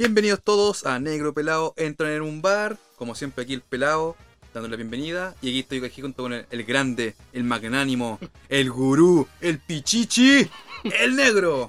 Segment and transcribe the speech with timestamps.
[0.00, 1.74] Bienvenidos todos a Negro Pelado.
[1.76, 4.16] Entran en un bar, como siempre aquí el pelado,
[4.54, 5.34] dándole la bienvenida.
[5.42, 8.18] Y aquí estoy aquí junto con el, el grande, el magnánimo,
[8.48, 10.48] el gurú, el pichichi,
[10.84, 11.68] el negro.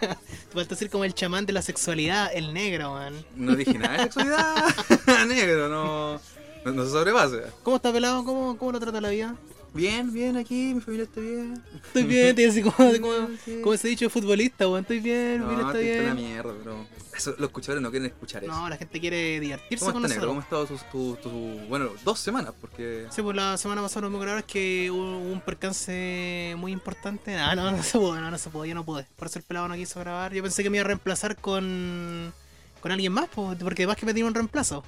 [0.52, 3.14] Falta decir como el chamán de la sexualidad, el negro, man.
[3.36, 6.20] No dije nada de sexualidad, negro, no,
[6.66, 7.44] no, no se sobrepase.
[7.62, 8.22] ¿Cómo está pelado?
[8.22, 9.34] ¿Cómo, cómo lo trata la vida?
[9.74, 11.62] Bien, bien aquí, mi familia está bien.
[11.86, 13.60] Estoy bien, te así como, como, Sí.
[13.62, 14.82] como ese dicho de futbolista, weón.
[14.82, 16.26] Estoy bien, mi familia No, está en la bien.
[16.28, 16.86] mierda, pero
[17.16, 18.52] eso, los escuchadores no quieren escuchar eso.
[18.52, 20.28] No, la gente quiere divertirse ¿Cómo con está negro?
[20.28, 20.70] ¿Cómo nosotros.
[20.70, 22.52] ha estado tus, tus- tus- bueno, dos semanas?
[22.60, 26.72] Porque Sí, pues la semana pasada lo que grabar es que hubo un percance muy
[26.72, 27.34] importante.
[27.36, 29.06] Ah, no, no se pudo, no, no se pudo, yo no pude.
[29.16, 30.34] Por eso el pelado no quiso grabar.
[30.34, 32.32] Yo pensé que me iba a reemplazar con,
[32.80, 34.84] con alguien más, pues, porque además que me tiene un reemplazo.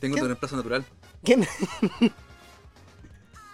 [0.00, 0.20] tengo ¿Qué?
[0.22, 0.84] tu reemplazo natural.
[1.22, 1.46] ¿Quién?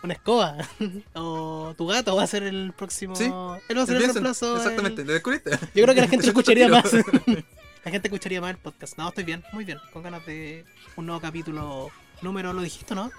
[0.04, 0.56] Una escoba.
[1.14, 3.16] o tu gato va a ser el próximo.
[3.16, 4.54] Sí, Él va a ser el reemplazo.
[4.58, 5.50] Exactamente, el- ¿lo descubriste?
[5.74, 6.92] Yo creo que la gente escucharía más.
[7.84, 8.98] la gente escucharía más el podcast.
[8.98, 9.78] No, estoy bien, muy bien.
[9.94, 11.90] Con ganas de un nuevo capítulo.
[12.20, 13.10] Número, ¿lo dijiste, no?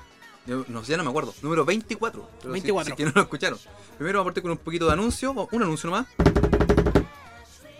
[0.45, 1.33] Yo, no, ya no me acuerdo.
[1.41, 2.29] Número 24.
[2.39, 2.93] pero si- 24.
[2.95, 3.57] Si, que no lo escucharon.
[3.97, 5.31] Primero vamos a partir con un poquito de anuncio.
[5.51, 6.05] Un anuncio nomás.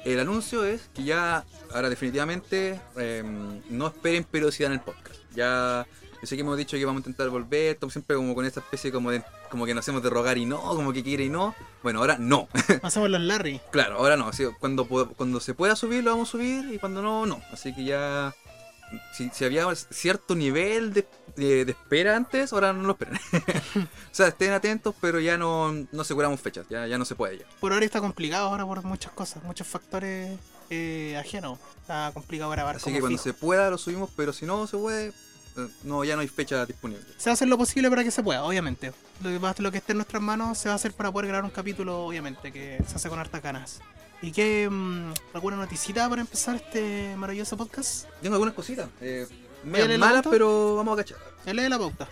[0.04, 3.24] El anuncio es que ya, ahora definitivamente, eh,
[3.70, 5.20] no esperen periodicidad en el podcast.
[5.36, 5.86] Ya,
[6.26, 8.60] yo sé que hemos dicho que vamos a intentar volver, estamos siempre como con esta
[8.60, 11.30] especie como de, como que nos hacemos de rogar y no, como que quiere y
[11.30, 11.54] no.
[11.84, 12.48] Bueno, ahora no.
[12.82, 13.62] Hacemos los Larry.
[13.72, 14.28] Claro, ahora no.
[14.28, 17.42] así, cuando, cuando se pueda subir, lo vamos a subir y cuando no, no.
[17.52, 18.34] Así que ya.
[19.14, 23.20] Si, si había cierto nivel de, de- de espera antes, ahora no lo esperen.
[23.76, 26.66] o sea, estén atentos, pero ya no, no aseguramos fechas.
[26.70, 27.46] Ya, ya no se puede ya.
[27.60, 30.38] Por ahora está complicado ahora por muchas cosas, muchos factores
[30.70, 31.60] eh, ajenos.
[31.82, 33.24] Está complicado grabar Así que cuando fijo.
[33.24, 35.14] se pueda, lo subimos, pero si no se puede,
[35.84, 37.04] no, ya no hay fecha disponible.
[37.18, 38.92] Se va a hacer lo posible para que se pueda, obviamente.
[39.24, 41.46] Lo que, lo que esté en nuestras manos se va a hacer para poder grabar
[41.46, 43.80] un capítulo, obviamente, que se hace con hartas ganas.
[44.22, 44.68] ¿Y qué?
[44.70, 48.08] mm, ¿Alguna noticita para empezar este maravilloso podcast?
[48.22, 48.90] Tengo algunas cositas.
[49.02, 50.36] Eh, ¿Vaya a medias leer la malas, pauta?
[50.36, 51.18] pero vamos a cachar.
[51.46, 52.08] Ya lee la pauta.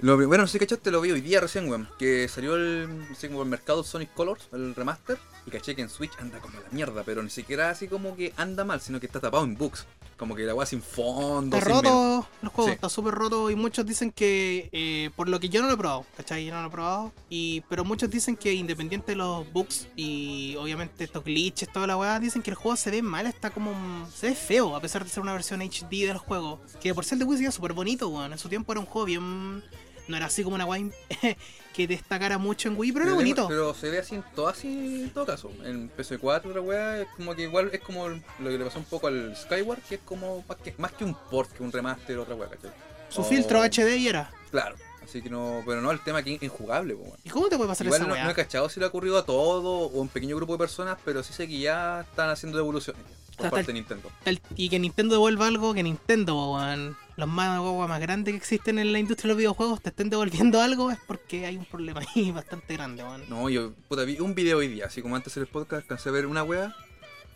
[0.00, 1.86] Lo, bueno, no sé si cachaste, lo vi hoy día recién, weón.
[1.98, 5.18] Que salió el, no sé, como el mercado Sonic Colors, el remaster.
[5.46, 8.32] Y caché que en Switch anda como la mierda, pero ni siquiera así como que
[8.36, 9.86] anda mal, sino que está tapado en bugs.
[10.18, 11.56] Como que la weá sin fondo.
[11.56, 12.74] Está sin roto los juegos, Sí.
[12.74, 15.76] está súper roto y muchos dicen que, eh, por lo que yo no lo he
[15.78, 16.44] probado, ¿cachai?
[16.44, 20.56] Yo no lo he probado, y, pero muchos dicen que independiente de los bugs y
[20.58, 23.72] obviamente estos glitches, toda la weá, dicen que el juego se ve mal, está como,
[24.14, 27.16] se ve feo, a pesar de ser una versión HD del juego, que por ser
[27.16, 29.64] de Wii se súper bonito, weón, en su tiempo era un juego bien,
[30.08, 30.82] no era así como una weá
[31.74, 33.48] que destacara mucho en Wii, pero era Pero tengo- bonito.
[33.48, 35.50] Pero se ve así en todo, así en todo caso.
[35.64, 38.84] En PS4 otra weá es como que igual es como lo que le pasó un
[38.86, 42.18] poco al Skyward, que es como más que, más que un port, que un remaster
[42.18, 42.70] otra weá, ¿cachai?
[43.08, 44.30] Su O- filtro HD y era.
[44.50, 44.76] Claro.
[45.10, 46.96] Así que no, pero no, el tema aquí es injugable.
[47.24, 48.24] ¿Y cómo te puede pasar Igual esa no, weá?
[48.24, 50.58] no he cachado si le ha ocurrido a todo o a un pequeño grupo de
[50.60, 53.02] personas, pero sí sé que ya están haciendo devoluciones
[53.36, 54.08] por parte el- de Nintendo.
[54.24, 58.78] El- y que Nintendo devuelva algo que Nintendo, weón, los más más grandes que existen
[58.78, 62.02] en la industria de los videojuegos te estén devolviendo algo es porque hay un problema
[62.14, 63.24] ahí bastante grande, weón.
[63.28, 66.12] No, yo puta, vi un video hoy día, así como antes del podcast, alcancé a
[66.12, 66.72] ver una wea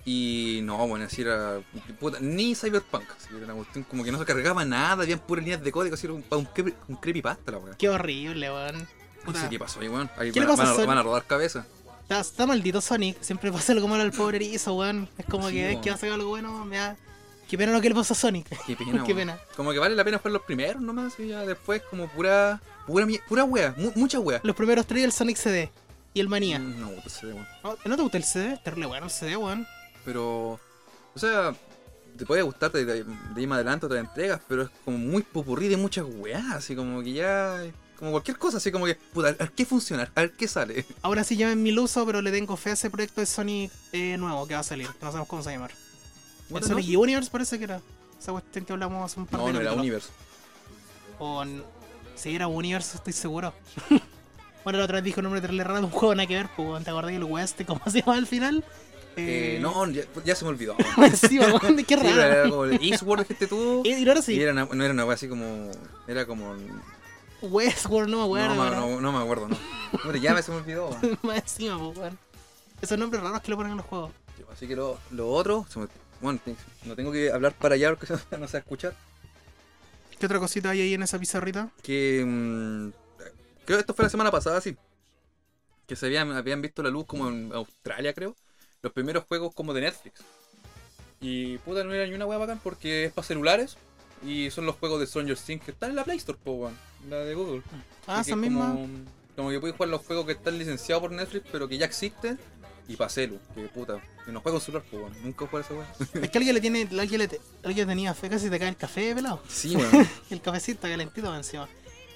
[0.05, 1.61] y no, bueno, así era
[1.99, 5.45] puta, ni Cyberpunk, así era una cuestión como que no se cargaba nada, habían puras
[5.45, 7.75] líneas de código, así era un, un, creepy- un creepypasta la wea.
[7.79, 8.87] Qué horrible, weón.
[9.27, 10.11] No sé qué pasó ahí, weón.
[10.19, 11.65] Ahí ¿Qué le van, van a van a rodar cabeza.
[12.03, 15.09] está, está maldito Sonic, siempre pasa algo malo al pobre erizo, weón.
[15.17, 15.83] Es como Sí, que es weón.
[15.83, 16.97] que va a hacer algo bueno, me da...
[17.49, 18.47] Qué pena lo que le pasa a Sonic.
[18.67, 19.17] Qué pena, Qué weón.
[19.17, 19.39] pena.
[19.57, 23.07] Como que vale la pena jugar los primeros nomás y ya después como pura, pura,
[23.27, 24.41] pura wea, mu- mucha wea.
[24.43, 25.71] Los primeros tres y el Sonic CD.
[26.13, 26.59] Y el Manía.
[26.59, 27.47] Mm, No, gusta ese, weón.
[27.63, 28.59] ¿No, ¿no te gusta el CD?
[28.63, 29.67] Terrible bueno el CD, weón.
[30.05, 30.53] Pero,
[31.15, 31.55] o sea,
[32.17, 35.23] te puede gustar de, de, de ahí más adelante otras entregas, pero es como muy
[35.23, 37.65] popurrí de muchas weas, así como que ya.
[37.99, 40.85] Como cualquier cosa, así como que, puta, a ver qué funciona, a ver qué sale.
[41.03, 44.17] Ahora sí llamen mi uso, pero le tengo fe a ese proyecto de Sonic eh,
[44.19, 44.89] nuevo que va a salir.
[44.89, 45.67] Que no sabemos cómo se llama.
[45.67, 45.73] El
[46.51, 47.81] Bueno, Sonic no, Universe parece que era.
[48.21, 49.81] Esa cuestión que hablamos hace un par no, de no era capítulos.
[49.81, 50.09] Universe.
[51.19, 51.45] O
[52.17, 53.55] si era Universe, estoy seguro.
[54.65, 56.49] bueno, la otra vez dijo un nombre terrible raro de un juego nada que ver,
[56.57, 57.63] pues, ¿te acordás del West?
[57.67, 58.65] ¿Cómo se llama al final?
[59.17, 60.77] Eh, no, ya, ya se me olvidó.
[61.15, 61.39] sí,
[61.87, 62.23] qué Sí, raro.
[62.23, 63.83] era como el Eastward dijiste tú.
[63.87, 65.71] Y ahora Y sí, era una- no era una wea así como.
[66.07, 66.55] Era como.
[67.43, 68.55] Westworld, no me acuerdo.
[68.55, 69.57] no, no, no me acuerdo, no.
[70.03, 70.91] Hombre, ya me se me olvidó.
[71.23, 72.19] Más encima, pues, weón.
[72.81, 74.11] Esos nombres raros que le ponen en los juegos.
[74.53, 75.67] Así que lo, lo otro.
[75.69, 75.89] se me-
[76.21, 76.41] bueno,
[76.85, 78.95] no tengo que hablar para allá porque no se va a escuchar.
[80.19, 81.71] ¿Qué otra cosita hay ahí en esa pizarrita?
[81.83, 82.89] que mm,
[83.67, 84.77] creo que esto fue la semana pasada, sí.
[85.87, 88.35] Que se habían, habían visto la luz como en Australia, creo.
[88.85, 90.21] Los primeros juegos como de Netflix.
[91.19, 93.79] Y puta, no era ni una wea bacán porque es para celulares.
[94.23, 96.71] Y son los juegos de Stranger Things que están en la Play Store, po,
[97.09, 97.63] la de Google.
[98.07, 98.73] Ah, esa misma.
[98.73, 98.89] Como,
[99.37, 102.39] como que puedes jugar los juegos que están licenciados por Netflix, pero que ya existen.
[102.87, 105.23] Y para celu, que puta, que no juega con celular, pues.
[105.23, 105.87] Nunca juega esa weá.
[106.23, 109.15] Es que alguien le tiene, alguien le, alguien tenía fe, casi te cae el café,
[109.15, 109.41] pelado.
[109.49, 110.07] Sí, weón.
[110.29, 111.71] El cafecito calentito encima.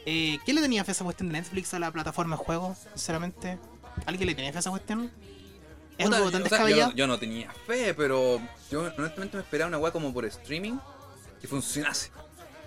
[0.05, 2.77] Eh, ¿Quién le tenía fe a esa cuestión de Netflix a la plataforma de juego?
[2.95, 3.59] Sinceramente.
[4.05, 5.11] ¿Alguien le tenía fe a esa cuestión?
[5.99, 6.91] Es Puta, algo tan yo, descabellado.
[6.91, 8.41] no, yo no tenía fe, pero
[8.71, 10.79] yo honestamente me esperaba una weá como por streaming
[11.41, 12.11] que funcionase.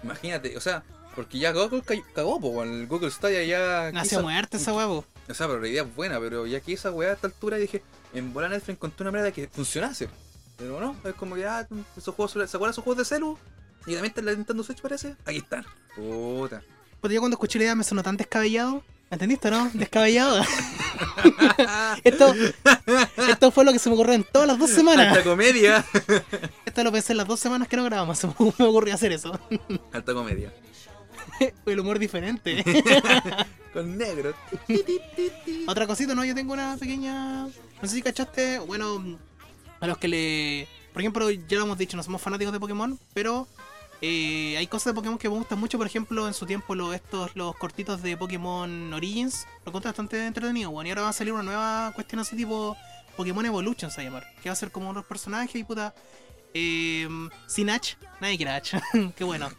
[0.04, 0.84] Imagínate, o sea,
[1.16, 3.92] porque ya Google ca- cagó, pues, el Google Stadia ya.
[3.94, 5.06] Nació quiso- muerte esa huevo.
[5.30, 7.58] O sea, pero la idea es buena, pero ya que esa weá a esta altura
[7.58, 7.82] dije,
[8.14, 10.10] en bola Netflix encontré una manera de que funcionase.
[10.58, 11.66] Pero no, es como que ah,
[11.98, 13.38] esos juegos, ¿se acuerdan esos juegos de celu?
[13.86, 15.16] Y también está en la Nintendo Switch parece.
[15.26, 15.66] Aquí están.
[15.96, 16.62] Puta.
[17.02, 18.84] Pero yo cuando escuché la idea me sonó tan descabellado.
[19.12, 19.70] ¿Entendiste, no?
[19.74, 20.42] Descabellado.
[22.04, 22.34] esto,
[23.30, 25.10] esto fue lo que se me ocurrió en todas las dos semanas.
[25.10, 25.86] Alta comedia.
[26.66, 28.18] Esto lo pensé en las dos semanas que no grabamos.
[28.18, 29.38] Se me me ocurrió hacer eso.
[29.92, 30.54] Alta comedia.
[31.66, 32.64] El humor diferente.
[33.74, 34.34] Con negro.
[35.68, 36.24] Otra cosita, ¿no?
[36.26, 37.44] Yo tengo una pequeña.
[37.44, 38.60] No sé si cachaste.
[38.60, 39.18] Bueno,
[39.80, 40.68] a los que le.
[40.94, 43.48] Por ejemplo, ya lo hemos dicho, no somos fanáticos de Pokémon, pero
[44.02, 45.78] eh, hay cosas de Pokémon que me gustan mucho.
[45.78, 50.26] Por ejemplo, en su tiempo, los, estos, los cortitos de Pokémon Origins, lo encontré bastante
[50.26, 50.72] entretenido.
[50.72, 52.76] Bueno, y ahora va a salir una nueva cuestión así tipo
[53.16, 54.28] Pokémon Evolution, se va a llamar.
[54.42, 55.94] Que va a ser como unos personajes y puta.
[56.54, 57.08] Eh,
[57.48, 58.82] sin H, nadie quiere H.
[59.16, 59.50] Qué bueno.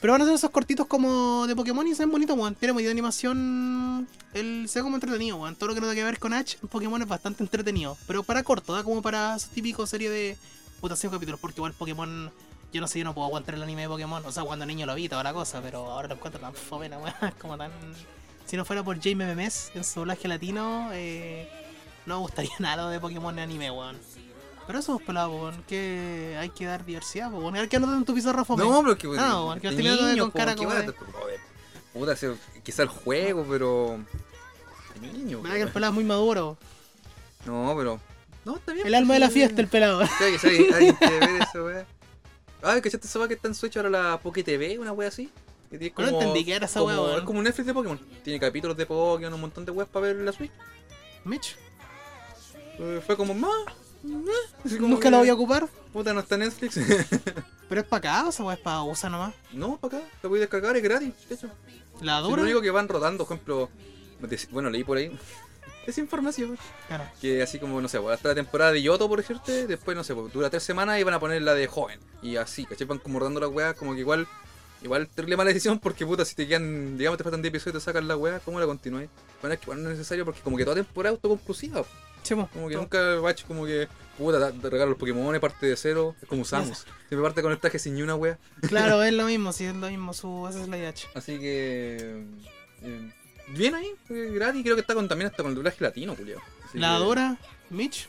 [0.00, 2.54] Pero van a ser esos cortitos como de Pokémon y se ven bonitos, weón.
[2.54, 4.06] Tiene muy de animación.
[4.34, 5.56] El, se ve como entretenido, weón.
[5.56, 7.96] Todo lo que no tenga que ver con H Pokémon es bastante entretenido.
[8.06, 10.36] Pero para corto, da como para su típico serie de
[10.82, 11.40] 5 capítulos.
[11.40, 12.30] Porque igual Pokémon.
[12.76, 14.22] Yo no sé, yo no puedo aguantar el anime de Pokémon.
[14.26, 15.62] O sea, cuando niño lo vi, toda la cosa.
[15.62, 17.14] Pero ahora lo encuentro tan fome, la weón.
[17.40, 17.70] Como tan.
[18.44, 21.48] Si no fuera por Jaime Memes en su doblaje latino, eh,
[22.04, 23.96] no me gustaría nada de Pokémon en anime, weón.
[24.66, 25.64] Pero eso es pelado, weón.
[25.66, 27.56] Que hay que dar diversidad, weón.
[27.56, 28.62] A ver qué anotan en tu pizarra fome.
[28.62, 30.74] No, pero que que de al final lo ve niño, con po, cara que como
[30.74, 30.94] de-
[31.94, 32.14] Puta,
[32.62, 33.98] quizá el juego, pero.
[35.00, 35.40] De niño.
[35.40, 36.58] ¿Verdad que el pelado es muy maduro?
[37.46, 37.98] No, pero.
[38.44, 38.86] No, está bien.
[38.86, 40.02] El alma de la pues, fiesta, el pelado.
[40.18, 41.86] Creo que si alguien, quiere ver eso, weá.
[42.62, 44.78] Ah, ¿cachaste esa que está en Switch ahora la Poké TV?
[44.78, 45.30] Una weá así.
[45.70, 47.18] Que No entendí qué era esa como- weón.
[47.18, 47.98] Es como un Netflix de Pokémon.
[48.24, 50.52] Tiene capítulos de Pokémon, un montón de weas para ver en la Switch.
[51.24, 51.56] Mitch,
[52.78, 53.50] Eh, Fue como más.
[54.02, 55.66] Nunca que, lo voy a ocupar.
[55.92, 56.78] Puta, no está en Netflix.
[57.68, 59.34] Pero es para acá, o esa weá es para usar nomás.
[59.52, 60.06] no, para acá.
[60.22, 61.12] Lo voy a descargar, es gratis.
[61.28, 61.48] De hecho.
[62.00, 62.36] La Sí, dura.
[62.36, 63.68] lo único que van rotando, por ejemplo.
[64.50, 65.10] Bueno, leí por ahí.
[65.86, 66.58] Es información.
[66.88, 67.04] Claro.
[67.20, 70.02] Que así como, no sé, pues, hasta la temporada de Yoto, por ejemplo, después, no
[70.04, 72.00] sé, pues, dura tres semanas y van a poner la de joven.
[72.22, 72.86] Y así, ¿cachai?
[72.86, 74.26] Van como rodando las weas, como que igual,
[74.82, 77.78] igual terrible mala decisión porque puta, si te quedan, digamos, te faltan 10 episodios y
[77.78, 79.06] te sacan la wea, ¿cómo la continúas?
[79.40, 81.82] Bueno, es que igual no es necesario porque como que toda temporada es autoconclusiva.
[81.82, 82.48] po.
[82.52, 83.86] Como que nunca va hecho como que,
[84.18, 86.84] puta, te regalo los Pokémon, parte de cero, es como Samus.
[87.08, 88.38] Siempre parte con el traje sin ni una wea.
[88.62, 90.12] Claro, es lo mismo, sí, es lo mismo.
[90.12, 91.08] Su, esa es la IH.
[91.14, 92.24] Así que...
[92.82, 93.12] eh,
[93.48, 96.40] bien ahí, gratis, creo que está con, también hasta con el doblaje latino, Julio.
[96.68, 97.36] Así La que, dura,
[97.70, 98.08] Mitch.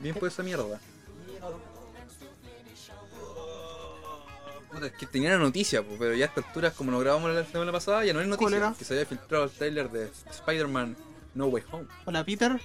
[0.00, 0.80] Bien por esa mierda.
[4.72, 7.32] Puta, es que tenía una noticia, po, pero ya a estas alturas, como lo grabamos
[7.32, 8.74] la semana pasada, ya no es noticia.
[8.76, 10.96] Que se había filtrado el trailer de Spider-Man
[11.34, 11.86] No Way Home.
[12.06, 12.60] Hola, Peter.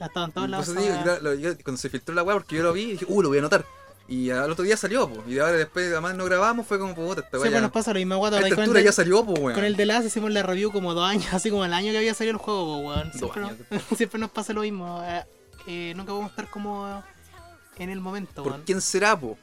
[0.00, 0.74] Ya estaban todos lados.
[0.74, 3.38] digo, yo- cuando se filtró la weá, porque yo lo vi dije, uh, lo voy
[3.38, 3.64] a anotar.
[4.08, 7.20] Y al otro día salió, po, y ahora después, además no grabamos, fue como, puta,
[7.20, 7.60] esta Siempre weá.
[7.62, 8.36] nos pasa lo mismo, guato.
[8.38, 9.54] Esta altura el ya salió, pues, weón.
[9.54, 11.98] con el de Last hicimos la review como dos años, así como el año que
[11.98, 13.12] había salido el juego, po, weón.
[13.12, 13.52] Siempre, nos-
[13.96, 15.02] siempre nos pasa lo mismo.
[15.04, 15.24] eh,
[15.68, 17.02] eh, nunca vamos a estar como
[17.78, 18.64] en el momento, ¿Por weón.
[18.66, 19.38] quién será, po?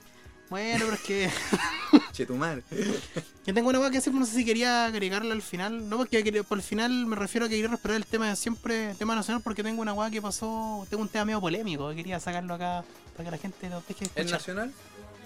[0.50, 1.30] Bueno, pero es que.
[2.12, 2.64] Che, tu madre.
[3.46, 5.88] Yo tengo una weá que decir, no sé si quería agregarla al final.
[5.88, 8.94] No, porque por el final me refiero a que quería respetar el tema de siempre,
[8.96, 12.20] tema nacional, porque tengo una weá que pasó, tengo un tema medio polémico, que quería
[12.20, 12.84] sacarlo acá
[13.16, 14.74] para que la gente lo deje de ¿Es nacional?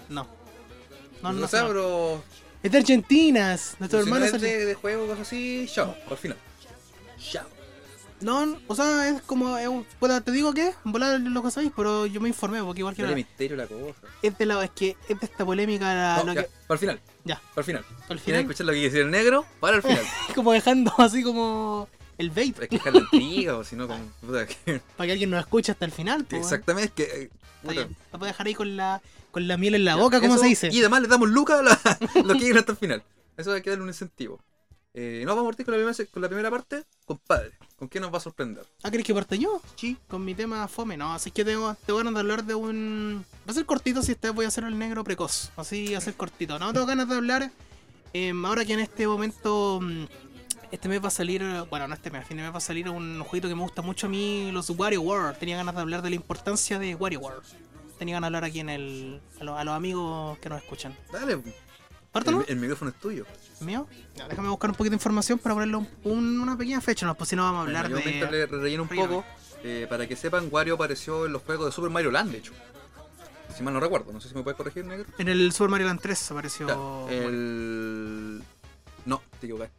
[0.08, 0.26] No.
[1.22, 2.22] No, No, no, sé, pero.
[2.62, 6.16] Es de Argentina, nuestro si no hermano es de, de juego, cosas así, chao, al
[6.16, 6.38] final.
[7.18, 7.53] Chao.
[8.24, 9.84] No, o sea, es como, es un-
[10.24, 13.14] te digo que, volar lo que sabéis, pero yo me informé, porque igual que era-
[13.14, 13.94] misterio la cosa.
[14.22, 16.74] es de la, es que es de esta polémica la- No, lo ya, que, para
[16.76, 17.00] el final.
[17.24, 17.36] Ya.
[17.54, 17.84] Para el final.
[17.84, 19.44] al ¿Quieres final, escuchar lo que dice el negro?
[19.60, 20.04] Para el final.
[20.34, 24.00] como dejando así como el bait, es que dejar la intriga, o si no, como.
[24.22, 27.22] puta, que- para que alguien nos escuche hasta el final, pues, Exactamente, es que.
[27.24, 27.30] eh,
[27.62, 27.88] puta.
[28.12, 29.02] puedo dejar ahí con la,
[29.32, 30.70] con la miel en la boca, como se dice.
[30.72, 31.80] Y además le damos lucas a la-
[32.24, 33.02] los que lleguen hasta el final.
[33.36, 34.40] Eso hay que darle un incentivo.
[34.96, 36.84] Eh, no vamos a partir con la, primera, con la primera parte.
[37.04, 37.50] Compadre,
[37.84, 38.64] ¿con qué nos va a sorprender?
[38.82, 39.60] Ah, ¿crees que parte yo?
[39.76, 40.96] Sí, con mi tema fome.
[40.96, 43.24] No, así que tengo, tengo ganas de hablar de un.
[43.46, 45.50] Va a ser cortito si esta vez voy a hacer el negro precoz.
[45.56, 46.58] Así va a ser cortito.
[46.58, 47.50] No, tengo ganas de hablar.
[48.14, 49.80] em, ahora que en este momento.
[49.82, 50.04] mm,
[50.72, 51.42] Este mes va a salir.
[51.70, 53.62] Bueno, no este mes, a fin de mes va a salir un jueguito que me
[53.62, 55.36] gusta mucho a mí, los WarioWare.
[55.38, 57.42] Tenía ganas de hablar de la importancia de WarioWare.
[57.98, 59.20] Tenía ganas de hablar aquí en el.
[59.40, 60.96] a, los- a los amigos que nos escuchan.
[61.12, 63.24] Dale, el, el micrófono es tuyo.
[63.60, 63.86] ¿Mío?
[64.28, 67.06] Déjame buscar un poquito de información para ponerle un- un- una pequeña fecha.
[67.06, 68.10] No, pues si no vamos a hablar Bueno, yo de.
[68.10, 69.24] mientras le relleno un poco.
[69.62, 72.52] eh, para que sepan, Wario apareció en los juegos de Super Mario Land, de hecho.
[73.56, 75.06] Si mal no recuerdo, no sé si me puedes corregir, negro.
[75.16, 76.66] En el Super Mario Land 3 apareció.
[76.66, 78.42] Claro, el.
[79.06, 79.70] No, te equivocé.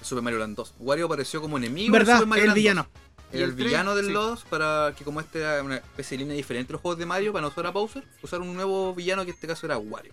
[0.00, 0.74] El Super Mario Land 2.
[0.78, 1.86] Wario apareció como enemigo.
[1.86, 2.14] en ¿Verdad?
[2.16, 2.62] Super Mario El Land 2.
[2.62, 2.86] villano.
[3.32, 4.12] Era Y el el villano del sí.
[4.12, 7.06] 2 para que como este era una especie de línea diferente de los juegos de
[7.06, 9.78] Mario, para no usar a Bowser, usar un nuevo villano que en este caso era
[9.78, 10.12] Wario.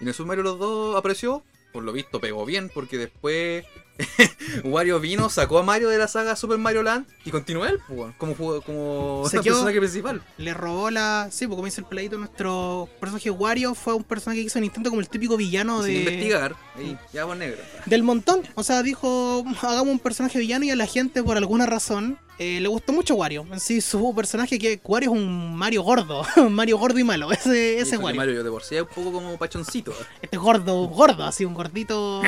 [0.00, 3.64] Y en el Super Mario los dos apareció, por lo visto pegó bien, porque después
[4.64, 8.14] Wario vino, sacó a Mario de la saga Super Mario Land y continuó él, pues,
[8.16, 10.22] como, como Se quedó- personaje principal.
[10.38, 11.28] Le robó la.
[11.30, 14.90] Sí, porque como dice el peladito, nuestro personaje Wario fue un personaje que hizo Nintendo
[14.90, 15.98] como el típico villano Sin de.
[16.00, 17.58] investigar, y ya por negro.
[17.86, 18.42] Del montón.
[18.54, 22.60] O sea, dijo, hagamos un personaje villano y a la gente, por alguna razón, eh,
[22.60, 23.44] le gustó mucho Wario.
[23.50, 26.22] En sí, su personaje que Wario es un Mario gordo.
[26.36, 27.32] un Mario gordo y malo.
[27.32, 28.16] Ese, ese Wario.
[28.20, 29.92] Mario de por sí es un poco como pachoncito.
[30.22, 32.22] Este gordo, gordo, así, un gordito.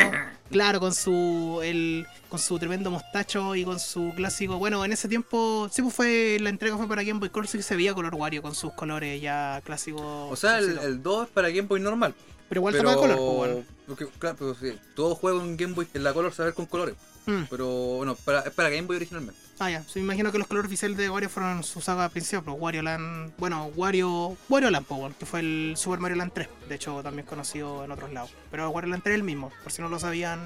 [0.50, 1.60] Claro, con su.
[1.62, 4.58] El, con su tremendo mostacho y con su clásico.
[4.58, 5.68] Bueno, en ese tiempo.
[5.70, 6.38] Sí, pues fue.
[6.40, 8.72] La entrega fue para Game Boy Color, sí que se veía color Wario con sus
[8.72, 10.02] colores ya clásicos.
[10.02, 12.14] O sea, el, el 2 es para Game Boy normal.
[12.48, 13.64] Pero igual pero, color, pues, bueno.
[13.86, 16.96] porque, claro, pero sí, todo juego en Game Boy, en la color ver con colores.
[17.26, 17.42] Mm.
[17.48, 19.40] Pero bueno, para, es para Game Boy originalmente.
[19.62, 19.84] Ah, ya.
[19.94, 23.34] Me imagino que los colores oficiales de Wario fueron su saga principal, pero Wario Land.
[23.36, 24.34] Bueno, Wario.
[24.48, 26.48] Wario Land, pues, bueno, que fue el Super Mario Land 3.
[26.66, 28.30] De hecho, también conocido en otros lados.
[28.50, 30.40] Pero Wario Land 3 es el mismo, por si no lo sabían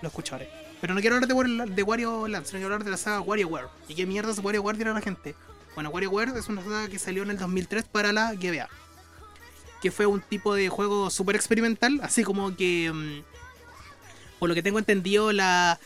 [0.00, 0.48] los escuchadores.
[0.80, 1.28] Pero no quiero hablar
[1.68, 3.66] de Wario, Land, sino quiero hablar de la saga WarioWare.
[3.86, 5.34] ¿Y qué mierda es WarioWare dirá la gente?
[5.74, 8.70] Bueno, WarioWare es una saga que salió en el 2003 para la GBA.
[9.82, 12.90] Que fue un tipo de juego súper experimental, así como que.
[12.90, 13.42] mm,
[14.38, 15.78] por lo que tengo entendido, la,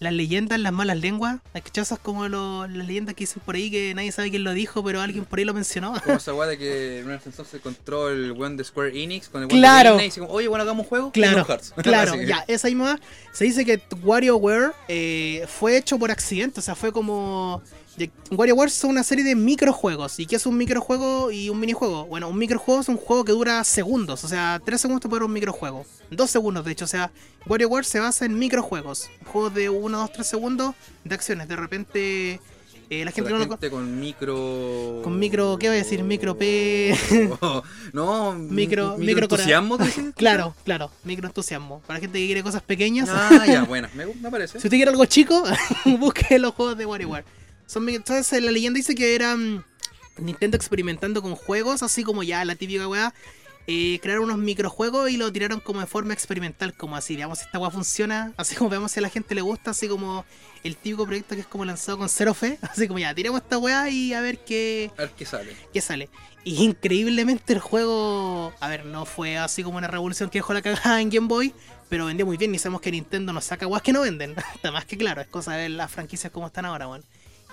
[0.00, 3.70] las leyendas, las malas lenguas, hay cachazas como lo- las leyendas que dicen por ahí
[3.70, 5.94] que nadie sabe quién lo dijo, pero alguien por ahí lo mencionó.
[6.04, 9.28] Como esa weá de que en un ascensor se encontró el weón de Square Enix
[9.28, 9.90] con el weón Claro.
[9.96, 11.10] de Disney y dice como, oye, bueno, hagamos un juego.
[11.12, 11.72] Claro, Hearts.
[11.82, 13.00] claro, ya, esa misma.
[13.32, 17.62] Se dice que WarioWare eh, fue hecho por accidente, o sea, fue como.
[18.30, 20.20] WarioWare son una serie de microjuegos.
[20.20, 22.06] ¿Y qué es un microjuego y un minijuego?
[22.06, 25.32] Bueno, un microjuego es un juego que dura segundos, o sea, 3 segundos dar un
[25.32, 25.84] microjuego.
[26.10, 27.10] 2 segundos, de hecho, o sea,
[27.46, 29.10] WarioWare se basa en microjuegos.
[29.26, 30.74] Juegos de 1, 2, 3 segundos
[31.04, 31.48] de acciones.
[31.48, 32.40] De repente,
[32.90, 33.50] eh, la gente la no lo.
[33.50, 35.00] gente con micro.
[35.04, 36.02] Con micro, ¿qué voy a decir?
[36.02, 36.96] Micro P.
[37.92, 39.78] no, Micro- mi- micro entusiasmo.
[40.16, 41.80] claro, claro, micro entusiasmo.
[41.86, 43.08] Para la gente que quiere cosas pequeñas.
[43.10, 43.90] Ah, ya, buena.
[43.94, 44.52] Me, me parece.
[44.60, 45.42] Si usted quiere algo chico,
[45.98, 47.24] busque los juegos de WarioWare.
[47.66, 49.62] Son, entonces la leyenda dice que era mm,
[50.18, 53.12] Nintendo experimentando con juegos, así como ya la típica weá.
[53.70, 57.44] Eh, crearon unos microjuegos y lo tiraron como de forma experimental, como así, veamos si
[57.44, 60.24] esta weá funciona, así como veamos si a la gente le gusta, así como
[60.64, 63.58] el típico proyecto que es como lanzado con cero fe, así como ya, tiremos esta
[63.58, 65.54] weá y a ver qué, A ver qué sale.
[65.70, 66.08] qué sale.
[66.44, 70.62] Y increíblemente el juego, a ver, no fue así como una revolución que dejó la
[70.62, 71.52] cagada en Game Boy,
[71.90, 74.34] pero vendió muy bien y sabemos que Nintendo nos saca weas que no venden.
[74.54, 77.04] Está más que claro, es cosa de ver las franquicias como están ahora, weón.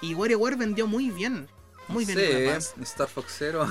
[0.02, 1.48] Y WarioWare vendió muy bien.
[1.88, 2.18] Muy bien,
[2.62, 2.82] Sí.
[2.82, 3.68] Star Fox Zero.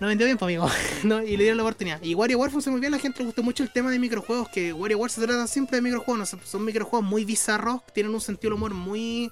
[0.00, 0.68] No vendió bien, pues, amigo.
[1.04, 2.02] No, y le dieron la oportunidad.
[2.02, 4.48] Y WarioWare funcionó muy bien, a la gente le gustó mucho el tema de microjuegos,
[4.50, 8.50] que WarioWare se trata siempre de microjuegos, no son microjuegos muy bizarros, tienen un sentido
[8.50, 9.30] del humor muy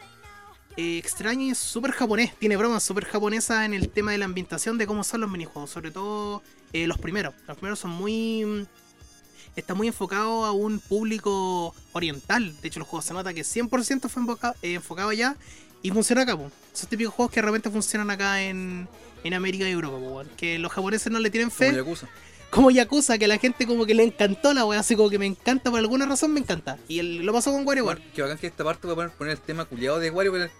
[0.78, 2.34] eh, extraño y súper japonés.
[2.38, 5.70] Tiene bromas súper japonesas en el tema de la ambientación de cómo son los minijuegos,
[5.70, 6.42] sobre todo
[6.72, 7.34] eh, los primeros.
[7.46, 8.44] Los primeros son muy...
[8.44, 8.66] mm,
[9.56, 12.54] Está muy enfocado a un público oriental.
[12.60, 15.34] De hecho, los juegos se nota que 100% fue enfoca- eh, enfocado allá
[15.82, 16.36] y funciona acá.
[16.36, 16.50] po.
[16.74, 18.88] Esos típicos juegos que realmente funcionan acá en,
[19.24, 19.98] en América y Europa.
[19.98, 20.22] po.
[20.36, 22.08] Que los japoneses no le tienen fe Como Yakuza.
[22.50, 25.18] como Yakuza, que a la gente como que le encantó la wea, así como que
[25.18, 26.78] me encanta, por alguna razón me encanta.
[26.88, 27.98] Y el- lo pasó con WarioWare.
[27.98, 30.34] Bueno, que bacán que esta parte voy a poner, poner el tema culiado de Wario
[30.36, 30.50] el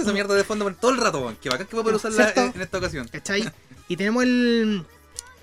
[0.00, 1.36] esa mierda de fondo por todo el rato, weón.
[1.36, 3.08] Que bacán que voy a poder usarla en, en esta ocasión.
[3.08, 3.44] ¿Cachai?
[3.88, 4.84] Y tenemos el.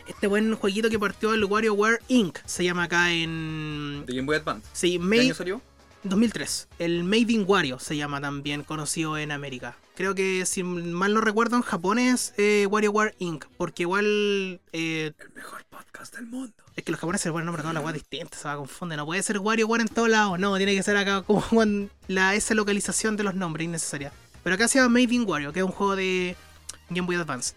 [0.07, 2.39] Este buen jueguito que partió el WarioWare Inc.
[2.45, 4.03] Se llama acá en.
[4.05, 4.67] De Game Boy Advance.
[4.73, 5.61] Sí, ¿Qué Made, año salió?
[6.03, 6.67] 2003.
[6.79, 9.75] El Made in Wario se llama también, conocido en América.
[9.95, 13.45] Creo que, si mal no recuerdo, en Japón es eh, WarioWare Inc.
[13.57, 14.59] Porque igual.
[14.73, 16.53] eh, El mejor podcast del mundo.
[16.75, 18.57] Es que los japoneses le ponen nombre a todas las weas distintas, se va a
[18.57, 18.97] confundir.
[18.97, 22.33] No puede ser WarioWare en todos lados, no, tiene que ser acá como con la,
[22.33, 24.11] esa localización de los nombres innecesaria.
[24.43, 26.35] Pero acá se llama Made in Wario, que es un juego de
[26.89, 27.53] Game Boy Advance.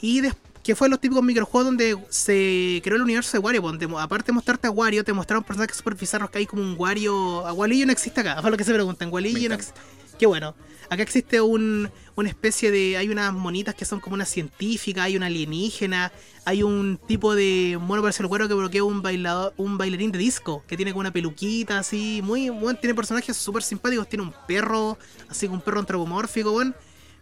[0.00, 3.86] Y des- que fue los típicos microjuegos donde se creó el universo de Wario, donde
[3.86, 6.74] mo- aparte de mostrarte a Wario, te mostraron personajes super bizarros que hay como un
[6.76, 7.46] Wario.
[7.46, 9.12] A Waluigi no existe acá, para lo que se preguntan.
[9.12, 9.78] Waluigi no existe.
[10.18, 10.54] Qué bueno.
[10.90, 12.96] Acá existe un, una especie de.
[12.96, 16.12] Hay unas monitas que son como una científica, hay una alienígena,
[16.44, 20.18] hay un tipo de mono parece el cuero que bloquea un bailador, un bailarín de
[20.18, 24.34] disco, que tiene como una peluquita así, muy bueno, tiene personajes súper simpáticos, tiene un
[24.46, 26.74] perro, así como un perro antropomórfico, bueno.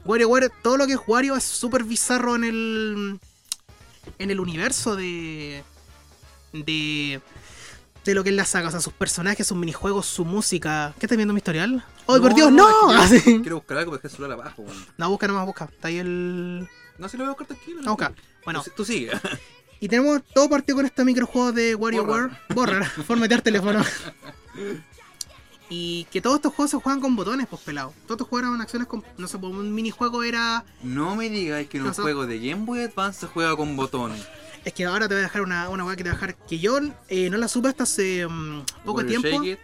[0.05, 3.21] WarioWare, todo lo que es Wario es súper bizarro en el.
[4.19, 5.63] En el universo de.
[6.53, 7.21] de.
[8.05, 10.95] de lo que es la saga, o sea, sus personajes, sus minijuegos, su música.
[10.99, 11.85] ¿Qué estás viendo mi historial?
[12.07, 13.03] ¡Oh, No, por Dios, no, no!
[13.03, 13.23] es que Así.
[13.25, 14.87] quiero, quiero buscar algo para dejar el celular abajo, weón.
[14.99, 15.65] No, busca nomás, busca.
[15.67, 16.69] Está ahí el.
[16.99, 17.83] No, si lo voy a buscar tranquilo.
[17.83, 18.13] No, busca.
[18.45, 19.11] Bueno, Tú, tú sigue.
[19.81, 22.31] y tenemos todo partido con este microjuego de WarioWare.
[22.55, 23.83] Borrar, formatear teléfono.
[25.75, 27.95] Y que todos estos juegos se juegan con botones, pues pelado.
[28.07, 29.03] Todos estos juegos eran acciones con.
[29.17, 30.65] No sé, pues, un minijuego era.
[30.83, 34.23] No me digáis que en un juego de Game Boy Advance se juega con botones.
[34.67, 36.37] Es que ahora te voy a dejar una, una weá que te voy a dejar.
[36.47, 39.29] Que yo eh, no la supe hasta hace mm, poco tiempo.
[39.29, 39.59] Shake It.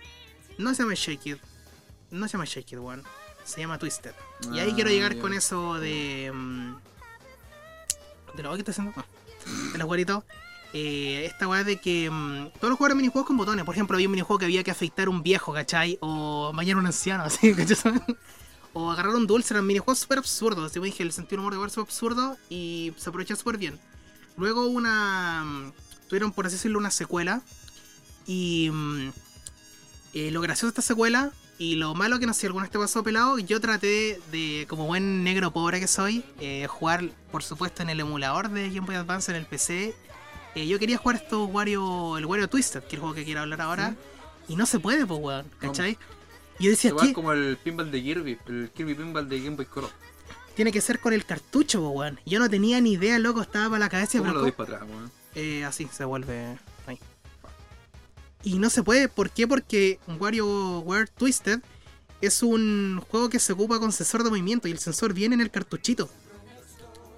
[0.57, 1.39] No se llama Shake It.
[2.11, 3.03] No se llama Shake It, weón.
[3.45, 4.13] Se llama Twisted.
[4.53, 6.33] Y ahí Ah, quiero llegar con eso de.
[6.35, 6.75] mm,
[8.35, 8.93] de lo que estoy haciendo.
[8.97, 10.25] No, de los güeritos.
[10.73, 13.65] Eh, esta weá de que mm, todos los juegos eran minijuegos con botones.
[13.65, 15.99] Por ejemplo, había un minijuego que había que afeitar un viejo, ¿cachai?
[16.01, 18.01] O bañar a un anciano, así, ¿cachai?
[18.75, 20.67] O agarrar un dulce, eran minijuegos súper absurdos.
[20.67, 23.79] Así como dije, el sentido humor de jugar súper absurdo y se aprovecha súper bien.
[24.37, 25.43] Luego una.
[25.45, 25.73] mm,
[26.09, 27.43] Tuvieron, por así decirlo, una secuela.
[28.27, 28.71] Y.
[28.71, 29.11] mm,
[30.15, 32.71] eh, lo gracioso de esta secuela y lo malo que no sé si alguna vez
[32.71, 37.43] te pasó pelado, yo traté de, como buen negro pobre que soy, eh, jugar por
[37.43, 39.95] supuesto en el emulador de Game Boy Advance en el PC.
[40.59, 43.43] Eh, yo quería jugar estos Wario, el Wario Twisted, que es el juego que quiero
[43.43, 43.95] hablar ahora,
[44.49, 45.97] y no se puede, pues weón, ¿cachai?
[46.59, 47.13] Y yo decía, ¿qué?
[47.13, 49.91] como el pinball de Kirby, el Kirby pinball de Game Boy Color.
[50.57, 52.21] Tiene que ser con el cartucho, pues weón.
[52.27, 54.91] Yo no tenía ni idea, loco, estaba para la cabeza, ¿Cómo lo dis para atrás,
[54.91, 55.13] weón?
[55.37, 56.99] Eh, así se vuelve ahí.
[58.43, 59.47] Y no se puede, ¿por qué?
[59.47, 61.61] Porque WarioWare Twisted
[62.21, 65.41] es un juego que se ocupa con sensor de movimiento y el sensor viene en
[65.41, 66.11] el cartuchito.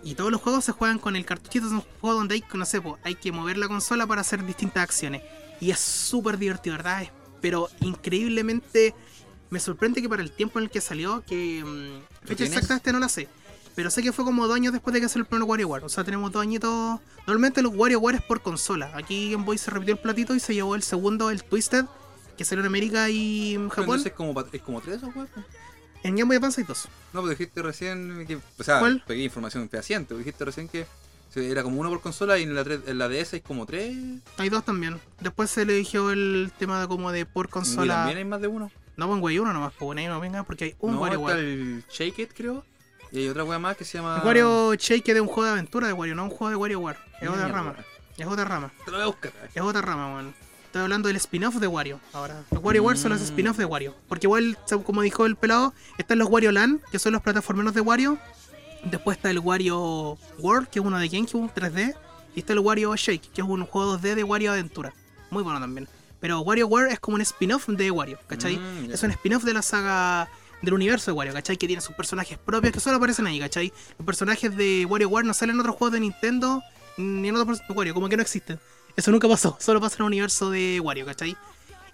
[0.02, 2.64] Y todos los juegos se juegan con el cartuchito, es un juego donde hay, no
[2.64, 5.23] sé, po, hay que mover la consola para hacer distintas acciones.
[5.61, 7.11] Y es súper divertido, ¿verdad?
[7.40, 8.95] Pero increíblemente
[9.50, 12.92] me sorprende que para el tiempo en el que salió, que mm, fecha exacta este
[12.92, 13.28] no la sé.
[13.75, 15.85] Pero sé que fue como dos años después de que salió el primer WarioWare.
[15.85, 17.00] O sea, tenemos dos añitos.
[17.26, 18.90] Normalmente los WarioWare es por consola.
[18.95, 21.85] Aquí Game Boy se repitió el platito y se llevó el segundo, el Twisted,
[22.37, 23.97] que salió en América y en Japón.
[23.97, 25.30] Entonces es como, es como tres esos juegos.
[26.02, 26.88] En Game Boy Advance hay dos.
[27.12, 28.38] No, pues dijiste recién que.
[28.59, 29.02] O sea, ¿Cuál?
[29.07, 30.16] pegué información fehaciente.
[30.16, 30.87] Dijiste recién que
[31.35, 33.97] era como uno por consola y en la, en la DS hay como tres.
[34.38, 35.00] Hay dos también.
[35.21, 37.94] Después se le eligió el tema de como de por Y consola.
[37.94, 38.70] también hay más de uno.
[38.96, 41.18] No, pues en Wii uno nomás, pues ahí no venga, porque hay un no, está
[41.18, 41.38] WarioWare.
[41.38, 42.64] el Shake It, creo.
[43.12, 44.18] Y hay otra wea más que se llama.
[44.20, 46.57] El Wario Shake es de un juego de aventura de Wario, no un juego de
[46.57, 46.98] WarioWare.
[47.20, 47.77] Es otra rama.
[48.16, 48.72] Es otra rama.
[48.85, 49.33] Te lo voy a buscar.
[49.55, 50.35] Es otra rama, weón.
[50.70, 51.98] Estoy hablando del spin-off de Wario.
[52.12, 53.24] Ahora, los WarioWare son los Mm.
[53.24, 53.96] spin-off de Wario.
[54.09, 57.80] Porque igual, como dijo el pelado, están los Wario Land, que son los plataformeros de
[57.80, 58.18] Wario.
[58.85, 61.94] Después está el Wario World, que es uno de GameCube 3D.
[62.37, 64.92] Y está el Wario Shake, que es un juego 2D de Wario Aventura.
[65.30, 65.88] Muy bueno también.
[66.20, 68.56] Pero WarioWare es como un spin-off de Wario, ¿cachai?
[68.59, 68.92] Mm.
[68.92, 70.28] Es un spin-off de la saga
[70.62, 71.56] del universo de Wario, ¿cachai?
[71.56, 73.72] Que tiene sus personajes propios que solo aparecen ahí, ¿cachai?
[73.98, 76.62] Los personajes de WarioWare no salen en otros juegos de Nintendo
[76.96, 78.61] ni en otros personajes de Wario, como que no existen.
[78.96, 81.37] Eso nunca pasó, solo pasa en el universo de Wario, ¿cachai?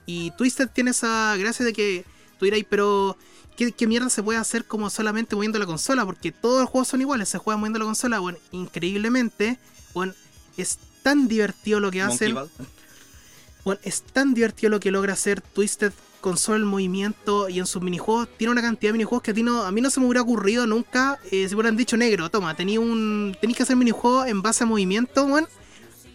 [0.06, 2.04] Y Twisted tiene esa gracia de que
[2.38, 3.16] tú dirás, pero
[3.56, 6.06] ¿qué, qué mierda se puede hacer como solamente moviendo la consola?
[6.06, 8.20] Porque todos los juegos son iguales, se juegan moviendo la consola.
[8.20, 9.58] Bueno, increíblemente,
[9.94, 10.14] bueno,
[10.56, 12.36] es tan divertido lo que hacen.
[13.64, 17.66] Bueno, es tan divertido lo que logra hacer Twisted con solo el movimiento y en
[17.66, 18.28] sus minijuegos.
[18.36, 20.22] Tiene una cantidad de minijuegos que a, ti no, a mí no se me hubiera
[20.22, 21.18] ocurrido nunca.
[21.30, 24.66] eh, si hubieran dicho negro, toma, tenía un, tenéis que hacer minijuegos en base a
[24.66, 25.48] movimiento, bueno.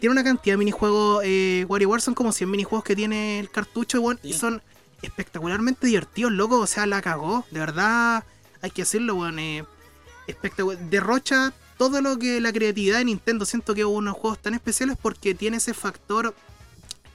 [0.01, 1.21] Tiene una cantidad de minijuegos.
[1.23, 4.39] Eh, WarioWare son como 100 minijuegos que tiene el cartucho, bueno, y Sí.
[4.39, 4.61] son
[5.03, 6.59] espectacularmente divertidos, loco.
[6.59, 7.45] O sea, la cagó.
[7.51, 8.23] De verdad,
[8.61, 9.39] hay que decirlo, bueno.
[9.39, 9.63] Eh,
[10.25, 10.79] espectacular.
[10.89, 13.45] Derrocha todo lo que la creatividad de Nintendo.
[13.45, 16.35] Siento que hubo unos juegos tan especiales porque tiene ese factor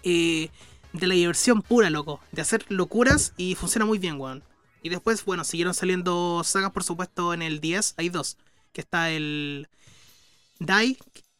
[0.04, 0.50] eh,
[0.92, 2.20] de la diversión pura, loco.
[2.30, 4.44] De hacer locuras y funciona muy bien, weón.
[4.82, 7.94] Y después, bueno, siguieron saliendo sagas, por supuesto, en el 10.
[7.96, 8.36] Hay dos.
[8.72, 9.68] Que está el
[10.60, 10.96] Die,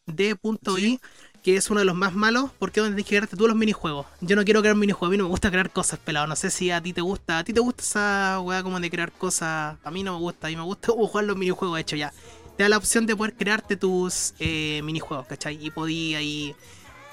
[0.07, 1.01] D.I,
[1.47, 3.55] que es uno de los más malos, porque es donde tienes que crearte tú los
[3.55, 4.05] minijuegos.
[4.21, 6.27] Yo no quiero crear minijuegos, a mí no me gusta crear cosas, pelado.
[6.27, 7.39] No sé si a ti te gusta.
[7.39, 9.77] ¿A ti te gusta esa weá como de crear cosas?
[9.85, 12.13] A mí no me gusta, a mí me gusta como jugar los minijuegos hechos ya.
[12.57, 15.65] Te da la opción de poder crearte tus eh, minijuegos, ¿cachai?
[15.65, 16.57] Y podí ahí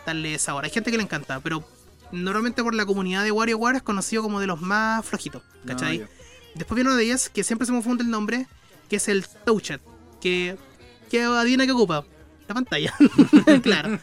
[0.04, 0.63] darle sabor.
[0.63, 1.63] Hay gente que le encanta, pero
[2.12, 6.02] normalmente por la comunidad de WarioWare es conocido como de los más flojitos, ¿cachai?
[6.02, 6.56] Ah, ya.
[6.56, 8.48] Después viene uno de ellas que siempre se me confunde el nombre,
[8.89, 9.80] que es el Touchet,
[10.19, 10.58] que,
[11.12, 12.04] que adivina que ocupa.
[12.54, 12.94] La pantalla.
[13.63, 14.00] claro.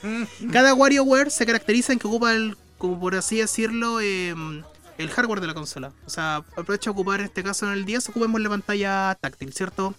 [0.53, 4.63] Cada WarioWare se caracteriza en que ocupa el, como por así decirlo, em,
[4.99, 5.93] el hardware de la consola.
[6.07, 9.53] O sea, aprovecha a ocupar en este caso en el 10, ocupemos la pantalla táctil,
[9.53, 9.95] ¿cierto?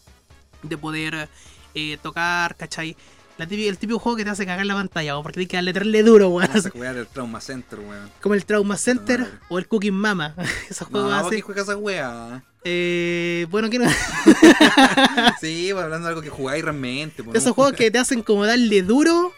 [0.64, 1.30] De poder
[1.74, 2.96] eh, tocar, ¿cachai?
[3.38, 5.58] La típica- el típico juego que te hace cagar la pantalla, weón, porque tienes que
[5.58, 6.50] darle darle duro, weón.
[6.96, 8.12] Del Trauma Center, weón.
[8.22, 10.36] Como el Trauma Center o el Cooking Mama.
[10.70, 11.42] Esos No, juegos ¿por así.
[11.42, 12.44] juegas esa?
[12.64, 13.90] Eh, bueno, que no.
[15.42, 17.24] Sí, pues, hablando de algo que jugáis realmente.
[17.24, 19.34] pues, esos juegos que te hacen como darle duro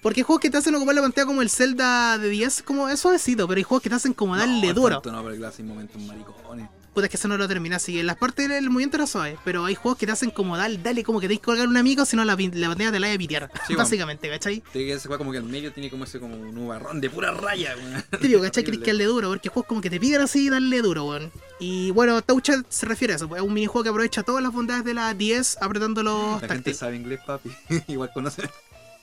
[0.00, 2.88] Porque hay juegos que te hacen ocupar la pantalla como el Zelda de 10, como
[2.88, 5.02] es suavecito, pero hay juegos que te hacen como darle no, duro.
[5.04, 6.68] No, pero claro, sin momentos maricones.
[6.94, 7.98] Puta, es que eso no lo termina así.
[7.98, 10.78] En las partes del movimiento era suave, pero hay juegos que te hacen como dale,
[10.82, 13.12] dale como que te que colgar un amigo, si no la, la pantalla te la
[13.12, 13.50] a pitear.
[13.66, 14.62] Sí, básicamente, ¿cachai?
[14.72, 17.08] Tiene que ese juego como que al medio tiene como ese como un nubarrón de
[17.08, 18.04] pura raya, weón.
[18.20, 18.64] Típico, ¿cachai?
[18.82, 21.32] Que darle duro, porque juegos como que te piden así darle duro, weón.
[21.60, 24.52] Y bueno, Touched se refiere a eso, pues, es un minijuego que aprovecha todas las
[24.52, 27.50] bondades de la 10 apretando los La gente sabe inglés, papi.
[27.88, 28.42] Igual conoce.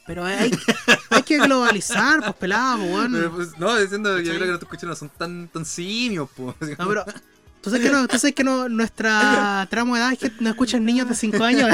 [0.06, 0.52] Pero hay,
[1.12, 3.32] hay que globalizar, pues pelado, weón.
[3.36, 6.78] Pues, no, diciendo, yo creo que los escuchas no son tan, tan simios, pues.
[6.78, 7.06] No, pero.
[7.62, 10.50] Tú sabes que, no, tú sabes que no, nuestra tramo de edad es que no
[10.50, 11.69] escuchan niños de 5 años.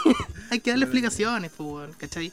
[0.50, 2.32] Hay que darle explicaciones, pues, ¿cachai?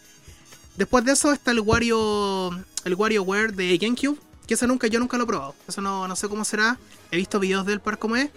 [0.77, 2.49] Después de eso está el Wario.
[2.85, 4.17] El WarioWare de GameCube.
[4.47, 5.55] Que eso nunca, yo nunca lo he probado.
[5.67, 6.77] Eso no, no sé cómo será.
[7.11, 8.29] He visto videos del par como es.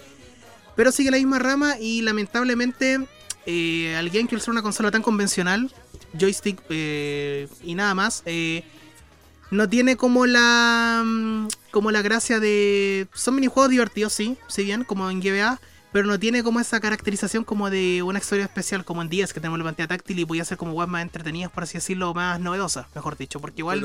[0.76, 3.06] Pero sigue la misma rama y lamentablemente.
[3.46, 5.72] eh, al GameCube ser una consola tan convencional.
[6.18, 8.22] Joystick eh, y nada más.
[8.26, 8.64] eh,
[9.50, 14.84] no tiene como la mm, como la gracia de son minijuegos divertidos sí si bien
[14.84, 15.60] como en GBA
[15.92, 19.40] pero no tiene como esa caracterización como de una historia especial como en 10 que
[19.40, 22.38] tenemos la pantalla táctil y podía ser como web más entretenidas por así decirlo más
[22.40, 23.78] novedosas mejor dicho porque igual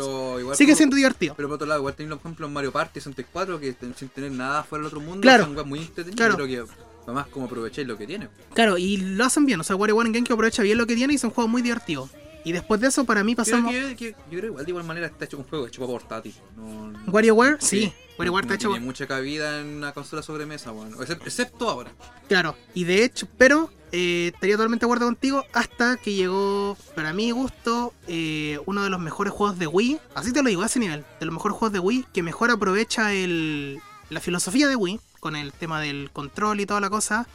[0.55, 2.99] sigue como- siendo divertido Pero por otro lado, igual tenemos por ejemplo en Mario Party
[2.99, 5.45] 64 que sin tener nada fuera del otro mundo Claro.
[5.45, 6.15] son weas muy entretenidas.
[6.35, 6.45] Claro.
[6.47, 6.63] Que
[7.05, 8.27] además como aprovecháis lo que tiene.
[8.53, 11.13] claro y lo hacen bien o sea WarioWare en GameCube aprovecha bien lo que tiene
[11.13, 12.09] y son juegos muy divertidos
[12.43, 14.71] y después de eso para mí Creo pasamos que, que- yo creo que igual de
[14.71, 16.33] igual manera está hecho un juego hecho para portátil.
[16.55, 20.97] No, WarioWare sí, WarioWare no está hecho tiene mucha cabida en una consola sobremesa, bueno,
[20.97, 21.91] excep- excepto ahora.
[22.27, 27.11] Claro, y de hecho, pero eh, estaría totalmente de acuerdo contigo hasta que llegó, para
[27.13, 29.99] mi gusto, eh, uno de los mejores juegos de Wii.
[30.15, 32.51] Así te lo digo, a ese nivel, de los mejores juegos de Wii, que mejor
[32.51, 37.27] aprovecha el, la filosofía de Wii, con el tema del control y toda la cosa,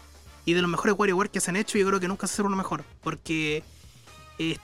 [0.47, 2.43] y de los mejores WarioWare que se han hecho, yo creo que nunca se hace
[2.43, 3.63] uno mejor, porque
[4.39, 4.57] eh,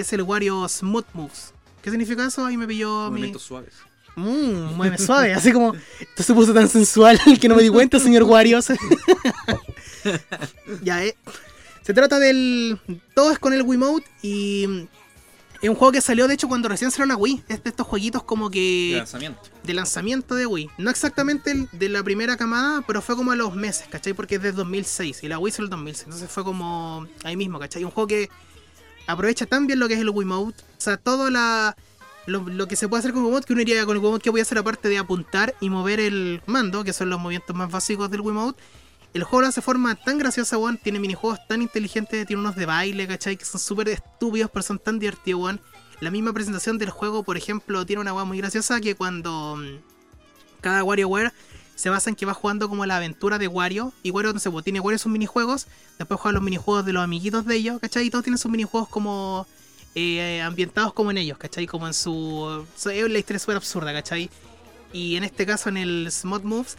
[0.00, 1.52] es el Wario Smooth Moves.
[1.82, 2.44] ¿Qué significa eso?
[2.44, 3.10] Ahí me pilló mi...
[3.10, 3.74] Movimientos suaves.
[4.16, 7.98] Mmm, mueve suave, así como esto se puso tan sensual que no me di cuenta,
[7.98, 8.58] señor Wario.
[10.82, 11.16] ya, eh.
[11.82, 12.78] Se trata del.
[13.14, 14.88] Todo es con el Wiimote y.
[15.62, 17.44] Es un juego que salió, de hecho, cuando recién salió la Wii.
[17.48, 18.94] Es de estos jueguitos como De que.
[18.96, 19.40] lanzamiento.
[19.62, 20.70] de lanzamiento de Wii.
[20.78, 24.14] No exactamente el de la primera camada, pero fue como a los meses, ¿cachai?
[24.14, 26.04] Porque es de 2006 y la Wii salió el 2006.
[26.04, 27.84] Entonces fue como ahí mismo, ¿cachai?
[27.84, 28.30] Un juego que
[29.06, 30.62] aprovecha tan bien lo que es el Wiimote.
[30.62, 31.74] O sea, todo lo,
[32.26, 34.40] lo que se puede hacer con Wiimote, que uno iría con el Wiimote que voy
[34.40, 38.10] a hacer aparte de apuntar y mover el mando, que son los movimientos más básicos
[38.10, 38.62] del Wiimote.
[39.12, 40.78] El juego lo hace forma tan graciosa, weón.
[40.78, 43.36] Tiene minijuegos tan inteligentes, tiene unos de baile, ¿cachai?
[43.36, 45.60] Que son súper estúpidos, pero son tan divertidos, weón.
[46.00, 50.60] La misma presentación del juego, por ejemplo, tiene una weá muy graciosa que cuando mm,
[50.60, 51.32] cada WarioWare
[51.80, 53.94] se basa en que va jugando como la aventura de Wario.
[54.02, 55.66] Y Wario, no sé, pues, tiene Wario sus minijuegos.
[55.98, 58.04] Después juega los minijuegos de los amiguitos de ellos, ¿cachai?
[58.04, 59.46] Y todos tienen sus minijuegos como
[59.94, 61.66] eh, ambientados como en ellos, ¿cachai?
[61.66, 62.66] Como en su...
[62.76, 64.28] Es la historia súper absurda, ¿cachai?
[64.92, 66.76] Y en este caso, en el Smart Moves,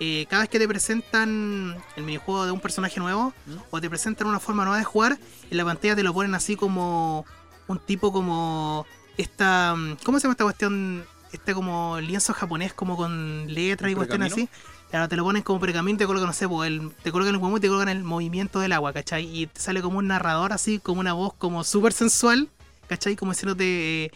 [0.00, 3.56] eh, cada vez que te presentan el minijuego de un personaje nuevo, ¿Mm?
[3.70, 5.16] o te presentan una forma nueva de jugar,
[5.48, 7.24] en la pantalla te lo ponen así como
[7.68, 8.84] un tipo como
[9.16, 9.76] esta...
[9.76, 11.04] mm, ¿Cómo se llama esta cuestión?
[11.32, 14.48] Este como lienzo japonés como con letras y ¿Un cuestiones así.
[14.90, 17.34] Claro, te lo ponen como pergamino y te colocan, no sé, pues, el, te colocan
[17.34, 19.24] el huevo y te colocan el movimiento del agua, ¿cachai?
[19.24, 22.48] Y te sale como un narrador así, como una voz como súper sensual,
[22.88, 23.14] ¿cachai?
[23.14, 24.10] Como diciéndote, eh,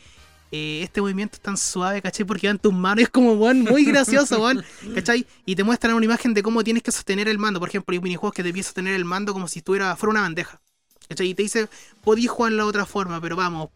[0.50, 2.26] eh, este movimiento es tan suave, ¿cachai?
[2.26, 4.64] Porque va en tus manos, es como, weón, muy gracioso, weón,
[4.96, 5.24] ¿cachai?
[5.46, 7.60] Y te muestran una imagen de cómo tienes que sostener el mando.
[7.60, 10.22] Por ejemplo, hay minijuegos que te pide sostener el mando como si estuviera, fuera una
[10.22, 10.60] bandeja,
[11.08, 11.28] ¿cachai?
[11.28, 11.68] Y te dice,
[12.02, 13.70] podías jugarlo de otra forma, pero vamos,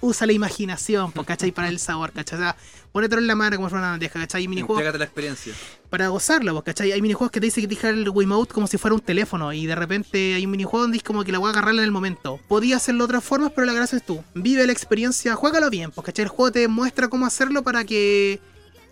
[0.00, 1.50] usa la imaginación, pues, ¿cachai?
[1.52, 2.38] Para el sabor, ¿cachai?
[2.38, 2.56] O sea,
[2.92, 4.44] ponetelo en la mano como si fuera una bandeja, ¿cachai?
[4.44, 5.52] Y minijuegos la experiencia.
[5.90, 6.92] para gozarlo, pues, ¿cachai?
[6.92, 9.66] Hay minijuegos que te dicen que te el Wiimote como si fuera un teléfono y
[9.66, 11.92] de repente hay un minijuego donde es como que la voy a agarrarla en el
[11.92, 12.38] momento.
[12.48, 14.22] Podía hacerlo de otras formas, pero la gracia es tú.
[14.34, 16.24] Vive la experiencia, juégalo bien, pues, ¿cachai?
[16.24, 18.40] El juego te muestra cómo hacerlo para que...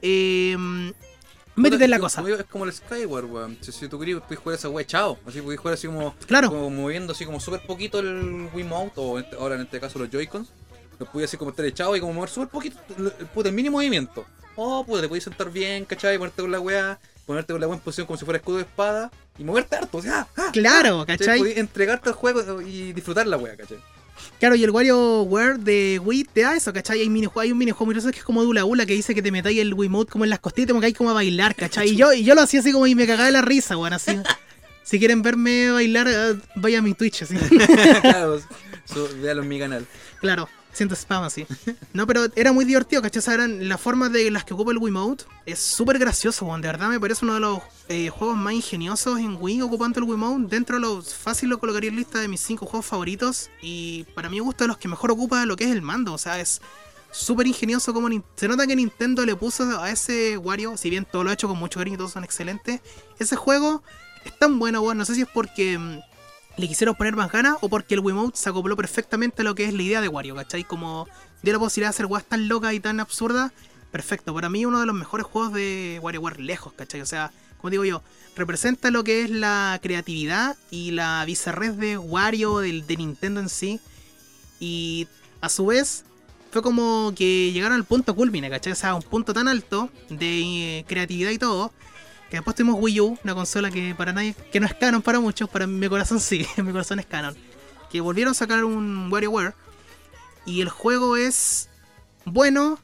[0.03, 0.57] Eh,
[1.57, 2.23] métete en la cosa.
[2.23, 3.59] como Es como el Skyward, weón.
[3.61, 5.19] Si, si tú querías, puedes jugar esa wea, chao.
[5.27, 9.19] Así puedes jugar así como, Claro, como moviendo así como súper poquito el Wiimote, o
[9.19, 10.49] este- ahora en este caso los Joy-Cons.
[10.99, 13.13] Los puedes así como estar echados y como mover súper poquito el,
[13.47, 14.27] el mínimo movimiento.
[14.57, 16.17] Oh, puta, te puedes sentar bien, ¿cachai?
[16.17, 18.63] Ponerte con la wea, ponerte con la wea en posición como si fuera escudo de
[18.63, 21.39] espada y moverte harto, o sea, ah, claro, ¿cachai?
[21.39, 23.79] Podés entregarte al juego y disfrutar la wea, ¿cachai?
[24.39, 27.01] Claro, y el WarioWare de Wii te da eso, ¿cachai?
[27.01, 29.31] Hay, minijuego, hay un minijuego muy que es como Dula Ula que dice que te
[29.31, 31.91] metáis el Wiimote como en las costillas y te pongáis como a bailar, ¿cachai?
[31.91, 33.93] Y yo, y yo lo hacía así como y me cagaba de la risa, weón,
[33.93, 34.19] así.
[34.83, 37.35] Si quieren verme bailar, eh, vaya a mi Twitch, así.
[38.03, 38.41] claro,
[39.43, 39.85] en mi canal.
[40.21, 41.47] Claro, siento spam así.
[41.93, 43.35] No, pero era muy divertido, ¿cachai?
[43.35, 45.25] Eran las formas de las que ocupa el Wiimote.
[45.47, 46.61] Es súper gracioso, weón.
[46.61, 50.05] De verdad me parece uno de los eh, juegos más ingeniosos en Wii ocupando el
[50.05, 50.49] Wiimote.
[50.49, 53.51] Dentro de los fácil lo colocaría en lista de mis cinco juegos favoritos.
[53.63, 56.13] Y para mi gusto de los que mejor ocupa lo que es el mando.
[56.13, 56.61] O sea, es
[57.11, 61.25] súper ingenioso como se nota que Nintendo le puso a ese Wario, si bien todo
[61.25, 62.81] lo ha hecho con mucho cariño y todos son excelentes,
[63.19, 63.83] ese juego
[64.25, 66.01] es tan bueno, weón, no sé si es porque mm,
[66.57, 69.65] le quisieron poner más ganas o porque el Wiimote se acopló perfectamente a lo que
[69.65, 70.65] es la idea de Wario, ¿cachai?
[70.65, 71.07] Como
[71.43, 73.53] dio la posibilidad de hacer weas tan locas y tan absurdas,
[73.91, 77.01] perfecto, para mí uno de los mejores juegos de WarioWare lejos, ¿cachai?
[77.01, 78.03] O sea, como digo yo,
[78.37, 83.49] representa lo que es la creatividad y la bizarrez de Wario, del, de Nintendo en
[83.49, 83.81] sí.
[84.61, 85.09] Y
[85.41, 86.05] a su vez,
[86.51, 88.73] fue como que llegaron al punto culmine, ¿cachai?
[88.73, 91.73] O sea, un punto tan alto de eh, creatividad y todo.
[92.37, 95.21] Que después tuvimos Wii U, una consola que para nadie, que no es canon para
[95.21, 97.35] muchos, para mi corazón sí, mi corazón es canon.
[97.91, 99.55] Que volvieron a sacar un WarioWare.
[100.45, 101.71] Y el juego es
[102.27, 102.79] bueno,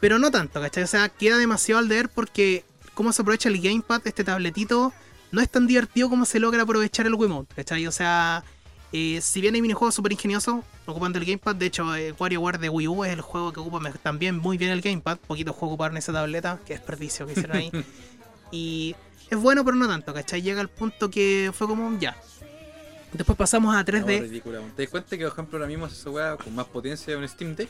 [0.00, 0.84] pero no tanto, ¿cachai?
[0.84, 2.64] O sea, queda demasiado al deber porque
[2.94, 4.94] cómo se aprovecha el gamepad, este tabletito,
[5.32, 7.86] no es tan divertido como se logra aprovechar el Wiimote, ¿cachai?
[7.86, 8.42] O sea,
[8.90, 12.70] eh, si bien hay minijuegos súper ingeniosos ocupando el gamepad, de hecho, eh, WarioWare de
[12.70, 15.90] Wii U es el juego que ocupa también muy bien el gamepad, poquito juego ocupar
[15.90, 17.70] en esa tableta, que desperdicio que hicieron ahí.
[18.54, 18.94] y
[19.30, 20.42] es bueno, pero no tanto, ¿cachai?
[20.42, 22.16] Llega al punto que fue como ya.
[23.12, 24.20] Después pasamos a No, 3D.
[24.22, 24.72] ridícula, weón.
[24.72, 27.28] ¿Te das cuenta que, por ejemplo, ahora mismo esa weá con más potencia de un
[27.28, 27.68] Steam Deck?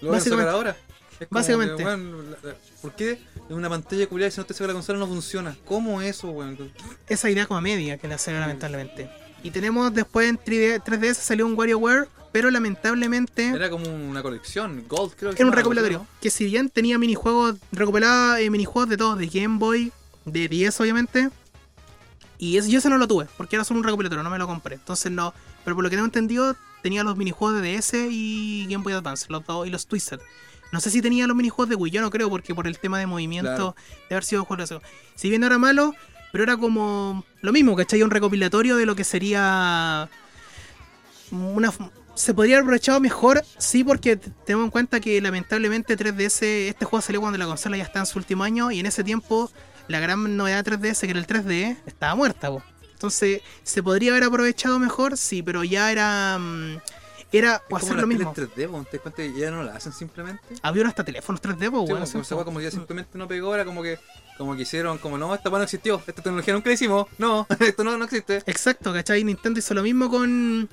[0.00, 0.76] Lo van a sacar ahora.
[1.20, 1.76] Es como Básicamente.
[1.76, 4.72] que, weón, la- la- ¿Por qué en una pantalla culiada si no te saca la
[4.72, 5.56] consola no funciona?
[5.66, 6.72] ¿Cómo eso, weón?
[7.08, 9.08] esa idea como media que le hace lamentablemente.
[9.44, 14.84] Y tenemos después en 3D, 3DS salió un WarioWare, pero lamentablemente Era como una colección,
[14.88, 15.98] Gold creo que era un recopilatorio.
[15.98, 16.06] ¿no?
[16.20, 19.92] Que si bien tenía minijuegos, recopilaba eh, minijuegos de todos, de Game Boy,
[20.24, 21.30] de 10 obviamente.
[22.38, 24.46] Y eso, yo ese no lo tuve, porque era solo un recopilatorio, no me lo
[24.46, 24.74] compré.
[24.74, 25.32] Entonces no.
[25.64, 29.26] Pero por lo que tengo entendido, tenía los minijuegos de DS y Game Boy Advance,
[29.28, 30.18] los dos y los Twisted.
[30.72, 32.98] No sé si tenía los minijuegos de Wii, yo no creo, porque por el tema
[32.98, 33.76] de movimiento Claro.
[34.08, 34.80] de haber sido juego.
[35.14, 35.94] Si bien no era malo,
[36.32, 38.02] pero era como lo mismo, ¿cachai?
[38.02, 40.08] Un recopilatorio de lo que sería
[41.30, 41.72] una
[42.14, 47.00] se podría haber aprovechado mejor, sí, porque tenemos en cuenta que lamentablemente 3DS, este juego
[47.00, 49.50] salió cuando la consola ya está en su último año y en ese tiempo
[49.88, 52.48] la gran novedad de 3DS, que era el 3D, estaba muerta.
[52.48, 52.62] po.
[52.92, 55.16] Entonces, ¿se podría haber aprovechado mejor?
[55.16, 56.38] Sí, pero ya era...
[56.38, 56.78] mm,
[57.32, 58.32] Era Es o hacer lo mismo.
[58.32, 58.84] teles 3D, weón.
[58.84, 60.42] ¿Te cuenta que ya no la hacen simplemente?
[60.62, 63.82] Había hasta teléfonos 3D, po, Sí, weón, como, como ya simplemente no pegó, era como
[63.82, 63.98] que
[64.38, 67.84] como que hicieron, como no, esta no existió, esta tecnología nunca la hicimos, no, esto
[67.84, 68.42] no, no existe.
[68.46, 69.22] Exacto, ¿cachai?
[69.24, 70.68] Nintendo hizo lo mismo con,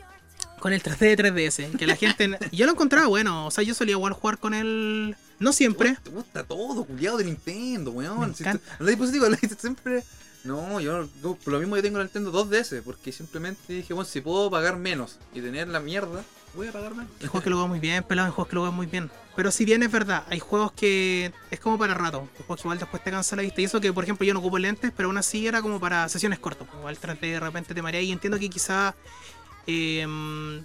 [0.59, 1.77] con el 3D de 3DS.
[1.77, 2.37] Que la gente.
[2.51, 3.47] yo lo encontraba bueno.
[3.47, 5.15] O sea, yo solía igual jugar con él.
[5.39, 5.97] No siempre.
[6.03, 8.35] Te gusta todo, culiado de Nintendo, weón.
[8.35, 10.03] Si te- los dispositivos, la- siempre.
[10.43, 14.09] No, yo no- por lo mismo yo tengo la Nintendo 2DS, porque simplemente dije, bueno,
[14.09, 16.23] si puedo pagar menos y tener la mierda,
[16.55, 17.11] voy a pagar menos.
[17.21, 19.11] Hay juegos que lo juegan muy bien, pelado, hay juegos que lo juegan muy bien.
[19.35, 22.21] Pero si bien es verdad, hay juegos que es como para rato.
[22.37, 23.61] Hay juegos que igual después te cansa la vista.
[23.61, 26.07] Y eso que, por ejemplo, yo no ocupo lentes, pero aún así era como para
[26.09, 26.67] sesiones cortas.
[26.77, 28.95] Igual 3D de repente te marea y entiendo que quizá.
[29.71, 30.03] Eh,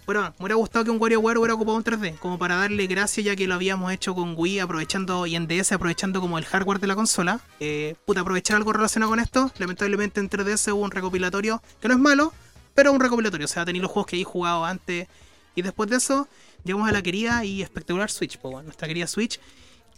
[0.06, 3.22] bueno, me hubiera gustado que un WarioWare hubiera ocupado un 3D, como para darle gracia
[3.22, 6.80] ya que lo habíamos hecho con Wii aprovechando y en DS aprovechando como el hardware
[6.80, 7.40] de la consola.
[7.60, 9.52] Eh, puta, aprovechar algo relacionado con esto.
[9.58, 12.32] Lamentablemente en 3DS hubo un recopilatorio que no es malo,
[12.74, 13.44] pero un recopilatorio.
[13.44, 15.06] O sea, tenía los juegos que he jugado antes.
[15.54, 16.26] Y después de eso,
[16.64, 19.38] llegamos a la querida y espectacular Switch, po, weón, nuestra querida Switch.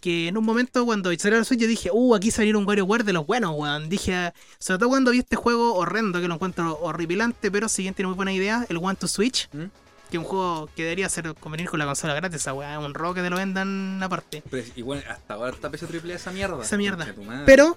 [0.00, 3.04] Que en un momento cuando salió la Switch yo dije, uh, aquí salió un WarioWare
[3.04, 3.88] de los buenos, weón.
[3.88, 7.94] Dije, sobre todo cuando vi este juego horrendo, que lo encuentro horripilante, pero si bien
[7.94, 9.64] tiene muy buena idea, el One to Switch, ¿Mm?
[10.10, 12.94] que es un juego que debería ser convenir con la consola gratis, esa weá, un
[12.94, 14.42] robo que te lo vendan aparte.
[14.50, 16.62] Pero igual, hasta ahora está peso triple esa mierda.
[16.62, 17.12] Esa mierda.
[17.44, 17.76] Pero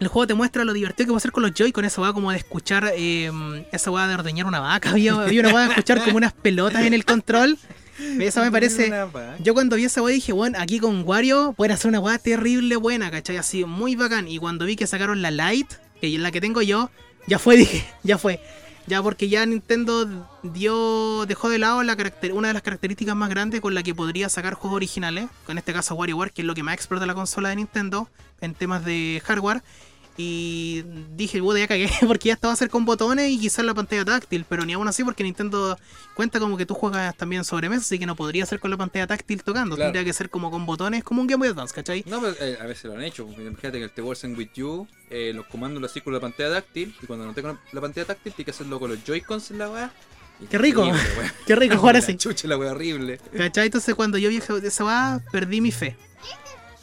[0.00, 2.12] el juego te muestra lo divertido que puede ser con los Joy, con esa weá
[2.12, 3.32] como de escuchar, eh,
[3.72, 4.90] esa weá de ordeñar una vaca.
[4.98, 7.58] Había, había una weá de escuchar como unas pelotas en el control.
[8.20, 8.88] Esa me parece.
[9.40, 12.76] Yo cuando vi esa weá dije, bueno, aquí con Wario pueden hacer una weá terrible
[12.76, 13.36] buena, ¿cachai?
[13.36, 14.28] Así, muy bacán.
[14.28, 16.90] Y cuando vi que sacaron la Lite, que es la que tengo yo,
[17.26, 18.40] ya fue, dije, ya fue.
[18.86, 20.08] Ya porque ya Nintendo
[20.42, 23.94] dio dejó de lado la caracter- una de las características más grandes con la que
[23.94, 27.12] podría sacar juegos originales, con este caso WarioWare, que es lo que más explota la
[27.14, 28.08] consola de Nintendo
[28.40, 29.62] en temas de hardware.
[30.20, 30.82] Y
[31.14, 34.04] dije, puta, ya cagué, porque ya estaba a hacer con botones y quizás la pantalla
[34.04, 35.78] táctil, pero ni aún así, porque Nintendo
[36.14, 38.76] cuenta como que tú juegas también sobre mesa, así que no podría ser con la
[38.76, 39.92] pantalla táctil tocando, Claro.
[39.92, 42.02] tendría que ser como con botones, como un Game Boy Advance, ¿cachai?
[42.08, 43.28] No, pero eh, a veces lo han hecho.
[43.28, 46.52] Imagínate que el The Wars With You, eh, los comandos los haces con la pantalla
[46.54, 46.92] táctil.
[47.00, 49.70] Y cuando no tengo la pantalla táctil, tienes que hacerlo con los Joy-Cons en la
[49.70, 49.92] weá.
[50.50, 50.80] Qué rico.
[50.82, 51.00] horrible.
[51.46, 52.16] Qué rico jugar así.
[52.16, 53.18] Chucha, la weá horrible.
[53.36, 53.66] ¿Cachai?
[53.66, 55.96] Entonces cuando yo vi esa weá, perdí mi fe.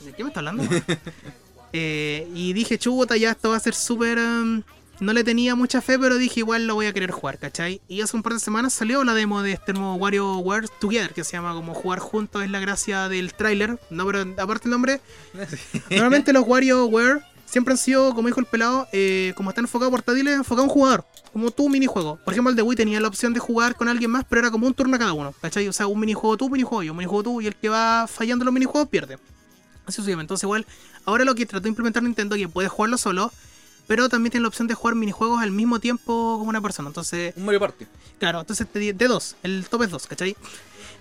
[0.05, 0.63] ¿De qué me está hablando?
[1.77, 4.17] Eh, y dije, chuta, ya esto va a ser súper...
[4.17, 4.63] um,
[5.01, 7.81] no le tenía mucha fe, pero dije, igual lo voy a querer jugar, ¿cachai?
[7.89, 11.25] Y hace un par de semanas salió la demo de este nuevo WarioWare Together, que
[11.25, 13.77] se llama como jugar juntos, es la gracia del tráiler.
[13.89, 15.01] No, pero aparte el nombre,
[15.89, 20.33] normalmente los WarioWare siempre han sido, como dijo el pelado, eh, como están enfocados portátiles,
[20.33, 21.05] enfocados a un jugador.
[21.33, 22.17] Como tu minijuego.
[22.23, 24.51] Por ejemplo, el de Wii tenía la opción de jugar con alguien más, pero era
[24.51, 25.33] como un turno a cada uno.
[25.41, 25.67] ¿Cachai?
[25.67, 28.07] O sea, un minijuego tú, un minijuego yo, un minijuego tú, y el que va
[28.07, 29.15] fallando los minijuegos pierde.
[29.85, 30.27] Así sucesivamente.
[30.27, 30.65] Entonces, igual,
[31.05, 33.31] ahora lo que trató de implementar Nintendo que puedes jugarlo solo,
[33.87, 36.87] pero también tiene la opción de jugar minijuegos al mismo tiempo como una persona.
[36.89, 37.85] Entonces, Un Mario Party.
[38.19, 40.35] Claro, entonces te di- de dos, el top es dos, ¿cachai?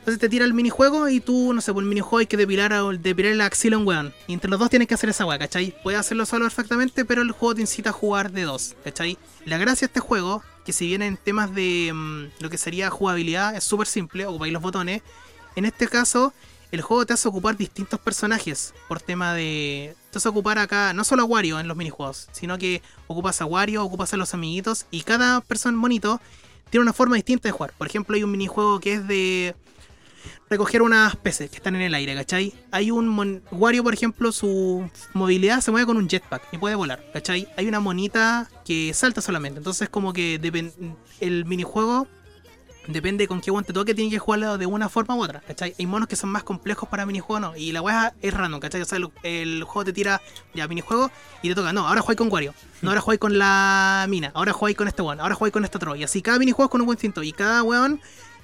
[0.01, 2.75] Entonces te tira el minijuego y tú, no sé, por el minijuego hay que depilar,
[2.75, 4.13] a- depilar la axila a un weón.
[4.27, 5.75] Y entre los dos tienes que hacer esa weá, ¿cachai?
[5.83, 9.17] Puedes hacerlo solo perfectamente, pero el juego te incita a jugar de dos, ¿cachai?
[9.47, 12.91] La gracia de este juego, que si bien en temas de mm, lo que sería
[12.91, 15.01] jugabilidad, es súper simple, ocupáis los botones.
[15.57, 16.35] En este caso,
[16.75, 19.95] el juego te hace ocupar distintos personajes por tema de.
[20.11, 23.47] Te hace ocupar acá, no solo a Wario en los minijuegos, sino que ocupas a
[23.47, 26.21] Wario, ocupas a los amiguitos y cada persona bonito
[26.71, 27.73] tiene una forma distinta de jugar.
[27.79, 29.55] Por ejemplo, hay un minijuego que es de
[30.51, 32.53] recoger unas peces que están en el aire, ¿cachai?
[32.71, 36.75] Hay un mon- Wario, por ejemplo, su movilidad se mueve con un jetpack y puede
[36.75, 37.49] volar, ¿cachai?
[37.57, 40.73] Hay una monita que salta solamente, entonces como que depen-
[41.21, 42.07] el minijuego
[42.87, 45.75] depende con qué guante toque, tiene que jugarlo de una forma u otra, ¿cachai?
[45.79, 48.83] Hay monos que son más complejos para minijuegos, no, y la weá es random, ¿cachai?
[48.83, 50.21] O sea, el, el juego te tira
[50.55, 51.11] ya minijuego
[51.43, 54.53] y te toca, no, ahora jugáis con Wario, no, ahora jugáis con la mina, ahora
[54.53, 56.81] jugáis con este weón, ahora jugáis con este otro, y así cada minijuego es con
[56.81, 58.01] un buen instinto, y cada weón,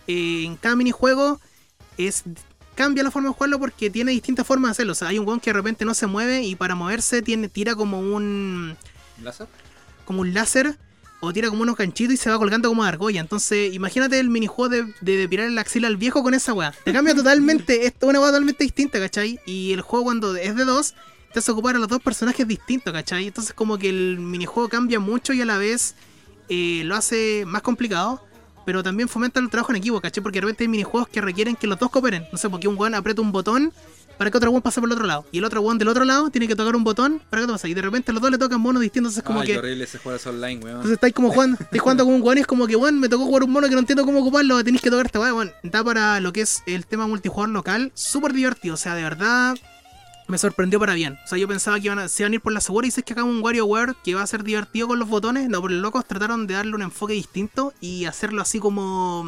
[0.07, 1.41] eh, en cada minijuego
[1.99, 2.25] es
[2.75, 4.93] cambia la forma de jugarlo porque tiene distintas formas de hacerlo.
[4.93, 7.49] O sea, hay un weón que de repente no se mueve y para moverse tiene,
[7.49, 8.75] tira como un
[9.23, 9.49] ¿Láser?
[10.07, 10.79] como un láser
[11.21, 13.21] o tira como unos ganchitos y se va colgando como argolla.
[13.21, 16.73] Entonces, imagínate el minijuego de, de depilar el axila al viejo con esa weá.
[16.85, 19.39] Te cambia totalmente, es una weá totalmente distinta, ¿cachai?
[19.47, 20.95] Y el juego cuando es de dos,
[21.33, 23.27] te hace ocupar a los dos personajes distintos, ¿cachai?
[23.27, 25.95] Entonces como que el minijuego cambia mucho y a la vez
[26.49, 28.23] eh, lo hace más complicado.
[28.67, 30.23] Pero también fomenta el trabajo en equipo, ¿cachai?
[30.23, 32.27] Porque de repente hay minijuegos que requieren que los dos cooperen.
[32.31, 33.73] No sé, porque un weón aprieta un botón
[34.21, 35.25] para que otro weón pase por el otro lado.
[35.33, 37.55] Y el otro weón del otro lado tiene que tocar un botón para que otro
[37.55, 37.71] pase.
[37.71, 39.13] Y de repente los dos le tocan monos distintos.
[39.13, 39.53] Entonces como Ay, que...
[39.55, 40.77] qué horrible ese juego online, weón.
[40.77, 43.09] Entonces estáis como jugando, estáis jugando con un weón y es como que, weón, me
[43.09, 45.51] tocó jugar un mono que no entiendo cómo ocuparlo, tenéis que tocar esta weá, weón.
[45.63, 49.57] Da para lo que es el tema multijugador local, súper divertido, o sea, de verdad
[50.29, 51.19] me sorprendió para bien.
[51.25, 52.91] O sea, yo pensaba que iban a, se iban a ir por la segura y
[52.91, 55.63] si es que acá un WarioWare que va a ser divertido con los botones, no,
[55.63, 59.25] por los locos trataron de darle un enfoque distinto y hacerlo así como...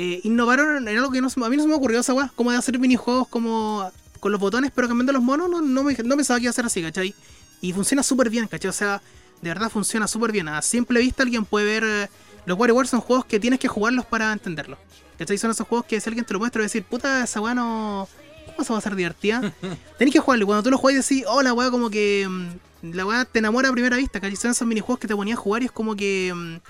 [0.00, 2.32] mm, eh, innovaron en algo que no, a mí no se me ocurrió esa weá,
[2.34, 5.94] como de hacer minijuegos como con los botones, pero cambiando los monos, no, no, me,
[5.94, 7.14] no pensaba que iba a ser así, ¿cachai?
[7.60, 8.68] Y funciona súper bien, ¿cachai?
[8.68, 9.00] O sea,
[9.40, 10.48] de verdad funciona súper bien.
[10.48, 11.84] A simple vista alguien puede ver...
[11.84, 12.08] eh,
[12.46, 14.78] los WarioWare son juegos que tienes que jugarlos para entenderlos.
[15.18, 15.36] ¿Cachai?
[15.38, 18.08] Son esos juegos que si alguien te lo muestra a decir, puta, esa weá no...
[18.46, 19.52] ¿Cómo se va a ser divertida?
[19.98, 20.44] Tenés que jugarlo.
[20.44, 22.26] Y cuando tú lo juegas decís, oh, la weá como que...
[22.28, 24.36] mm, La weá te enamora a primera vista, ¿cachai?
[24.36, 26.60] Son esos minijuegos que te ponías a jugar y es como que...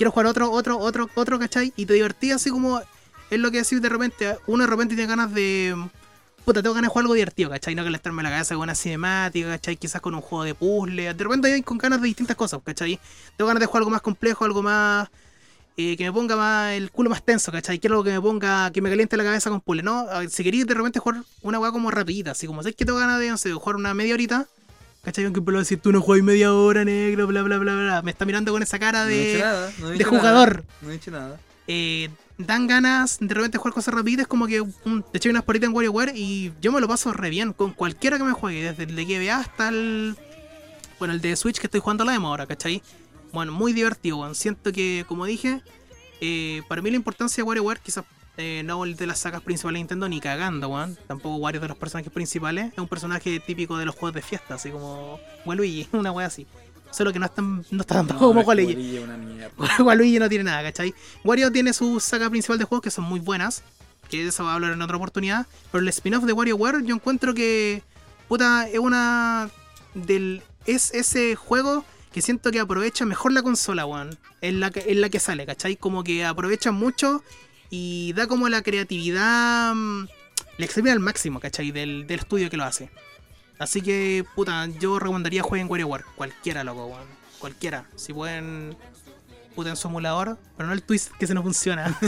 [0.00, 1.74] quiero jugar otro, otro, otro, otro, ¿cachai?
[1.76, 2.80] Y te divertías así como...
[3.28, 4.38] Es lo que decís de repente.
[4.46, 5.76] Uno de repente tiene ganas de...
[6.42, 7.74] Puta, tengo ganas de jugar algo divertido, ¿cachai?
[7.74, 9.76] No que estarme la cabeza con una cinemática, ¿cachai?
[9.76, 11.12] Quizás con un juego de puzzle.
[11.12, 12.98] De repente con ganas de distintas cosas, ¿cachai?
[13.36, 15.10] Tengo ganas de jugar algo más complejo, algo más...
[15.76, 17.78] eh, que me ponga más el culo más tenso, ¿cachai?
[17.78, 19.98] Quiero algo que me ponga, que me caliente la cabeza con puzzle, ¿no?
[20.08, 22.86] A ver, Si queréis de repente jugar una weá como rapidita, así como, ¿sabes que
[22.86, 24.46] tengo ganas de, no sé, jugar una media horita?
[25.02, 25.24] ¿Cachai?
[25.24, 28.02] Aunque puedo decir, tú no juegas media hora, negro, bla, bla, bla, bla.
[28.02, 29.32] Me está mirando con esa cara No he de...
[29.32, 30.54] dicho nada, no he de jugador.
[30.56, 31.40] nada, no he dicho nada.
[31.68, 35.68] eh, dan ganas de repente jugar cosas rapiditas, como que um, te echáis unas poritas
[35.68, 38.84] en WarioWare y yo me lo paso re bien con cualquiera que me juegue, desde
[38.84, 40.16] el de GBA hasta el.
[40.98, 42.82] Bueno, el de Switch que estoy jugando la demo ahora, ¿cachai?
[43.32, 44.34] Bueno, muy divertido, weón.
[44.34, 45.62] Siento que, como dije,
[46.20, 48.04] eh, para mí la importancia de WarioWare, quizás
[48.40, 50.98] eh, no el de las sagas principales de Nintendo ni cagando, weón.
[51.06, 52.72] Tampoco Wario de los personajes principales.
[52.72, 56.46] Es un personaje típico de los juegos de fiesta, así como Waluigi, una wea así.
[56.90, 58.72] Solo que no, es tan, no está tan bajo como Waluigi.
[58.72, 59.54] Waluigi es una mierda.
[59.84, 60.94] Waluigi no tiene nada, ¿cachai?
[61.22, 63.62] Wario tiene su saga principal de juegos que son muy buenas,
[64.08, 66.94] que de eso va a hablar en otra oportunidad, pero el spin-off de WarioWare yo
[66.94, 67.82] encuentro que,
[68.28, 69.50] puta, es una
[69.94, 74.90] del es ese juego que siento que aprovecha mejor la consola, weón, en la que,
[74.90, 75.76] en la que sale, ¿cachai?
[75.76, 77.22] Como que aprovecha mucho
[77.70, 80.08] y da como la creatividad, mm,
[80.58, 81.70] le exprime al máximo, ¿cachai?
[81.70, 82.90] Del, del estudio que lo hace.
[83.58, 86.04] Así que, puta, yo recomendaría jueguen WarioWare.
[86.16, 87.06] Cualquiera, loco, weón.
[87.38, 87.84] Cualquiera.
[87.94, 88.76] Si pueden,
[89.54, 91.98] puta en su emulador, pero no el twist que se no funciona.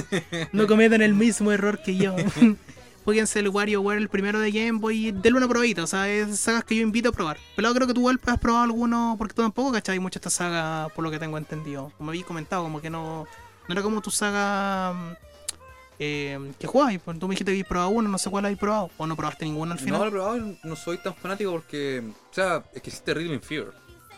[0.53, 2.17] no cometan el mismo error que yo.
[3.05, 5.83] Jueguense el WarioWare, el primero de Game Boy, denle una probadita.
[5.83, 7.37] O sea, es sagas que yo invito a probar.
[7.57, 9.99] Pero creo que tú igual has probado alguno, porque tú tampoco, ¿cachai?
[9.99, 11.93] Mucho esta saga, por lo que tengo entendido.
[11.99, 13.27] Como habéis comentado, como que no,
[13.69, 15.32] no era como tu saga mm,
[16.05, 16.95] eh, que jugabas.
[17.05, 18.91] Pues tú me dijiste que habéis probado uno, no sé cuál habéis probado.
[18.97, 20.01] O no probaste ninguno al No final.
[20.01, 22.03] lo he probado y no soy tan fanático porque.
[22.31, 23.67] O sea, es que existe Rhythm and Fear.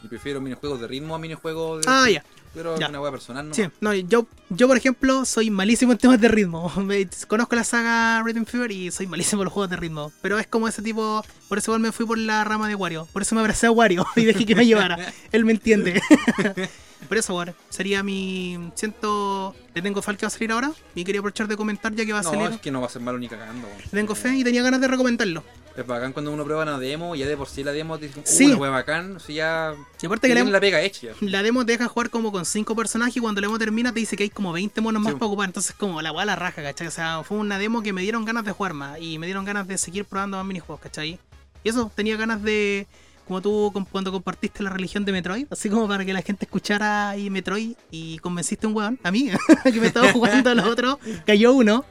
[0.02, 1.90] Y prefiero minijuegos de ritmo a minijuegos de.
[1.90, 2.22] Ah, ya.
[2.52, 2.84] Pero ya.
[2.86, 3.54] es una hueá personal, ¿no?
[3.54, 6.70] Sí, no, yo, yo por ejemplo soy malísimo en temas de ritmo.
[6.76, 10.12] Me- conozco la saga Rhythm Fever y soy malísimo en los juegos de ritmo.
[10.22, 13.08] Pero es como ese tipo, por eso igual me fui por la rama de Wario.
[13.12, 14.98] Por eso me abracé a Wario y dejé que me llevara.
[15.32, 16.00] Él me entiende.
[17.04, 18.58] por eso, bueno, sería mi...
[18.74, 19.54] Siento...
[19.74, 22.04] Le tengo fe al que va a salir ahora y quería aprovechar de comentar ya
[22.06, 22.50] que va a No, salir.
[22.52, 23.66] es que no va a ser malo ni cagando.
[23.66, 23.78] weón.
[23.82, 25.42] Le tengo fe y tenía ganas de recomendarlo.
[25.76, 28.06] Es bacán cuando uno prueba una demo y ya de por sí la demo te
[28.06, 28.52] dicen, Sí.
[28.52, 29.16] una bacán.
[29.16, 29.74] O sea, ya.
[30.00, 31.08] Y aparte que la, la pega hecha.
[31.20, 33.98] la demo te deja jugar como con 5 personajes y cuando la demo termina te
[33.98, 35.18] dice que hay como 20 monos más Sí.
[35.18, 35.46] para ocupar.
[35.46, 36.86] Entonces como la weá la raja, ¿cachai?
[36.86, 39.44] O sea, fue una demo que me dieron ganas de jugar más y me dieron
[39.44, 41.18] ganas de seguir probando más minijuegos, ¿cachai?
[41.64, 42.86] Y eso, tenía ganas de...
[43.26, 47.10] Como tú cuando compartiste la religión de Metroid, así como para que la gente escuchara
[47.10, 49.30] ahí Metroid y convenciste a un weón, a mí,
[49.64, 51.84] que me estaba jugando a los otros, cayó uno.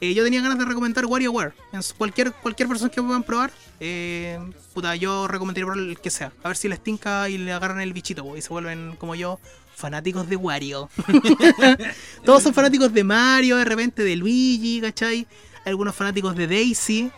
[0.00, 1.52] Eh, yo tenía ganas de recomendar WarioWare.
[1.72, 3.50] En cualquier, cualquier persona que puedan probar,
[3.80, 4.38] eh,
[4.72, 6.32] puta, yo recomendaría probar el que sea.
[6.42, 9.38] A ver si les tinca y le agarran el bichito y se vuelven, como yo,
[9.74, 10.88] fanáticos de Wario.
[12.24, 15.26] Todos son fanáticos de Mario, de repente de Luigi, ¿cachai?
[15.66, 17.10] Algunos fanáticos de Daisy.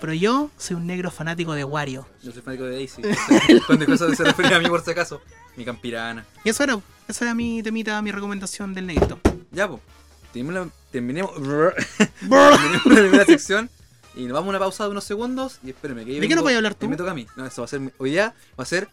[0.00, 2.06] Pero yo soy un negro fanático de Wario.
[2.22, 3.02] Yo soy fanático de Daisy.
[3.66, 5.20] Cuando cosas se refería a mí por si acaso.
[5.56, 6.24] Mi campirana.
[6.44, 6.78] Y eso era,
[7.08, 9.18] eso era mi temita, mi recomendación del negrito.
[9.50, 9.80] Ya, pues.
[10.32, 11.32] Terminemos, terminemos,
[12.18, 13.70] terminemos la primera sección
[14.14, 15.58] y nos vamos a una pausa de unos segundos.
[15.64, 16.88] Y espérenme, que yo ¿De qué nos vengo- vais a hablar tú?
[16.88, 17.26] Me toca a mí.
[17.36, 17.80] No, eso va a ser.
[17.98, 18.88] Hoy día va a ser.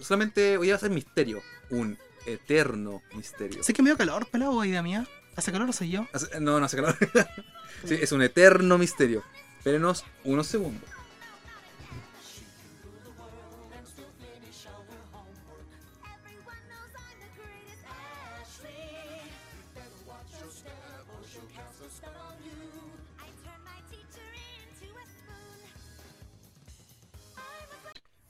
[0.00, 1.42] Solamente hoy día va a ser misterio.
[1.70, 3.62] Un eterno misterio.
[3.62, 5.06] Sé que me dio calor, pelado, idea mía.
[5.36, 6.06] ¿Hace calor o soy yo?
[6.12, 6.96] Hace- No, no hace calor.
[7.84, 9.22] sí, es un eterno misterio.
[9.62, 10.90] Espérenos unos segundos.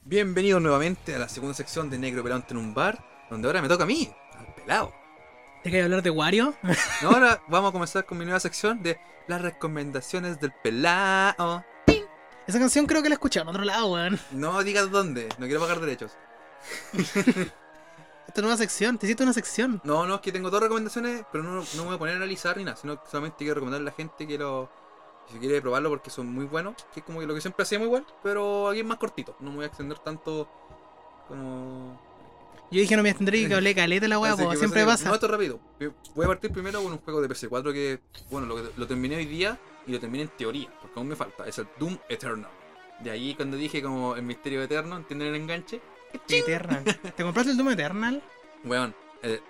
[0.04, 3.02] Bienvenidos nuevamente a la segunda sección de Negro Pelante en un bar.
[3.30, 5.01] Donde ahora me toca a mí, al pelado.
[5.62, 6.54] ¿Te quería hablar de Wario?
[7.02, 8.98] No, ahora vamos a comenzar con mi nueva sección de
[9.28, 11.64] las recomendaciones del pelado.
[12.48, 14.18] Esa canción creo que la escuché en otro lado, weón.
[14.32, 16.16] No digas dónde, no quiero pagar derechos.
[18.26, 19.80] Esta nueva sección, te hiciste una sección.
[19.84, 22.16] No, no, es que tengo dos recomendaciones, pero no, no me voy a poner a
[22.16, 24.68] analizar ni nada, sino que solamente quiero recomendarle a la gente que lo.
[25.30, 27.86] Si quiere probarlo porque son muy buenos, que es como que lo que siempre hacíamos
[27.86, 29.36] igual, pero aquí es más cortito.
[29.38, 30.48] No me voy a extender tanto
[31.28, 32.00] como.
[32.72, 35.26] Yo dije no me extendré y que hablé caleta la weá, siempre pasa No, esto
[35.26, 35.60] es rápido.
[36.14, 38.00] Voy a partir primero con un juego de PC4 que,
[38.30, 41.46] bueno, lo, lo terminé hoy día y lo terminé en teoría, porque aún me falta.
[41.46, 42.50] Es el Doom Eternal.
[43.00, 45.80] De ahí cuando dije como el misterio eterno, ¿entienden el enganche?
[46.28, 46.84] Eternal.
[47.16, 48.22] ¿Te compraste el Doom Eternal?
[48.64, 49.40] Weón, eh,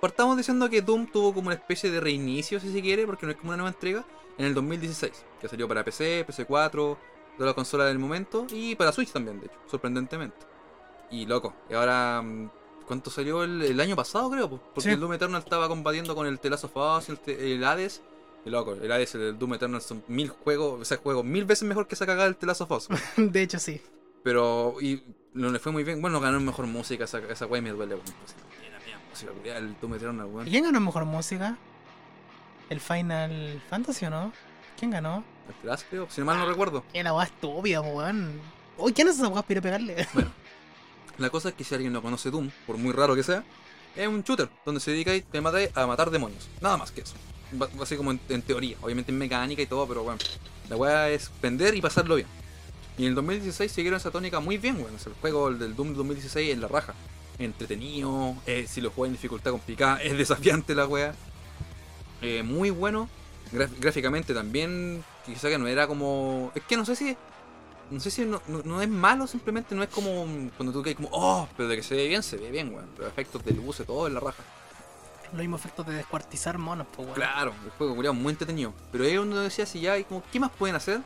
[0.00, 3.32] partamos diciendo que Doom tuvo como una especie de reinicio, si se quiere, porque no
[3.32, 4.04] es como una nueva entrega,
[4.36, 6.98] en el 2016, que salió para PC, PC4, todas
[7.38, 10.51] las consolas del momento, y para Switch también, de hecho, sorprendentemente.
[11.12, 12.50] Y loco, y ahora, mm,
[12.86, 14.48] ¿cuánto salió el, el año pasado, creo?
[14.48, 14.58] po?
[14.74, 14.90] Porque Sí.
[14.90, 18.02] el Doom Eternal estaba combatiendo con el of Us, el, Hades.
[18.44, 21.44] Y loco, el Hades y el Doom Eternal son mil juegos, o sea, juegos mil
[21.44, 22.88] veces mejor que esa cagada del of Us.
[23.16, 23.80] De hecho, sí.
[24.24, 25.02] Pero, y
[25.34, 26.00] no le fue muy bien.
[26.00, 27.96] Bueno, ganó mejor música, esa, esa wey me duele.
[27.96, 28.14] Pues,
[29.28, 30.48] música, el Doom Eternal, weón.
[30.48, 31.58] ¿Y quién ganó mejor música?
[32.70, 34.32] ¿El Final Fantasy o no?
[34.78, 35.22] ¿Quién ganó?
[35.48, 36.84] El Crash, creo, si mal no recuerdo.
[36.92, 38.40] Qué la weá estúpida, weón.
[38.78, 40.06] Uy, ¿quién es esa weá a pegarle?
[41.18, 43.44] La cosa es que si alguien no conoce Doom, por muy raro que sea,
[43.94, 46.48] es un shooter donde se dedica te matáis a matar demonios.
[46.60, 47.14] Nada más que eso.
[47.80, 50.18] Así como en, en teoría, obviamente en mecánica y todo, pero bueno,
[50.70, 52.28] la weá es vender y pasarlo bien.
[52.98, 54.94] Y en el 2016 siguieron esa tónica muy bien, weón.
[54.94, 56.94] El juego el del Doom 2016 es la raja.
[57.38, 61.14] Entretenido, eh, si lo juegas en dificultad complicada, es desafiante la weá.
[62.20, 63.08] Eh, muy bueno.
[63.80, 66.52] Gráficamente también, quizá que no era como...
[66.54, 67.16] Es que no sé si
[67.92, 70.26] no sé si no, no- no es malo, simplemente no es como
[70.56, 72.86] cuando tú caes como, oh, pero de que se ve bien, se ve bien, weón.
[72.98, 74.42] Los efectos de luz y todo en la raja.
[75.32, 77.14] Los mismos efectos de descuartizar monos, po, weón.
[77.14, 78.72] Claro, el juego culiao, muy entretenido.
[78.90, 81.00] Pero ahí uno decía, si ya hay como, ¿qué más pueden hacer?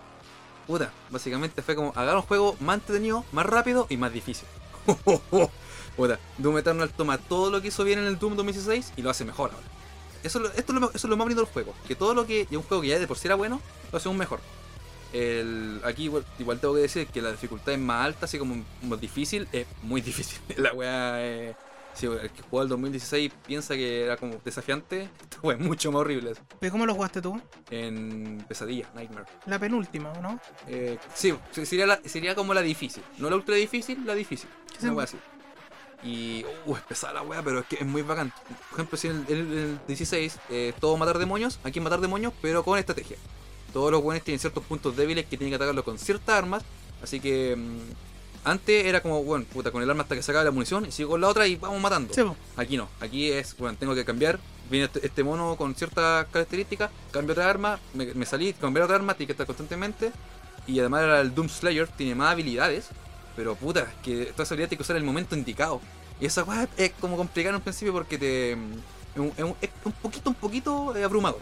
[0.67, 4.49] Puta, básicamente fue como, hagan un juego más entretenido, más rápido y más difícil.
[5.97, 9.11] Puta, Doom Eternal toma todo lo que hizo bien en el Doom 2016 y lo
[9.11, 9.67] hace mejor ahora.
[10.23, 11.73] Eso, esto es lo, eso es lo más bonito del juego.
[11.87, 13.61] Que todo lo que, y un juego que ya de por sí era bueno,
[13.93, 14.41] lo hace aún mejor.
[15.17, 18.63] El, aquí igual, igual tengo que decir que la dificultad es más alta, así como
[18.83, 20.39] más difícil, es muy difícil.
[20.57, 21.57] La weá es...
[21.95, 25.91] Si el que jugó el 2016 piensa que era como desafiante, esta weá es mucho
[25.91, 26.35] más horrible.
[26.61, 27.41] ¿Pero cómo lo jugaste tú?
[27.71, 29.25] En Pesadilla, Nightmare.
[29.47, 30.39] La penúltima, ¿o ¿no?
[30.69, 33.03] Eh, sí, sería, la- sería como la difícil.
[33.17, 34.51] No la ultra difícil, la difícil.
[34.83, 35.17] Una wea así.
[36.03, 38.31] Y, uh, es pesada la wea, pero es que es muy bacán.
[38.71, 42.35] Por ejemplo, si en el, en el 16 eh, todo matar demonios, aquí matar demonios,
[42.43, 43.17] pero con estrategia.
[43.77, 46.63] Todos los buenos tienen ciertos puntos débiles que tienen que atacarlos con ciertas armas.
[47.03, 50.51] Así que mm, Antes era como, bueno, puta, con el arma hasta que sacaba la
[50.51, 52.15] munición y sigo con la otra y vamos matando.
[52.15, 52.23] Sí.
[52.57, 54.39] Aquí no, aquí es, bueno, tengo que cambiar.
[54.71, 58.97] Viene este, este mono con ciertas características, cambio otra arma, me, me salí, cambié otra
[58.97, 60.11] arma, tiene que estar constantemente.
[60.67, 62.87] Y además era el Doom Slayer, tiene más habilidades,
[63.37, 65.83] pero puta, que toda esa habilidad tiene que usar en el momento indicado.
[66.19, 68.53] Y esa weá es como complicada en un principio porque te.
[68.53, 68.59] Es
[69.21, 71.41] un, es un- es un poquito, un poquito eh, abrumador.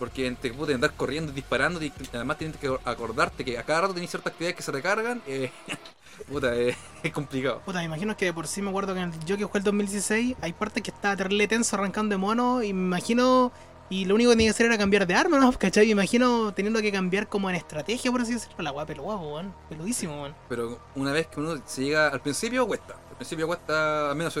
[0.00, 3.92] Porque te puede andar corriendo, disparando, y además tienes que acordarte que a cada rato
[3.92, 5.22] tienes ciertas actividades que se recargan.
[5.26, 5.52] eh,
[6.28, 7.60] puta, eh, es complicado.
[7.66, 9.58] Puta, me imagino que de por sí me acuerdo que en el yo que jugué
[9.58, 13.52] el 2016 hay partes que estaba terrible tenso arrancando de mono y me imagino.
[13.92, 15.52] Y lo único que tenía que hacer era cambiar de arma, ¿no?
[15.58, 15.84] ¿Cachai?
[15.86, 18.62] Me imagino teniendo que cambiar como en estrategia, por así decirlo.
[18.62, 19.52] La weá peludo, weón.
[19.68, 20.34] Peludísimo, weón.
[20.48, 22.94] Pero una vez que uno se llega al principio cuesta.
[23.10, 24.38] Al principio cuesta, al menos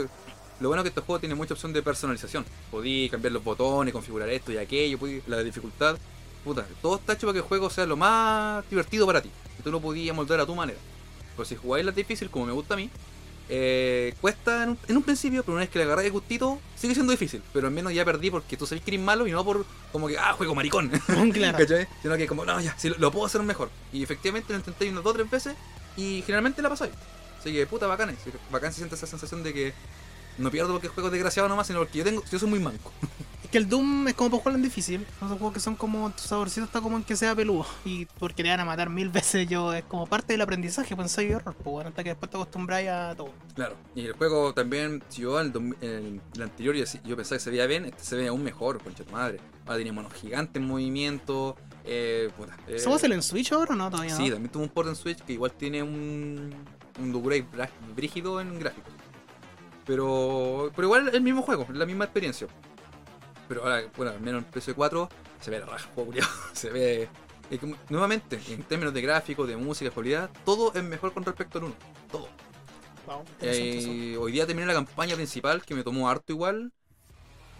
[0.60, 2.44] lo bueno es que este juego tiene mucha opción de personalización.
[2.70, 5.96] Podí cambiar los botones, configurar esto y aquello, podí- la dificultad.
[6.44, 9.30] Puta, todo está hecho para que el juego sea lo más divertido para ti.
[9.58, 10.78] Y tú lo podías moldar a tu manera.
[11.36, 12.88] Pero si jugáis la difícil, como me gusta a mí,
[13.48, 16.60] eh, cuesta en un, en un principio, pero una vez que le agarré el gustito,
[16.76, 17.42] sigue siendo difícil.
[17.52, 20.06] Pero al menos ya perdí porque tú sabes que eres malo y no por como
[20.08, 20.88] que, ah, juego maricón.
[21.32, 21.58] claro.
[21.58, 21.88] ¿Cachai?
[22.02, 23.70] Sino que como, no, ya, sí, lo, lo puedo hacer mejor.
[23.92, 25.54] Y efectivamente lo intenté unas dos o tres veces
[25.96, 26.92] y generalmente la pasáis.
[27.40, 28.14] Así que puta bacán,
[28.50, 29.72] bacán se siente esa sensación de que
[30.40, 32.58] no pierdo porque el juego es desgraciado nomás, sino porque yo tengo, yo soy muy
[32.60, 32.92] manco.
[33.44, 35.04] Es que el Doom es como para jugarlo en difícil.
[35.16, 36.10] Esos juegos que son como.
[36.10, 37.66] Tu saborcito está como en que sea peludo.
[37.84, 39.72] Y porque te van a matar mil veces, yo.
[39.72, 41.54] Es como parte del aprendizaje, pues ensayo y error.
[41.54, 43.30] Pues bueno, hasta que después te acostumbráis a todo.
[43.54, 43.74] Claro.
[43.96, 47.44] Y el juego también, si yo el, dom- el- el anterior yo, yo pensaba que
[47.44, 49.40] se veía bien, este se ve aún mejor, concha tu madre.
[49.66, 51.56] Ahora tiene monos gigantes en movimiento.
[51.84, 53.90] Eh, puta, eh, ¿Se va a hacer en Switch ahora o no?
[53.90, 54.34] Todavía Sí, no.
[54.34, 56.54] también tuvo un port en Switch que igual tiene un,
[57.00, 57.46] un downgrade
[57.96, 58.92] brígido en gráficos.
[59.90, 62.46] Pero, pero igual el mismo juego, la misma experiencia.
[63.48, 65.08] Pero ahora, bueno, al menos en PS4
[65.40, 65.90] se ve la raja.
[66.52, 67.08] Se ve.
[67.88, 71.64] nuevamente, en términos de gráficos, de música, de calidad, todo es mejor con respecto al
[71.64, 71.74] 1.
[72.12, 72.28] Todo.
[73.04, 73.24] Wow.
[73.40, 76.72] Eh, hoy día terminé la campaña principal que me tomó harto igual.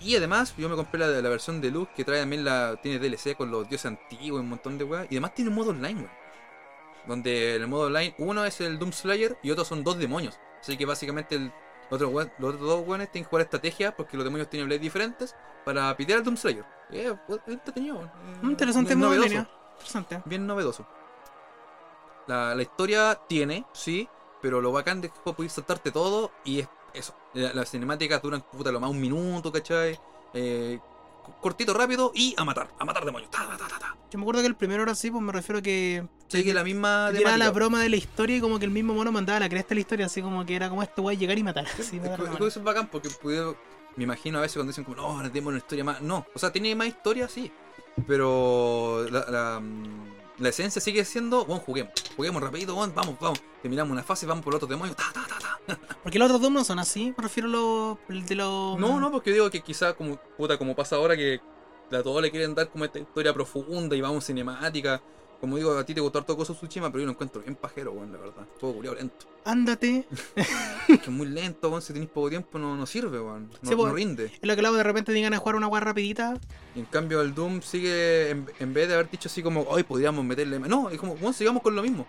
[0.01, 2.79] Y además, yo me compré la, la versión de luz que trae también la.
[2.81, 5.07] Tiene DLC con los dioses antiguos y un montón de weas.
[5.11, 6.13] Y además tiene un modo online, weón.
[7.09, 10.39] Donde el modo online, uno es el Doom Slayer y otro son dos demonios.
[10.61, 11.53] Así que básicamente el
[11.91, 15.35] los otros dos weones tienen que jugar estrategia porque los demonios tienen blades diferentes
[15.65, 16.65] para pitear al Doom Slayer.
[16.91, 17.15] Eh,
[17.47, 18.03] entretenido.
[18.03, 18.09] Eh,
[18.45, 19.47] Interesante en novedoso.
[19.79, 20.23] Interesante.
[20.25, 20.87] bien novedoso.
[22.27, 24.09] La, la historia tiene, sí,
[24.41, 27.15] pero lo bacán de que puedes saltarte todo y es eso.
[27.35, 29.99] La- Las cinemáticas duran puta lo más un minuto, ¿cachai?
[30.33, 30.79] Eh,
[31.41, 33.31] cortito, rápido y a matar, a matar demonios.
[33.31, 33.97] Ta, ta, ta, ta, ta.
[34.11, 36.07] Yo me acuerdo que el primero era así, pues me refiero a que.
[36.29, 37.37] Sigue la misma Era temática.
[37.39, 39.75] la broma de la historia y como que el mismo mono mandaba la cresta de
[39.77, 41.67] la historia, así como que era como este guay llegar y matar.
[41.67, 43.57] Así, Es matar que- es que bacán porque pude-
[43.97, 46.01] me imagino a veces cuando dicen como, no, tenemos una historia más.
[46.01, 47.51] No, o sea, tiene más historia, sí.
[48.07, 51.93] Pero la, la, mm, la esencia sigue siendo, bueno, juguemos.
[52.17, 53.43] Juguemos rapidito, bueno, vamos, vamos.
[53.63, 54.95] Terminamos una fase, vamos por otro demonio.
[54.95, 55.79] Ta, ta, ta, ta.
[56.03, 58.79] Porque los otros no son así, me refiero a los de los.
[58.79, 61.41] No, no, porque digo que quizá como puta, como pasa ahora que
[61.93, 65.03] a todos le quieren dar como esta historia profunda y vamos cinemática.
[65.41, 67.93] Como digo, a ti te gustó harto Cosa Tsushima, pero yo lo encuentro bien pajero,
[67.93, 68.47] weón, la verdad.
[68.59, 69.27] Todo culiado lento.
[69.45, 70.07] Ándate.
[70.37, 70.47] Es
[70.87, 73.49] que es muy lento, weón, si tenéis poco tiempo no, no sirve, weón.
[73.63, 74.27] No, Sí, no rinde.
[74.27, 76.39] Es lo que hablaba de repente digan a jugar una guay rapidita.
[76.75, 79.83] Y en cambio el Doom sigue, en, en vez de haber dicho así como, hoy
[79.83, 80.59] podríamos meterle.
[80.59, 82.07] No, es como, bueno, sigamos con lo mismo.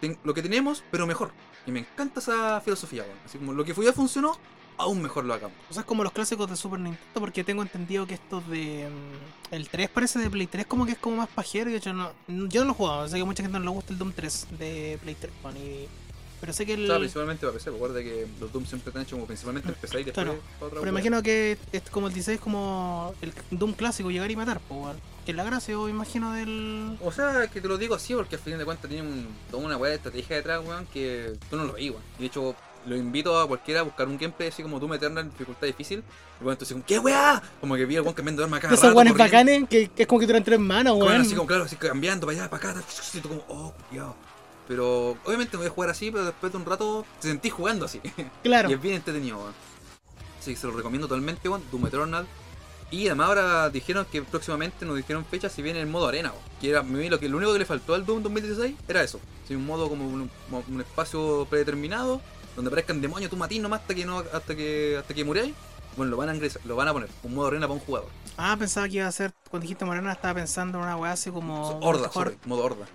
[0.00, 1.32] Ten- lo que tenemos, pero mejor.
[1.66, 3.18] Y me encanta esa filosofía, weón.
[3.26, 4.38] Así como lo que ya funcionó,
[4.78, 5.56] aún mejor lo hagamos.
[5.70, 8.88] O sea, es como los clásicos de Super Nintendo, porque tengo entendido que estos de.
[8.90, 11.68] mm, El 3 parece de Play 3, como que es como más pajero.
[11.70, 13.64] Y de hecho, no, yo no lo he jugado, sé que a mucha gente no
[13.64, 15.32] le gusta el Doom 3 de Play 3.
[15.42, 15.88] bueno, y-
[16.38, 16.84] pero sé que el.
[16.84, 19.74] O sea, principalmente para PC, recuerda que los Doom siempre están hechos como principalmente en
[19.74, 20.38] PC y después Claro.
[20.58, 24.36] para otra Pero imagino que es como el 16 como el Doom clásico, llegar y
[24.36, 24.96] matar, pues, weón.
[25.24, 26.98] Que es la gracia, yo imagino, del.
[27.02, 29.64] O sea, que te lo digo así porque al fin de cuentas tiene un, toda
[29.64, 32.02] una weá de estrategia detrás, weón, que tú no lo veis, weón.
[32.18, 32.54] Y de hecho,
[32.86, 35.98] lo invito a cualquiera a buscar un gameplay así como Doom Eternal en dificultad difícil.
[36.40, 37.42] Y bueno, entonces ¿qué weá?
[37.60, 39.18] Como que vi al weón cambiando de arma cada Esos corriendo.
[39.18, 41.22] bacanes que, que es como que duran tres manos, Bueno, weón.
[41.22, 42.82] así como, claro, así cambiando para allá, para acá,
[43.14, 44.14] y tú como, oh, cuidado.
[44.68, 47.84] Pero obviamente no voy a jugar así, pero después de un rato te sentís jugando
[47.86, 48.00] así.
[48.42, 48.70] Claro.
[48.70, 49.54] Y es bien entretenido, weón.
[50.40, 51.62] Así que se lo recomiendo totalmente, weón.
[51.70, 52.26] Doom Eternal.
[52.90, 56.32] Y además ahora dijeron que próximamente nos dijeron fechas si viene el modo arena.
[56.60, 59.18] Que era, mí lo, que, lo único que le faltó al Doom 2016 era eso.
[59.48, 60.30] Sí, un modo como un,
[60.68, 62.20] un espacio predeterminado,
[62.56, 65.54] donde aparezcan demonios, tú matís nomás hasta que no, hasta que, hasta que muráis.
[65.96, 68.08] Bueno, lo van a ingresar, lo van a poner, un modo arena para un jugador.
[68.36, 69.32] Ah, pensaba que iba a ser.
[69.48, 71.78] Cuando dijiste Morena, estaba pensando en una weá así como.
[71.80, 72.86] horda, sorry, modo horda.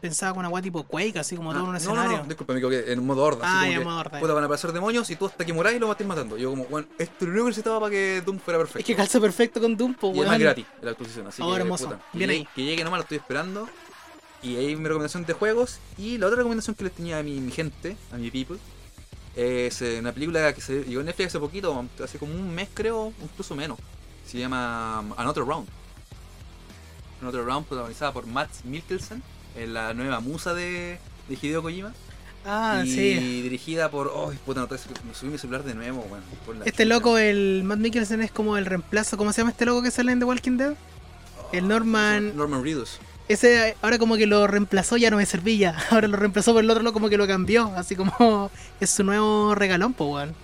[0.00, 2.12] Pensaba con una weá tipo Quake, así como todo en un Ah, escenario.
[2.12, 3.40] No, no, disculpa, me equivoqué, en modo horda.
[3.44, 5.52] Ah, así ya, que, modo horda, puta, van a aparecer demonios y tú hasta que
[5.52, 6.36] muráis lo vas a ir matando.
[6.38, 8.78] Yo como, bueno, esto es lo único que necesitaba para que Doom fuera perfecto.
[8.80, 10.40] Es que calza perfecto con Doom, pues, Y es más weón.
[10.42, 11.84] gratis la actualización, así Oh, que hermoso.
[11.86, 12.48] puta, que Bien llegue- ahí.
[12.54, 13.68] Que llegue nomás, lo estoy esperando.
[14.42, 15.78] Y ahí mi recomendación de juegos.
[15.98, 18.58] Y la otra recomendación que les tenía a mi, mi gente, a mi people,
[19.36, 22.68] es eh, una película que se llegó en Netflix hace poquito, hace como un mes
[22.72, 23.78] creo, incluso menos.
[24.26, 25.68] Se llama um, Another Round.
[27.20, 29.22] Another Round protagonizada por Matt Mikkelsen,
[29.54, 31.92] en la nueva musa de, de Hideo Kojima.
[32.44, 33.42] Ah, y sí.
[33.42, 34.06] dirigida por.
[34.08, 37.62] Oh, puta, no, me subí mi celular de nuevo, bueno, por la Este loco, el
[37.64, 39.16] Matt Mikkelsen, es como el reemplazo.
[39.16, 40.74] ¿Cómo se llama este loco que sale en The Walking Dead?
[41.52, 42.98] el Norman- Norman Reedus.
[43.28, 45.76] Ese ahora como que lo reemplazó, ya no me servía.
[45.90, 47.72] Ahora lo reemplazó por el otro como que lo cambió.
[47.76, 48.50] Así como
[48.80, 50.34] es su nuevo regalón, po, weón.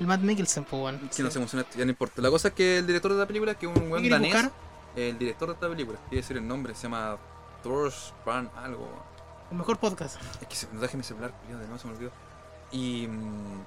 [0.00, 0.98] El Matt Mikkelsen, po, weón.
[1.14, 2.20] Que no se emociona, ya no importa.
[2.20, 4.18] La cosa es que el director de la película, que es un ¿Qué buen quieres
[4.20, 4.52] danés, buscar?
[4.96, 7.16] el director de esta película, quiere decir el nombre, se llama
[7.62, 8.88] Thors Brand algo.
[9.52, 10.16] El mejor podcast.
[10.42, 12.10] Es que se, no dejé mi celular, de nuevo se me olvidó.
[12.72, 13.62] Y mm,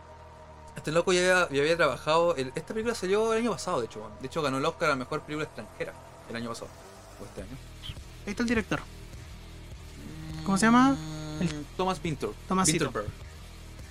[0.76, 2.36] este loco ya había, ya había trabajado.
[2.36, 4.00] el- esta película salió el año pasado, de hecho.
[4.00, 4.12] weón.
[4.20, 5.94] De hecho, ganó el Oscar a la mejor película extranjera
[6.30, 6.68] el año pasado.
[7.22, 7.58] O este año.
[8.26, 8.80] Ahí está el director.
[10.46, 10.92] ¿Cómo se llama?
[10.92, 12.30] Mm, El- Thomas Pinter.
[12.48, 12.86] Tomasito.
[12.86, 13.12] Winterberg.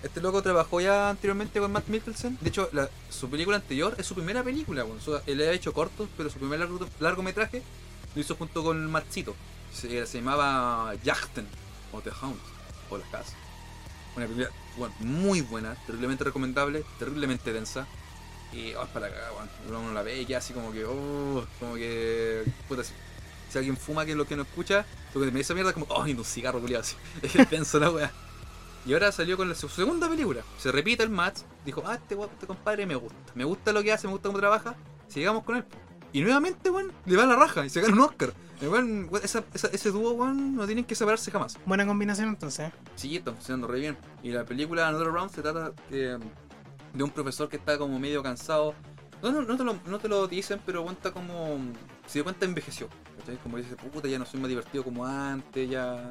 [0.03, 2.39] Este loco trabajó ya anteriormente con Matt Mikkelsen.
[2.41, 4.85] De hecho, la- su película anterior es su primera película.
[5.05, 7.62] Su- él ha hecho cortos, pero su primer largo- largometraje
[8.14, 9.35] lo hizo junto con Mattcito.
[9.74, 11.47] Se, se llamaba Yachten
[11.93, 12.39] o The Hound
[12.89, 13.35] o La Casa.
[14.16, 17.87] Una película bueno, muy buena, terriblemente recomendable, terriblemente densa.
[18.53, 19.18] Y oh, para acá,
[19.68, 22.83] uno la ve y queda así como que, oh, como que, puta,
[23.51, 24.84] si, alguien fuma que es lo que no escucha,
[25.14, 26.96] lo que me dice mierda es como, oh, ni un cigarro, culiado, así.
[27.22, 28.11] Es denso la wea.
[28.86, 30.42] Y ahora salió con la, su segunda película.
[30.59, 31.40] Se repite el match.
[31.66, 33.16] Dijo, ah, este, weón, este compadre me gusta.
[33.34, 34.74] Me gusta lo que hace, me gusta cómo trabaja.
[35.09, 35.64] Sigamos con él.
[36.12, 38.32] Y nuevamente, weón, le va a la raja y se gana un Oscar.
[38.61, 41.59] El weón, weón, esa- esa- ese dúo, weón, no tienen que separarse jamás.
[41.66, 42.68] Buena combinación entonces.
[42.68, 42.72] ¿eh?
[42.96, 43.98] Sí, está funcionando re bien.
[44.22, 46.18] Y la película Another Round se trata de
[47.05, 48.74] un profesor que está como medio cansado.
[49.22, 51.59] No, no, no, te, lo, no te lo dicen, pero cuenta como.
[52.07, 52.88] Se dio cuenta envejeció.
[53.39, 56.11] Como dice, puta, ya no soy más divertido como antes, ya.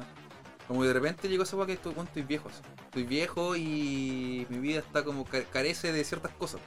[0.68, 2.48] Como de repente llegó esa weá que estoy, weón, estoy viejo.
[2.86, 6.60] Estoy viejo y mi vida está como ca- carece de ciertas cosas.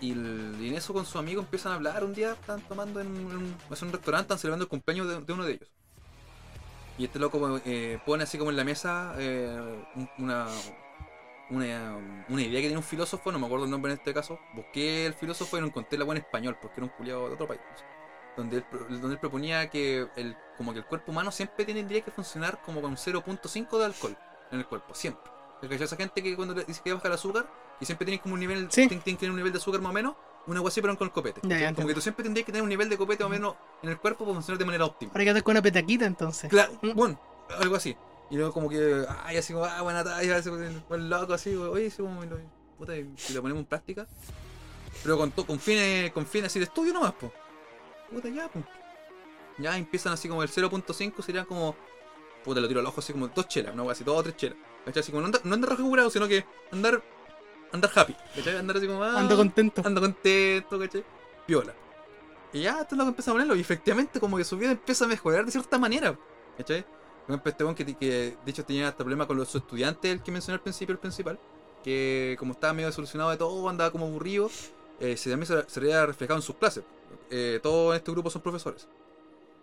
[0.00, 2.04] Y, el- en eso con su amigo empiezan a hablar.
[2.04, 5.52] Un día están tomando en un, un restaurante, están celebrando el cumpleaños de, uno de
[5.54, 5.68] ellos.
[6.98, 10.46] Y este loco eh, pone así como en la mesa eh, un- una,
[12.28, 14.38] una, idea que tiene un filósofo, no me acuerdo el nombre en este caso.
[14.54, 17.34] Busqué el filósofo y no encontré la buena en español porque era un culiado de
[17.34, 17.60] otro país.
[18.36, 22.10] Donde él, donde él proponía que el, como que el cuerpo humano siempre tendría que
[22.10, 24.16] funcionar como con 0.5 de alcohol
[24.50, 25.30] en el cuerpo, siempre.
[25.60, 27.46] Porque esa gente que cuando le dice que baja el azúcar
[27.80, 28.88] y siempre tienen como un nivel, Sí.
[28.88, 30.14] tienen, tienen que tener un nivel de azúcar más o menos,
[30.46, 31.40] una agua así pero con el copete.
[31.44, 33.30] Ya, ya como que tú siempre tendrías que tener un nivel de copete más o
[33.30, 35.12] menos en el cuerpo para funcionar de manera óptima.
[35.12, 36.48] Ahora que andar con una petaquita entonces.
[36.50, 36.92] Claro, Mm.
[36.94, 37.20] bueno,
[37.60, 37.96] algo así.
[38.30, 41.90] Y luego como que, ay, así como, ah, buena talla, así como, loco, así, oye,
[41.90, 42.38] si, como, lo-
[42.78, 44.06] puta, y si lo ponemos en práctica.
[45.02, 47.30] Pero con, con fines, con fines así de estudio nomás, pues.
[48.12, 48.64] Puta, ya, pues.
[49.58, 51.76] Ya empiezan así como el 0.5 serían como,
[52.44, 54.36] puta, lo tiro al ojo así como dos chelas, una wea así, dos o tres
[54.36, 54.58] chelas.
[54.84, 55.00] ¿Cachai?
[55.00, 57.02] Así como no andar, no andar curado, sino que andar,
[57.72, 58.56] andar happy, ¿cachai?
[58.56, 59.82] Andar así como, ah, Ando contento.
[59.84, 61.04] ando contento, ¿cachai?
[61.46, 61.74] Piola.
[62.52, 63.54] Y ya, esto es lo que empieza a ponerlo.
[63.54, 66.18] Y efectivamente, como que su vida empieza a mejorar de cierta manera,
[66.56, 66.84] ¿cachai?
[67.28, 70.60] Este que, que de hecho tenía hasta problemas con los estudiantes, el que mencioné al
[70.60, 71.38] principio, el principal,
[71.84, 74.50] que como estaba medio solucionado de todo, andaba como aburrido,
[75.00, 76.84] eh, se, también se, se veía reflejado en sus clases.
[77.30, 78.88] Eh, todos en este grupo son profesores.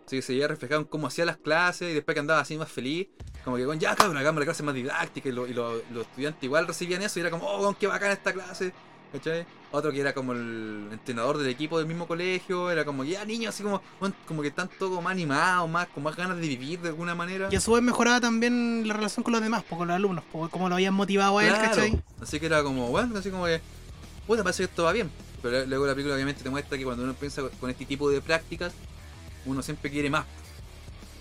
[0.06, 2.58] Así que se veía reflejado en cómo hacía las clases y después que andaba así
[2.58, 3.08] más feliz,
[3.43, 6.08] como que, weón, ya cabrón, hagamos la clase más didáctica y, lo- y lo- los
[6.08, 8.74] estudiantes igual recibían eso y era como, oh, qué bacán esta clase.
[9.12, 9.43] ¿Cachai?
[9.72, 13.56] Otro que era como el entrenador del equipo del mismo colegio, era como, ya niños,
[13.56, 13.82] así como,
[14.28, 17.47] como que están todos más animados, más, con más ganas de vivir de alguna manera.
[17.52, 20.70] Y a su vez mejoraba también la relación con los demás, con los alumnos, como
[20.70, 21.70] lo habían motivado a él, Claro.
[21.70, 22.04] ¿cachai?
[22.22, 23.60] Así que era como, bueno, así como que,
[24.28, 25.10] puta, parece que esto va bien.
[25.42, 28.22] Pero luego la película obviamente te muestra que cuando uno piensa con este tipo de
[28.22, 28.74] prácticas,
[29.46, 30.26] uno siempre quiere más.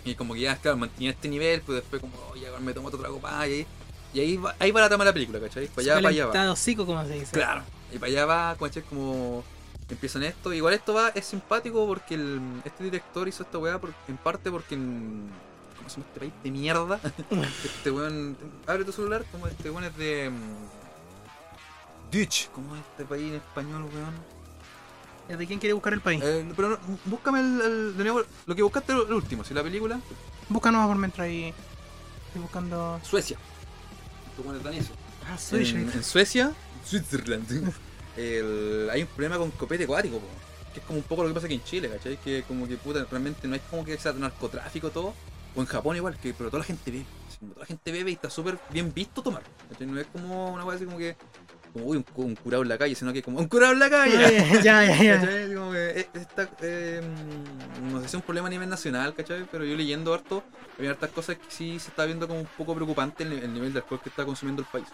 [0.05, 2.89] Y como que ya, claro, mantenía este nivel, pero después como, oye, ahora me tomo
[2.89, 3.67] otro trago para y ahí,
[4.15, 5.67] y ahí va, ahí va la trama de la película, ¿cachai?
[5.69, 6.53] Para allá, para allá va.
[6.53, 7.33] Hocico, como se dice.
[7.33, 7.63] Claro.
[7.93, 8.83] Y para allá va, ¿cachai?
[8.85, 9.45] Como
[9.91, 10.53] empiezan esto.
[10.53, 14.51] Igual esto va, es simpático porque el, este director hizo esta weá por- en parte
[14.51, 15.29] porque en,
[15.77, 17.01] ¿cómo se llama este país de mierda?
[17.65, 20.31] este weón, abre tu celular, como este weón es de
[22.11, 24.39] Dutch, ¿cómo es este país en español, weón?
[25.39, 26.23] ¿De quién quiere buscar el país?
[26.25, 29.63] Eh, pero no, búscame el, el- de nuevo, lo que buscaste el, último, si la
[29.63, 30.01] película,
[30.49, 31.53] Búscanos por mientras ahí.
[32.29, 32.99] Estoy buscando.
[33.03, 33.37] Suecia.
[34.31, 34.91] Este weón es danés.
[35.27, 36.53] Ah, en, en Suecia,
[36.87, 37.71] Switzerland,
[38.17, 40.27] el- hay un problema con copete acuático, po,
[40.73, 42.17] que es como un poco lo que pasa aquí en Chile, ¿cachai?
[42.17, 45.13] Que como que puta, realmente no es como que sea narcotráfico todo,
[45.55, 47.05] o en Japón igual, que pero toda la gente bebe,
[47.41, 49.87] toda la gente bebe y está súper bien visto tomar, ¿cachai?
[49.87, 51.15] No es como una cosa así como que
[51.73, 53.79] como uy, un, cu- un curado en la calle, sino que como un curado en
[53.79, 54.63] la calle.
[54.63, 55.21] ya, ya, ya.
[55.21, 55.45] ¿Cachai?
[55.45, 58.69] Así como que, eh, está, eh, mm, no sé si es un problema a nivel
[58.69, 59.45] nacional, ¿cachai?
[59.51, 60.43] Pero yo leyendo harto,
[60.79, 63.73] había hartas cosas que sí se está viendo como un poco preocupante el, el nivel
[63.73, 64.87] de alcohol que está consumiendo el país.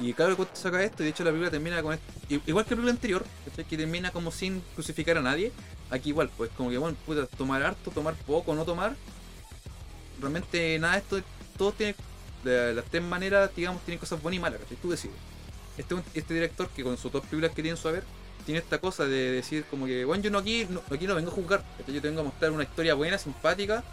[0.00, 2.70] Y claro, cuando saca esto, y de hecho la película termina con esto, igual que
[2.70, 3.64] la película anterior, ¿cachai?
[3.64, 5.50] Que termina como sin crucificar a nadie.
[5.90, 8.94] Aquí igual, pues como que bueno, puta, tomar harto, tomar poco, no tomar.
[10.20, 11.20] Realmente nada de esto,
[11.56, 11.94] todos tienen,
[12.44, 14.76] de las tres maneras, digamos, tienen cosas buenas y malas, ¿cachai?
[14.76, 15.16] Tú decides.
[15.78, 18.02] Este, este director que con sus dos películas que tiene en su haber,
[18.44, 21.30] tiene esta cosa de decir como que, bueno, yo no aquí no, aquí no vengo
[21.30, 21.94] a juzgar, ¿cachai?
[21.94, 23.84] yo te vengo a mostrar una historia buena, simpática,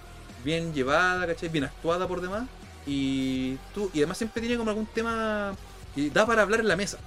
[0.43, 1.49] bien llevada, ¿cachai?
[1.49, 2.47] bien actuada por demás,
[2.87, 5.53] y tú, y además siempre tiene como algún tema
[5.93, 6.97] que da para hablar en la mesa,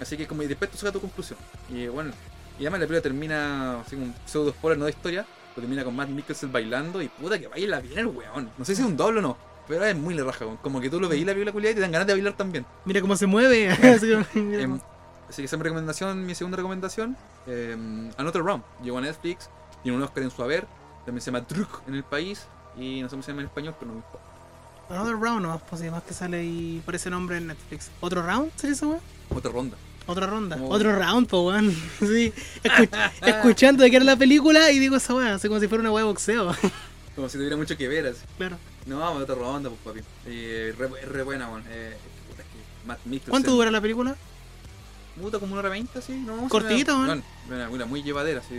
[0.00, 1.38] así que como y después tú sacas tu conclusión,
[1.70, 2.12] y bueno,
[2.58, 5.24] y además la película termina, así como un pseudo spoiler, no de historia,
[5.54, 8.74] pero termina con Matt Mikkelsen bailando, y puta que baila bien el weón, no sé
[8.74, 9.36] si es un doble o no,
[9.68, 11.80] pero es muy le raja, como que tú lo veís la película culiada y te
[11.80, 12.64] dan ganas de bailar también.
[12.84, 13.68] Mira cómo se mueve.
[13.82, 14.82] Así que- Em, cómo-
[15.28, 17.16] así que esa es mi recomendación, mi segunda recomendación.
[17.46, 17.76] Eh,
[18.16, 18.62] Another Round.
[18.82, 19.50] Llegó a Netflix,
[19.82, 20.66] tiene un Oscar en su haber.
[21.04, 22.46] También se llama Druk en el país.
[22.78, 24.26] Y no sé cómo se llama en español, pero no me importa.
[24.88, 27.90] Another Round nomás, pues más que sale y por ese nombre en Netflix.
[28.00, 29.00] ¿Otro round sería weón?
[29.34, 29.76] Otra ronda.
[30.06, 30.56] Otra ronda.
[30.56, 31.74] Como- Otro round, pues weón.
[32.00, 32.32] Sí.
[32.62, 35.80] Escu- escuchando de qué era la película y digo esa weón, así como si fuera
[35.82, 36.54] una weá de boxeo.
[37.16, 38.06] Como si tuviera mucho que ver.
[38.06, 38.20] Así.
[38.36, 38.58] claro.
[38.86, 40.00] No, vamos a otra ronda, pues papi.
[40.26, 41.64] Eh, re, re buena, weón.
[41.68, 41.96] Eh,
[42.28, 43.30] puta, es que Matt Mikkelsen.
[43.30, 44.16] ¿Cuánto dura la película?
[45.20, 46.12] Puta, como una hora veinte, así.
[46.12, 47.24] No, Cortita, me- weón.
[47.48, 48.54] Bueno, una muy llevadera, así.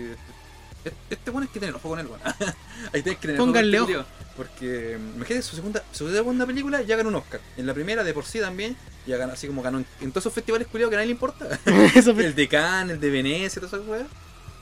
[0.84, 2.20] Este, este weón es que tener ojo con él, weón.
[2.94, 3.92] Ahí tienes que tener Pónganle ojo.
[3.92, 4.00] ojo.
[4.02, 4.28] este culiao.
[4.38, 7.40] Porque, mm, imagínate, su segunda, su segunda película ya ganó un Oscar.
[7.58, 8.76] En la primera, de por sí también,
[9.08, 11.12] ya ganó, así como ganó en, en todos esos festivales culiados que a nadie le
[11.14, 11.48] importa.
[11.66, 14.08] El de Cannes, el de Venecia, todas esas weas.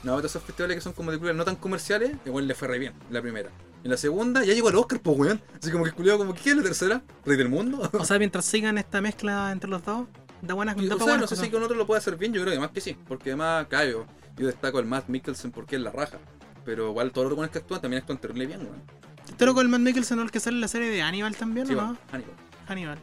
[0.03, 2.67] No, todos esos festivales que son como de películas no tan comerciales, igual le fue
[2.67, 3.49] re bien, la primera.
[3.85, 5.39] En la segunda ya llegó al Oscar, pues weón.
[5.61, 7.03] Así como que el culiao como, ¿qué es la tercera?
[7.23, 7.87] ¿Rey del mundo?
[7.93, 10.07] O sea, mientras sigan esta mezcla entre los dos,
[10.41, 11.45] da buenas, Y, da o sea, buenas no sé cosas.
[11.45, 13.67] si con otro lo puede hacer bien, yo creo que más que sí, porque además,
[13.67, 14.07] claro,
[14.37, 16.17] yo destaco el Matt Mikkelsen porque es la raja.
[16.65, 18.81] Pero igual todos los otros buenos que actúan también actúan terrible bien, weón.
[19.29, 21.75] Este loco el Matt Mikkelsen, el que sale en la serie de Hannibal también, Sí,
[21.75, 21.99] ¿o weón, no?
[22.11, 22.35] Hannibal.
[22.67, 22.99] Hannibal.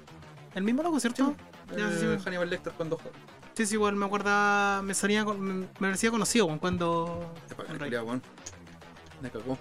[0.57, 1.37] El mismo loco, ¿cierto?
[1.79, 2.07] Ya, sí, sí.
[2.07, 3.17] Eh, Hannibal Lecter cuando juega.
[3.55, 7.33] Sí, sí, igual me acuerda, me salía, me, me parecía conocido weón, cuando...
[7.69, 8.21] El el.
[9.23, 9.57] Me cagó.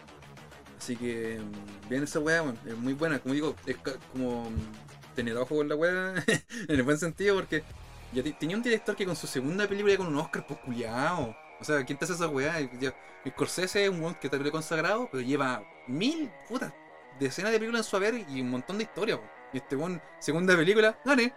[0.81, 2.43] Así que, mm, bien esa weá.
[2.65, 3.19] Es muy buena.
[3.19, 3.77] Como digo, es
[4.11, 6.15] como mm, tener ojo con la weá
[6.67, 7.63] en el buen sentido, porque
[8.11, 11.35] ya te- tenía un director que con su segunda película con un Oscar, pues culiao.
[11.59, 12.59] O sea, ¿quién te hace esa weá?
[12.79, 12.95] Ya-
[13.29, 16.73] Scorsese es un weón que está consagrado, pero lleva mil, putas,
[17.19, 19.19] decenas de películas en su haber y un montón de historias.
[19.53, 21.31] Y este weón, segunda película, gané.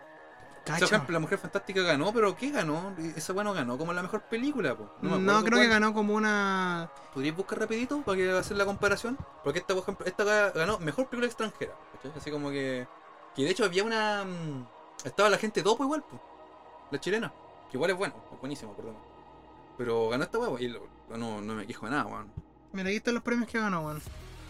[0.64, 0.84] Por Cacho.
[0.86, 2.94] ejemplo, La Mujer Fantástica ganó, pero ¿qué ganó?
[3.16, 4.90] Esa weá no ganó como la mejor película, po.
[5.02, 6.90] No, me acuerdo creo que ganó como una...
[7.12, 9.18] ¿Podríais buscar rapidito para que hacer la comparación?
[9.42, 11.74] Porque esta, por ejemplo, esta ga- ganó mejor película extranjera.
[11.92, 12.12] ¿cachai?
[12.16, 12.86] Así como que.
[13.36, 14.24] Que de hecho había una.
[14.24, 14.66] mm,
[15.04, 16.22] Estaba la gente topo igual, pues.
[16.90, 17.30] La chilena.
[17.70, 18.96] Que igual es bueno, es buenísimo, perdón.
[19.76, 22.32] Pero ganó esta huevo y lo- no, no me quejo de nada, weón.
[22.72, 24.00] Mira, aquí están los premios que ganó, weón.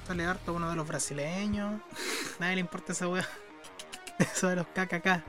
[0.06, 1.80] Sale harto uno de los brasileños.
[2.38, 3.26] Nadie le importa esa weá.
[4.18, 5.24] Eso de los KKK.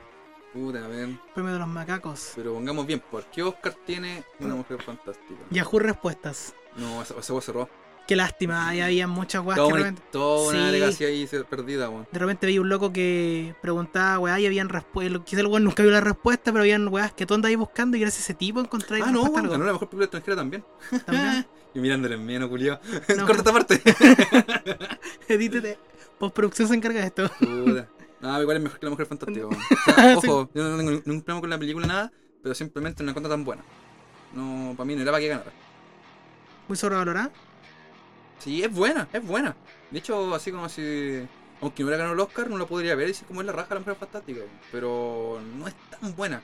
[0.56, 1.08] Puta, a ver.
[1.34, 2.32] Premio de los macacos.
[2.34, 5.40] Pero pongamos bien, ¿por qué Oscar tiene una mujer fantástica?
[5.50, 6.54] Yahoo Respuestas.
[6.76, 7.68] No, esa, hueá cerró.
[8.06, 10.64] Qué lástima, ahí había muchas weas que repente, toda una Sí.
[10.66, 12.06] delegacia ahí perdida, weón.
[12.12, 15.22] de repente veía un loco que preguntaba weá y habían respuestas.
[15.24, 17.96] Quizá el weón nunca vio la respuesta, pero habían weas que tú andas ahí buscando
[17.96, 20.64] y gracias a ese tipo encontré Ah, no, weón, ganó la mejor película extranjera también.
[21.04, 21.46] También.
[21.74, 22.80] Y mirándole en menos, culiao.
[23.18, 23.26] No.
[23.26, 23.82] Corta esta parte.
[25.28, 25.78] Edítete.
[26.18, 27.30] Postproducción se encarga de esto.
[27.38, 27.88] Puta.
[28.20, 29.46] No, igual es mejor que la mujer fantástica.
[29.46, 29.60] weón.
[29.86, 32.12] O sea, ojo, yo no tengo ningún problema con la película, nada,
[32.42, 33.62] pero simplemente no la encuentro tan buena.
[34.34, 35.52] No, para mí no era para que ganara.
[36.68, 37.30] Muy sobrevalorada.
[38.38, 39.56] Sí, es buena, es buena.
[39.90, 41.26] De hecho, así como si.
[41.60, 43.52] Aunque no hubiera ganado el Oscar, no la podría ver y decir como es la
[43.52, 44.40] raja de la mujer fantástica.
[44.70, 46.42] Pero no es tan buena.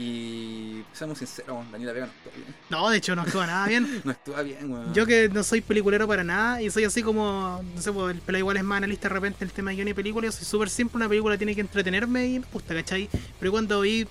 [0.00, 2.56] Y seamos sinceros, Daniela Vega no actúa bien.
[2.70, 4.00] No, de hecho no actúa nada bien.
[4.04, 4.94] No actúa bien, weón.
[4.94, 8.36] Yo que no soy peliculero para nada y soy así como, no sé, pues el
[8.36, 10.70] igual es más analista de repente el tema de guion y película, yo soy súper
[10.70, 13.10] simple, una película tiene que entretenerme y me gusta, ¿cachai?
[13.38, 14.06] Pero cuando vi,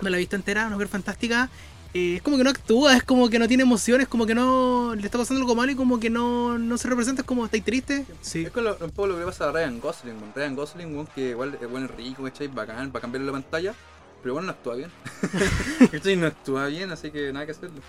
[0.00, 1.50] me la he visto entera, una mujer fantástica,
[1.92, 4.94] eh, es como que no actúa, es como que no tiene emociones, como que no
[4.94, 7.64] le está pasando algo malo y como que no, no se representa, es como, ¿estáis
[7.64, 8.06] triste?
[8.20, 8.44] Sí.
[8.44, 10.32] Es con lo, un poco lo que pasa a Ryan Gosling, weón.
[10.36, 12.46] Ryan Gosling, weón, que igual es bueno, rico, ¿cachai?
[12.46, 13.74] Bacán, para cambiarle la pantalla.
[14.22, 14.90] Pero bueno, no actúa bien.
[15.90, 16.16] ¿Cachai?
[16.16, 17.80] No actúa bien, así que nada que hacerle.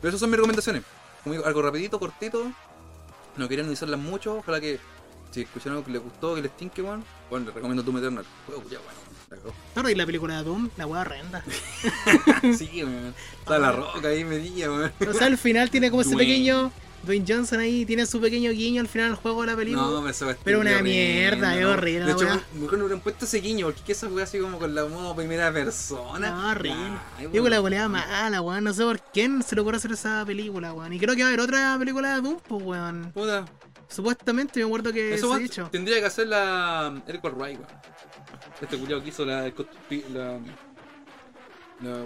[0.00, 0.82] Pero esas son mis recomendaciones.
[1.22, 2.52] Como digo, algo rapidito, cortito.
[3.36, 4.38] No quería analizarlas mucho.
[4.38, 4.78] Ojalá que
[5.30, 7.04] si escucharon algo que les gustó, que les tinque, weón.
[7.28, 8.24] Bueno, les recomiendo Doom Eternal.
[8.46, 9.00] Juego, ya, bueno.
[9.30, 9.90] la cagó.
[9.90, 11.44] Y la película de Doom, la hueá renda.
[12.56, 13.14] Sí, weón.
[13.40, 14.92] Está la roca ahí medilla, weón.
[15.08, 16.70] O sea, al final tiene como ese pequeño,
[17.04, 19.82] Dwayne Johnson ahí tiene su pequeño guiño al final del juego de la película.
[19.82, 23.66] No, pero Pero una mierda, es horrible De hecho, mejor no hubieran puesto ese guiño,
[23.66, 26.30] porque esa weá así como con la modo primera persona.
[26.30, 26.98] No, horrible.
[27.18, 28.64] Ay, Digo, la pelea mala, weón.
[28.64, 30.92] No sé por quién se le ocurre hacer esa película, weón.
[30.92, 33.12] Y creo que va a haber otra película de Doom, pues, weón.
[33.12, 33.44] Puta,
[33.86, 35.68] Supuestamente me acuerdo que eso se ha dicho.
[35.70, 37.70] tendría que hacer la Eric Wright, weón.
[38.60, 39.42] Este culiao que hizo la-
[40.12, 40.38] la-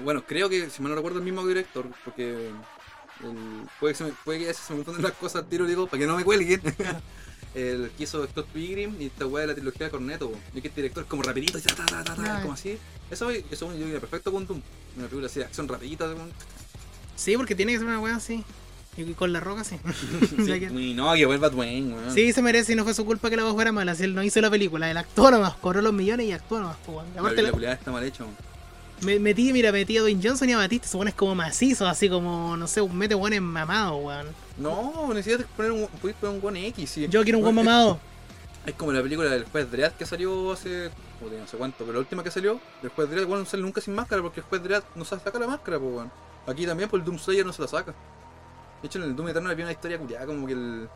[0.02, 2.50] Bueno, creo que, si mal no recuerdo, el mismo director, porque.
[3.24, 5.86] El- puede, que se me, puede que se me confunden las cosas al tiro, digo,
[5.86, 6.60] para que no me cuelguen.
[7.54, 10.68] el que hizo Scott Pilgrim y esta weá de la trilogía de Corneto, y que
[10.68, 12.42] este director es como rapidito, ta, ta, ta, Ay.
[12.42, 12.78] como así.
[13.10, 14.60] Eso, eso yo diría perfecto con Doom.
[14.96, 16.06] Una película así de acción rapidita.
[17.16, 18.44] Sí, porque tiene que ser una weá así.
[18.96, 19.76] Y con la roca, sí.
[20.44, 22.14] Sí, y no, que vuelva Dwayne, weón.
[22.14, 23.94] Sí, se merece y no fue su culpa que la voz fuera mala.
[23.94, 26.76] Si él no hizo la película, él actuó nomás, cobró los millones y actuó nomás.
[26.86, 27.06] weón.
[27.14, 28.36] La la- está mal hecha, weón.
[29.02, 32.08] Me, metí, mira, metí a Dwayne Johnson y a Batista, se es como macizo, así
[32.08, 34.26] como, no sé, un mete weón en mamado, weón.
[34.56, 36.90] No, necesitas poner un, poner un One X.
[36.90, 37.08] Sí.
[37.08, 38.00] Yo quiero un buen Bueno, mamado.
[38.64, 40.90] Es, es como la película del juez Dredd que salió hace.
[41.20, 43.62] joder, no sé cuánto, pero la última que salió, el juez Dredd, bueno, no sale
[43.62, 46.10] nunca sin máscara porque el juez Dredd no se saca la máscara, pues, weón.
[46.46, 47.94] Aquí también, por el Doom Slayer no se la saca.
[48.80, 50.88] De hecho, en el Doom Eternal había una historia culiada, como que el.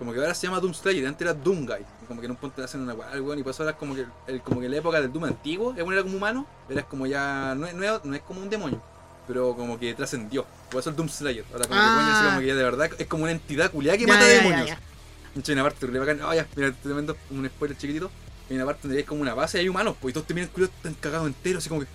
[0.00, 1.84] Como que ahora se llama Doom Slayer, antes era Doom Guy.
[2.02, 3.94] Y como que en un punto le hacen una weá, weón, y eso ahora como
[3.94, 7.54] que, el, como que la época del Doom antiguo, era como humano, era como ya.
[7.54, 8.82] No, es- no, no es como un demonio,
[9.28, 10.44] pero como que trascendió.
[10.70, 11.44] Por eso el Doom Slayer.
[11.52, 12.26] Ahora como que ya así Ah.
[12.30, 14.66] como que ya de verdad es como una entidad culiada que Ya, mata ya, demonios.
[14.68, 15.52] ya.
[15.52, 16.22] Una parte que bacán.
[16.22, 18.10] Oh, ya, mira, te mando un spoiler chiquitito.
[18.48, 20.34] Hay una parte donde hay como una base y hay humanos, pues, y todos te
[20.34, 21.86] miran culo tan cagados enteros, así como que.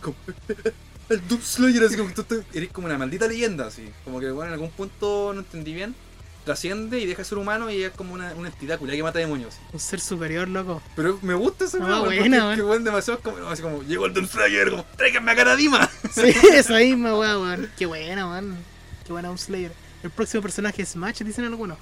[0.00, 0.16] Como,
[1.10, 3.88] el Doom Slayer, así como que tú eres como una maldita leyenda, así.
[4.04, 5.94] Como que, bueno, en algún punto no entendí bien.
[6.44, 9.18] Trasciende y deja de ser humano y es como una, una entidad culia que mata
[9.18, 9.56] demonios.
[9.72, 10.82] Un ser superior, loco.
[10.94, 12.56] Pero me gusta ese weón, buena, weón.
[12.56, 15.90] que weón demasiado como, así como, llegó el Doom Slayer, como, tráiganme a Karadima.
[16.12, 17.70] Sí, esa misma weá, weón.
[17.78, 18.58] Qué buena, weón.
[19.06, 19.72] Qué buena un Slayer.
[20.02, 21.78] El próximo personaje es Smash, dicen algunos.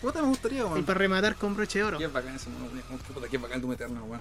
[0.00, 0.84] Puta, me gustaría, Y weón.
[0.84, 1.98] para rematar con broche de oro.
[1.98, 2.98] Qué bacán ese mono, weón.
[3.14, 4.20] Puta, qué bacán Doom Eternal, weón.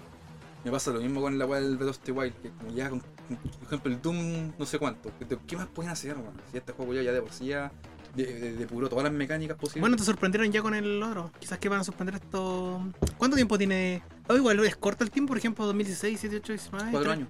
[0.64, 3.66] Me pasa lo mismo con la weá del the Wild, que como ya con, por
[3.66, 5.12] ejemplo, el Doom no sé cuánto.
[5.48, 6.40] ¿Qué, más pueden hacer, weón?
[6.52, 7.72] Si este juego ya, ya de por sí ya
[8.16, 9.82] depuró todas las mecánicas posibles.
[9.82, 11.32] Bueno, te sorprendieron ya con el otro.
[11.39, 12.82] Quizás que van a sorprender esto.
[13.18, 14.03] ¿Cuánto tiempo tiene?
[14.28, 16.91] Oh, igual es corto el tiempo, por ejemplo, 2016, 17, 18, 19.
[16.91, 17.20] cuatro 3.
[17.20, 17.30] años.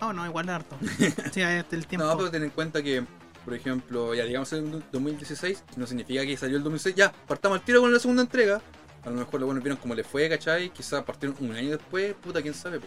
[0.00, 0.76] Oh, no, igual es harto.
[1.32, 2.06] sí, el tiempo.
[2.06, 3.04] No, pero ten en cuenta que,
[3.44, 7.58] por ejemplo, ya digamos en el 2016, no significa que salió el 2016, ya, partamos
[7.58, 8.60] al tiro con la segunda entrega.
[9.04, 10.70] A lo mejor los buenos vieron cómo le fue, ¿cachai?
[10.70, 12.80] Quizás partieron un año después, puta, quién sabe.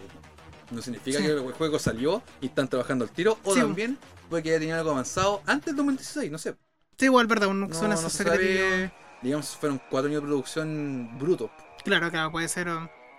[0.71, 1.25] No significa Sí.
[1.25, 3.59] que el juego salió y están trabajando al tiro, o Sí.
[3.59, 3.97] también
[4.29, 6.55] puede que haya tenido algo avanzado antes del 2016, no sé.
[6.97, 8.13] Sí, igual, verdad, no, son no esos
[9.21, 11.49] digamos, fueron cuatro años de producción bruto,
[11.83, 12.67] Claro, claro, puede ser.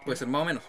[0.04, 0.62] puede ser más o menos.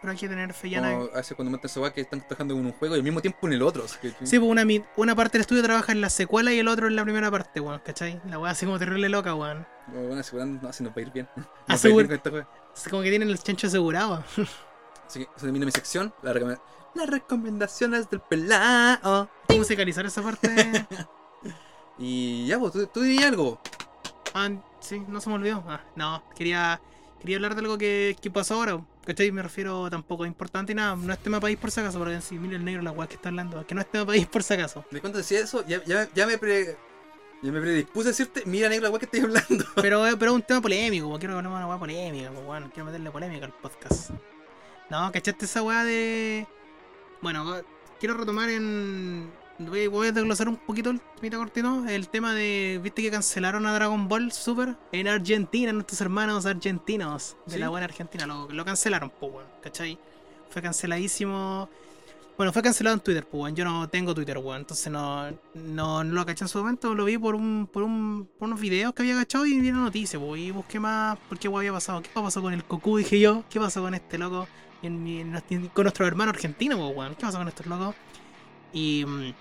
[0.00, 0.80] Pero hay que tener fe ya.
[0.80, 3.20] No- a veces cuando meten esa que están trabajando en un juego y al mismo
[3.20, 3.84] tiempo en el otro.
[3.84, 4.62] así que- Sí, pues una,
[4.96, 7.58] una parte del estudio trabaja en la secuela y el otro en la primera parte,
[7.58, 8.20] weón, ¿cachai?
[8.26, 9.66] La weá así como terrible loca, weón.
[9.88, 11.28] Bueno, asegurando, no, así nos va a ir bien.
[11.34, 12.48] Nos va a ir Asegura- bien con esta weá.
[12.76, 14.22] Es como que tienen el chancho asegurado.
[15.08, 16.14] Así que se termina mi sección.
[16.22, 16.60] La recome-
[16.94, 19.28] Las recomendaciones del pelao.
[19.48, 20.86] Musicalizar esa parte.
[21.98, 23.60] Y ya, pues, tú, tú dirías algo.
[24.34, 25.64] Ah, sí, no se me olvidó.
[25.66, 26.80] Ah, no, quería,
[27.20, 28.80] quería hablar de algo que, que pasó ahora.
[29.04, 29.32] ¿Cachai?
[29.32, 30.94] Me refiero tampoco es importante y nada.
[30.94, 33.14] No es tema país por si acaso, porque si mira el negro la weá que
[33.14, 33.66] está hablando.
[33.66, 34.84] Que no es tema país por si acaso.
[34.90, 36.76] De cuando decía eso, ya, ya, ya me pre.
[37.40, 39.64] Ya me predispuse a decirte, mira negro la weá que estoy hablando.
[39.76, 42.68] Pero, pero es un tema polémico, po, quiero hablemos de una weá polémica, pues bueno,
[42.74, 44.10] quiero meterle polémica al podcast.
[44.90, 46.46] No, ¿cachaste esa weá de.
[47.22, 47.62] Bueno,
[48.00, 49.30] quiero retomar en.
[49.58, 51.84] Voy, a desglosar un poquito el temita cortito.
[51.88, 52.78] El tema de.
[52.82, 54.76] ¿Viste que cancelaron a Dragon Ball Super?
[54.92, 57.36] En Argentina, nuestros hermanos argentinos.
[57.46, 57.58] De Sí.
[57.58, 58.24] la buena Argentina.
[58.26, 59.98] Lo, lo cancelaron, pues weón, ¿cachai?
[60.50, 61.68] Fue canceladísimo.
[62.36, 63.56] Bueno, fue cancelado en Twitter, pues weón.
[63.56, 64.58] Yo no tengo Twitter, weón.
[64.60, 66.94] Entonces no, no, no lo caché en su momento.
[66.94, 69.78] Lo vi por un, por un, por unos videos que había cachado y vi la
[69.78, 70.40] noticia, pues.
[70.40, 72.00] Y busqué más por qué weón había pasado.
[72.00, 72.98] ¿Qué pasó con el Goku?
[72.98, 73.42] Dije yo.
[73.50, 74.46] ¿Qué pasó con este loco?
[74.82, 75.04] En
[75.50, 77.14] en con nuestro hermano argentino, pues weón.
[77.16, 77.96] ¿Qué pasó con estos locos?
[78.72, 79.32] Y mm,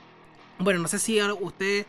[0.60, 1.86] bueno, no sé si ustedes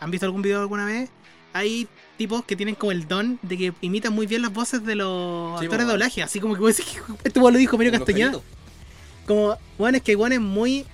[0.00, 1.10] han visto algún video alguna vez.
[1.54, 4.94] Hay tipos que tienen como el don de que imitan muy bien las voces de
[4.94, 5.92] los Sí, actores de po.
[5.92, 6.22] doblaje.
[6.22, 8.40] Así como que vos decís, este weón lo dijo Mario Castañeda
[9.26, 10.84] como guanes que guanes muy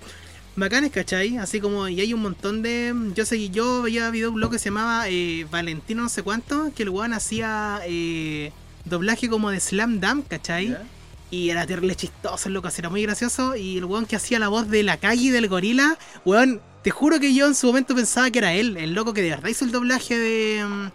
[0.56, 1.36] bacanes, ¿cachai?
[1.38, 2.94] Así como, y hay un montón de.
[3.14, 6.72] Yo sé, yo veía video un blog que se llamaba eh, Valentino no sé cuánto,
[6.74, 8.52] que el weón hacía eh,
[8.84, 10.76] doblaje como de Slam Dunk, ¿cachai?
[11.30, 13.54] Y era terrible chistoso, loco, así, era muy gracioso.
[13.54, 17.20] Y el weón que hacía la voz de la calle del gorila, weón, te juro
[17.20, 19.66] que yo en su momento pensaba que era él, el loco que de verdad hizo
[19.66, 20.64] el doblaje de.
[20.64, 20.91] mm,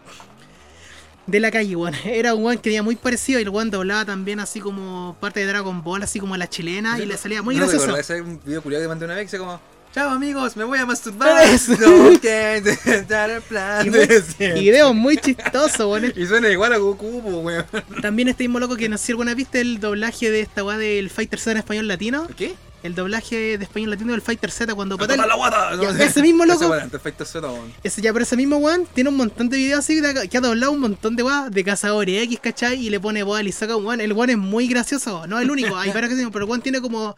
[1.28, 1.94] De la calle, weón.
[2.04, 5.42] Era un weón que tenía muy parecido y el weón doblaba también así como parte
[5.42, 7.94] de Dragon Ball, así como a la chilena, y le salía muy ¿No gracioso.
[7.94, 9.62] de ese video culiado que mandé una vez que como
[9.94, 11.46] Chao amigos, me voy a masturbar.
[11.80, 12.72] No quiero
[13.08, 16.12] dar el plan Y muy- video muy chistoso, weón.
[16.16, 17.66] Y suena igual a Goku, weón.
[18.02, 20.78] También este mismo loco que no sé si alguna viste el doblaje de esta weá
[20.80, 22.28] del Fighter Z en español latino.
[22.36, 22.56] ¿Qué?
[22.84, 25.26] El doblaje de español latino del Fighter Z cuando ¡Toma patea.
[25.26, 25.72] la guata!
[25.82, 26.68] Ya, ese mismo loco- Ese
[27.26, 27.50] Z.
[27.84, 30.42] Ese ya, pero ese mismo weón tiene un montón de videos así de- que ha
[30.42, 32.86] doblado un montón de weas de cazadores X, ¿cachai?
[32.86, 34.02] Y le pone voz a Lisaca, weón.
[34.02, 36.62] El weón es muy gracioso, no el único, hay varios que sí, pero el weón
[36.62, 37.16] tiene como.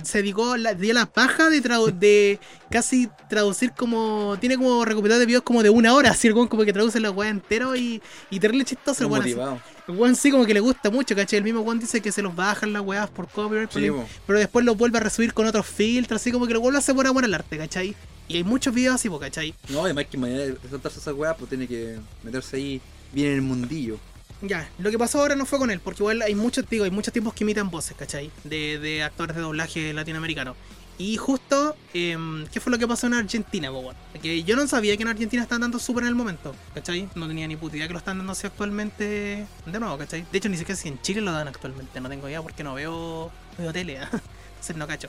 [0.00, 2.38] Se dedicó, la, dio la paja de, tradu- de
[2.70, 4.36] casi traducir como.
[4.40, 7.00] Tiene como recopilado de videos como de una hora, así el weón como que traduce
[7.00, 8.00] la wea entero y,
[8.30, 9.58] y terrible chistoso el weón.
[9.88, 11.38] Weón sí como que le gusta mucho, ¿cachai?
[11.38, 13.90] El mismo weón dice que se los bajan las weas por copyright, Sí,
[14.26, 16.80] pero- después los vuelve a resubir con otros filtros, así como que lo vuelve a
[16.80, 17.94] hacer por amor al arte, ¿cachai?
[18.28, 19.54] Y hay muchos videos así, ¿cachai?
[19.68, 22.80] No, además que manera de saltarse esa weá, pues tiene que meterse ahí
[23.12, 23.98] bien en el mundillo.
[24.40, 26.90] Ya, lo que pasó ahora no fue con él, porque igual hay muchos, digo, hay
[26.92, 28.30] muchos tipos que imitan voces, ¿cachai?
[28.44, 30.54] De, de actores de doblaje latinoamericano.
[30.98, 33.94] Y justo, em, ¿qué fue lo que pasó en Argentina, weón?
[34.20, 37.08] Que yo no sabía que en Argentina están dando súper en el momento, ¿cachai?
[37.14, 40.26] No tenía ni puta idea que lo están dando así actualmente de nuevo, ¿cachai?
[40.32, 42.74] De hecho, ni siquiera si en Chile lo dan actualmente, no tengo idea porque no
[42.74, 44.08] veo, no veo tele, ¿ah?
[44.50, 45.08] entonces no cacho.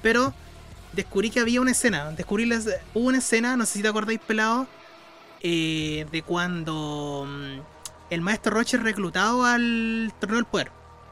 [0.00, 0.32] Pero
[0.92, 4.20] descubrí que había una escena, descubrí las, hubo una escena, no sé si te acordáis,
[4.20, 4.68] pelado,
[5.42, 7.60] eh, de cuando mm,
[8.10, 10.70] el maestro Roche reclutado al torneo del poder,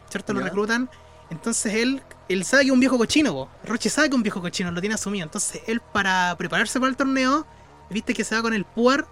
[0.09, 0.33] ¿cierto?
[0.33, 0.89] Lo reclutan.
[1.35, 3.49] Entonces él, él sabe que es un viejo cochino, po.
[3.65, 5.25] Roche sabe que es un viejo cochino, lo tiene asumido.
[5.25, 7.47] Entonces él, para prepararse para el torneo,
[7.91, 9.05] viste que se va con el puer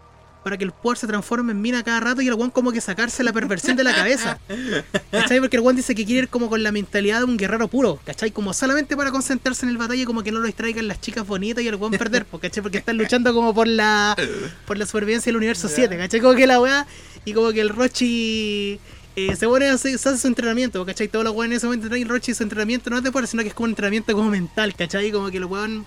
[0.43, 2.81] para que el puer se transforme en mina cada rato y el guan como que
[2.81, 4.41] sacarse la perversión de la cabeza.
[5.13, 5.39] ¿Cachai?
[5.39, 8.01] Porque el guan dice que quiere ir como con la mentalidad de un guerrero puro,
[8.05, 8.33] ¿cachai?
[8.33, 11.25] Como solamente para concentrarse en el batalla y como que no lo distraigan las chicas
[11.25, 12.61] bonitas y el guan perder, ¿cachai?
[12.61, 14.17] Porque están luchando como por la
[14.67, 15.75] por la supervivencia del universo Ya.
[15.77, 16.21] 7, ¿cachai?
[16.21, 16.87] Como que la weá
[17.25, 18.81] y como que el Rochi
[19.17, 21.09] eh, se pone a hacer, se hace su entrenamiento, ¿cachai?
[21.09, 23.43] Todos los weones en ese momento traen Rochi su entrenamiento no es de fuerza, sino
[23.43, 25.11] que es como un entrenamiento como mental, ¿cachai?
[25.13, 25.85] Como que el weón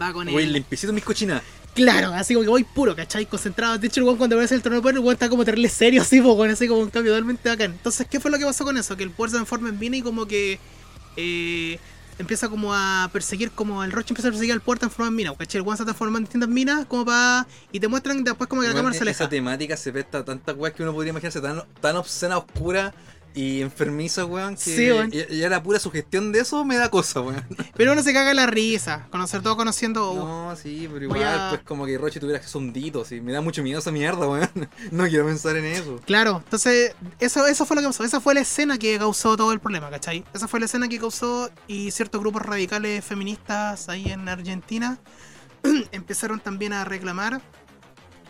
[0.00, 0.52] va con Güey, él.
[0.52, 1.42] limpiecito mis cochinas.
[1.74, 3.24] Claro, así como que voy puro, ¿cachai?
[3.24, 3.78] Concentrado.
[3.78, 5.68] De hecho, el weón cuando aparece el torneo de poder, el weón está como terrible
[5.70, 7.72] serio, así, pues, así como un cambio totalmente bacán.
[7.72, 8.96] Entonces, ¿qué fue lo que pasó con eso?
[8.96, 10.58] Que el poder se transforma en y como que
[11.16, 11.78] eh,
[12.22, 15.34] empieza como a perseguir, como el Roche empieza a perseguir al poder transformado en mina,
[15.36, 15.58] ¿cachai?
[15.60, 17.46] El weón se transforma en distintas minas, como para.
[17.70, 19.28] Y te muestran después como que la Weón, cámara se esa aleja.
[19.28, 22.94] temática se presta a tantas weas que uno podría imaginarse tan, tan obscena, oscura
[23.34, 24.54] y enfermiza, weón.
[24.56, 25.10] Que Sí, weón.
[25.10, 27.44] Ya, ya la pura sugestión de eso me da cosa, weón.
[27.76, 30.14] Pero uno se caga la risa, conocer todo conociendo.
[30.14, 33.20] No, sí, pero igual, a- pues como que Roche tuviera que ser un dito, sí.
[33.20, 34.50] Me da mucho miedo esa mierda, weón.
[34.90, 36.00] No quiero pensar en eso.
[36.04, 39.52] Claro, entonces eso, eso fue lo que pasó, esa fue la escena que causó todo
[39.52, 40.24] el problema, ¿cachai?
[40.34, 44.98] Esa fue la escena que causó y ciertos grupos radicales feministas ahí en Argentina
[45.92, 47.40] empezaron también a reclamar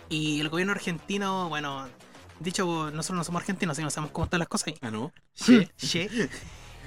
[0.08, 1.88] y el gobierno argentino, bueno,
[2.40, 4.74] dicho, nosotros no somos argentinos, sino sabemos cómo están las cosas ahí.
[4.82, 5.12] Ah, no.
[5.34, 6.08] Che, che.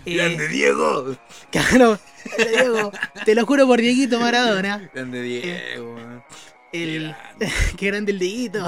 [0.07, 1.17] Eh, ¡Grande Diego!
[1.51, 1.97] claro,
[2.37, 2.91] te, digo,
[3.25, 4.87] te lo juro por Dieguito Maradona.
[4.93, 6.23] ¡Grande Diego, weón!
[6.71, 7.15] El,
[7.75, 8.67] qué grande el dedito.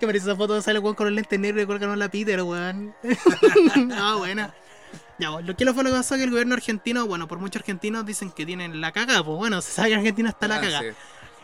[0.00, 2.40] Que parece esa foto sale el weón con los lentes negros y colgaron la Peter,
[2.42, 2.94] weón.
[3.94, 4.54] ah, buena.
[5.18, 7.60] Ya, bueno, lo que fue lo que pasó que el gobierno argentino, bueno, por muchos
[7.60, 10.60] argentinos dicen que tienen la caga, pues bueno, se sabe que Argentina está la Ah,
[10.62, 10.80] caga.
[10.80, 10.86] sí.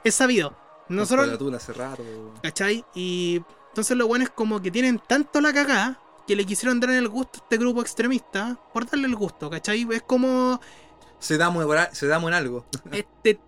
[0.03, 0.57] Es sabido.
[0.89, 1.29] Nosotros...
[1.55, 2.03] Hace rato.
[2.43, 2.87] ¿cachai?
[2.95, 3.43] Y
[3.79, 7.09] entonces lo bueno es como que tienen tanto la cagada que le quisieron dar el
[7.09, 9.87] gusto a este grupo extremista por darle el gusto, ¿cachai?
[9.93, 10.61] Es como
[11.21, 12.67] Se damos, se damos en algo.
[12.91, 13.39] este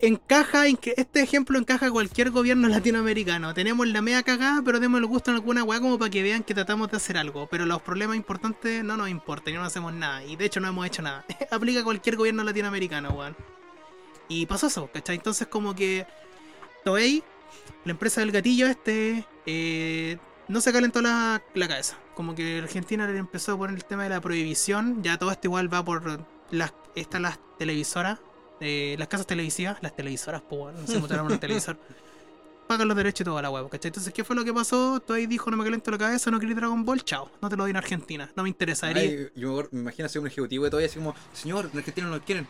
[0.00, 3.54] encaja este ejemplo encaja a cualquier gobierno latinoamericano.
[3.54, 6.42] Tenemos la media cagada, pero demos el gusto en alguna weá como para que vean
[6.42, 7.46] que tratamos de hacer algo.
[7.46, 10.24] Pero los problemas importantes no nos importan y no hacemos nada.
[10.24, 11.24] Y de hecho no hemos hecho nada.
[11.52, 13.36] Aplica a cualquier gobierno latinoamericano, weón.
[14.28, 15.14] Y pasó eso, ¿cachai?
[15.14, 16.04] Entonces como que
[16.84, 17.22] Toei,
[17.88, 21.96] la empresa del gatillo este, eh, no se calentó la, la cabeza.
[22.14, 25.02] Como que Argentina le empezó a poner el tema de la prohibición.
[25.02, 26.20] Ya todo esto igual va por
[26.50, 28.18] las, están las televisoras
[28.60, 31.78] eh, las casas televisivas, las televisoras, pues no cómo tenemos un televisor,
[32.66, 33.90] pagan los derechos y toda la huevo, ¿cachai?
[33.90, 34.98] Entonces, ¿qué fue lo que pasó?
[34.98, 37.56] Tú ahí dijo, no me caliento la cabeza, no quería Dragon Ball, chao, no te
[37.56, 38.90] lo doy en Argentina, no me interesa.
[38.90, 41.78] eres- Ay, yo me- me imagino ser un ejecutivo de todavía así como, señor, en
[41.78, 42.48] Argentina no lo quieren.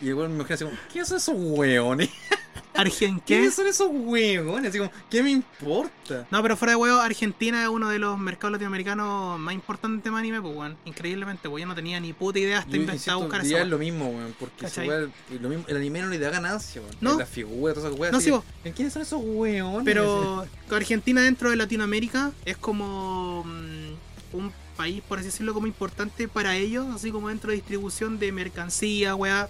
[0.00, 2.10] Y igual me imagino así como, ¿qué son esos hueones?
[2.74, 3.50] ¿Argen ¿Qué qué?
[3.52, 4.70] son esos hueones?
[4.70, 6.26] Así como, ¿qué me importa?
[6.30, 10.02] No, pero fuera de huevo, Argentina es uno de los mercados latinoamericanos más importantes en
[10.02, 10.76] tema anime, pues weón.
[10.84, 13.56] Increíblemente, pues yo no tenía ni puta idea hasta insisto, buscar eso.
[13.58, 14.88] es lo mismo, weón, porque esa ¿Cachai?
[14.88, 15.08] weá,
[15.40, 16.96] lo mismo, el anime no le da ganancia, weón.
[17.00, 17.16] No.
[17.16, 18.12] La figura, todas esas weas.
[18.12, 18.42] No, sí, vos.
[18.74, 19.84] ¿Quiénes son esos hueones?
[19.84, 26.26] Pero Argentina dentro de Latinoamérica es como mm, un país, por así decirlo, como importante
[26.26, 29.48] para ellos, así como dentro de distribución de mercancía, weá.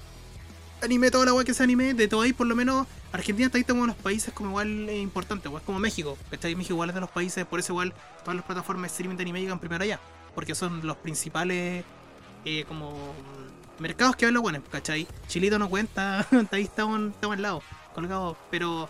[0.84, 3.58] Anime, toda la weá que se anime, de todo ahí, por lo menos, Argentina está
[3.58, 6.54] ahí como los países como igual eh, es como México, ¿cachai?
[6.54, 9.22] México igual es de los países, por eso igual todas las plataformas de streaming de
[9.22, 9.98] anime llegan primero allá,
[10.34, 11.84] porque son los principales,
[12.44, 13.14] eh, como,
[13.78, 15.06] mercados que ven los buenos, ¿cachai?
[15.26, 17.62] Chilito no cuenta, ahí estamos, estamos al lado,
[17.94, 18.88] colgados, pero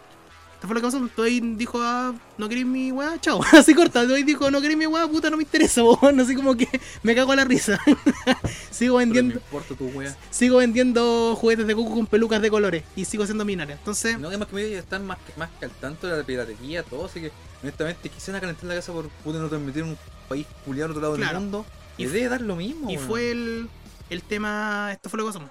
[0.64, 4.06] esto fue lo que pasó, Toei dijo, ah, no queréis mi weá, chao, así corta,
[4.06, 6.68] Toei dijo, no queréis mi weá, puta, no me interesa, weón, así como que
[7.02, 7.78] me cago a la risa.
[8.70, 10.16] sigo vendiendo, importa tu wea.
[10.30, 14.18] sigo vendiendo juguetes de Goku con pelucas de colores y sigo siendo millonario, entonces...
[14.18, 17.04] No, además que medio están más, que- más que al tanto de la piratería, todo,
[17.06, 17.30] así que
[17.62, 19.98] honestamente quisieran calentar la casa por puta no transmitir en un
[20.28, 21.32] país culiado al otro lado Claro.
[21.34, 21.66] del mundo.
[21.98, 22.90] Y debe dar lo mismo.
[22.90, 23.68] Y fue el,
[24.10, 24.90] el tema.
[24.92, 25.48] Esto fue lo que pasó.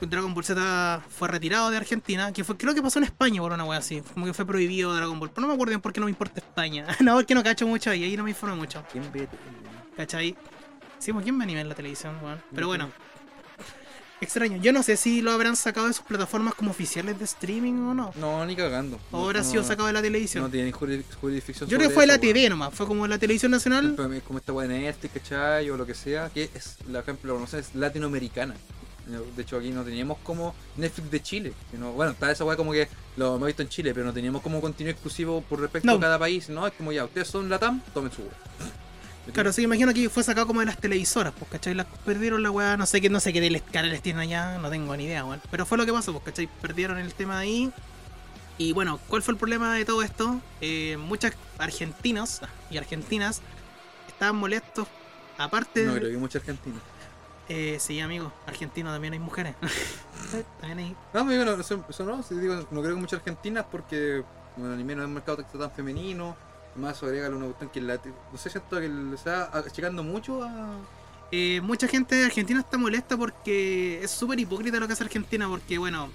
[0.00, 3.52] Dragon Ball Z fue retirado de Argentina, que fue, creo que pasó en España por
[3.52, 4.02] una wea así.
[4.14, 5.30] Como que fue prohibido Dragon Ball.
[5.30, 6.86] Pero no me acuerdo bien por qué no me importa España.
[7.00, 8.84] no, porque no cacho mucho ahí, ahí no me informé mucho.
[8.92, 9.28] ¿Quién ve?
[9.96, 10.36] ¿Cachai?
[10.98, 12.40] Sí, pues, ¿quién ve anime en la televisión, weón?
[12.54, 12.90] Pero bueno.
[14.18, 14.56] Extraño.
[14.62, 17.92] Yo no sé si lo habrán sacado de sus plataformas como oficiales de streaming o
[17.94, 18.12] no.
[18.16, 18.98] No, ni cagando.
[19.10, 20.42] O habrá No, sido sacado de la televisión.
[20.44, 21.68] No tiene juris- jurisdicción.
[21.68, 22.22] Yo creo que fue la eso.
[22.22, 22.72] TV nomás.
[22.72, 23.94] Fue como la televisión nacional.
[24.26, 25.68] Como esta weá de Netflix, ¿cachai?
[25.68, 28.54] O lo que sea, que es, por ejemplo, no sé, es latinoamericana.
[29.06, 31.52] De hecho, aquí no teníamos como Netflix de Chile.
[31.78, 34.42] no- bueno, está esa weá como que lo hemos visto en Chile, pero no teníamos
[34.42, 35.94] como contenido exclusivo por respecto No.
[35.94, 36.48] a cada país.
[36.48, 38.32] No, es como ya, ustedes son Latam, tomen su weá.
[39.32, 41.74] Claro, sí, imagino que fue sacado como de las televisoras, pues, ¿cachai?
[41.74, 44.70] Las perdieron la weá, no sé qué, no sé qué de canales tienen allá, no
[44.70, 45.42] tengo ni idea, weón.
[45.50, 46.48] Pero fue lo que pasó, pues, ¿cachai?
[46.62, 47.72] Perdieron el tema ahí.
[48.56, 50.40] Y bueno, ¿cuál fue el problema de todo esto?
[50.60, 52.40] Eh, muchos argentinos
[52.70, 53.42] y argentinas
[54.06, 54.86] estaban molestos.
[55.38, 55.98] Aparte No de.
[55.98, 56.76] creo que mucha Argentina.
[57.48, 59.54] Eh, sí, amigo, argentino también hay mujeres.
[60.60, 60.96] también hay.
[61.14, 64.24] No, amigo, no, eso, eso no, si digo, no creo que muchas argentinas porque
[64.56, 66.36] bueno, el anime no es un mercado tan- tan femenino.
[66.72, 67.94] Además, agrega una cuestión que la,
[68.32, 70.76] no sé, siento que le está achicando mucho a.
[71.32, 75.48] Eh, mucha gente de Argentina está molesta porque es súper hipócrita lo que hace Argentina,
[75.48, 76.08] porque bueno,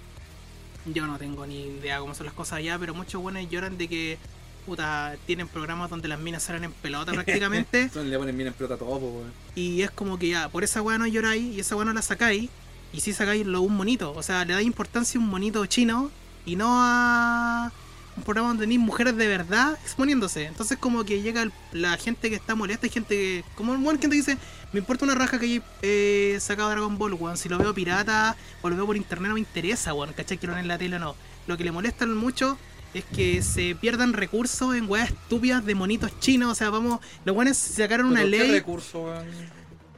[0.86, 3.88] yo no tengo ni idea cómo son las cosas allá, pero muchos buenos lloran de
[3.88, 4.18] que
[4.62, 8.76] puta, tienen programas donde las minas salen en pelota prácticamente, Le ponen bien en pelota
[8.76, 9.24] a todo, po,
[9.55, 12.01] y es como que ya, por esa weá no lloráis y esa weá no la
[12.01, 12.49] sacáis,
[12.93, 16.12] y si sacáis lo un monito, o sea, le dais importancia a un monito chino
[16.45, 17.72] y no a
[18.18, 20.43] un programa donde tenéis mujeres de verdad exponiéndose.
[20.45, 23.91] Entonces como que llega el- la gente que está molesta, hay gente que, como bueno,
[23.99, 24.38] gente que dice,
[24.74, 28.36] me importa una raja que haya eh, sacado Dragon Ball, weón, si lo veo pirata
[28.62, 30.38] o lo veo por internet no me interesa, weón, ¿cachai?
[30.38, 31.16] Que lo en la tele o no.
[31.47, 32.57] Lo que le molestan mucho
[32.94, 37.36] es que se pierdan recursos en weas estúpidas de monitos chinos, o sea, vamos, los
[37.36, 39.14] weones sacaron una Pero, ¿qué ley recurso,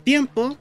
[0.04, 0.58] tiempo,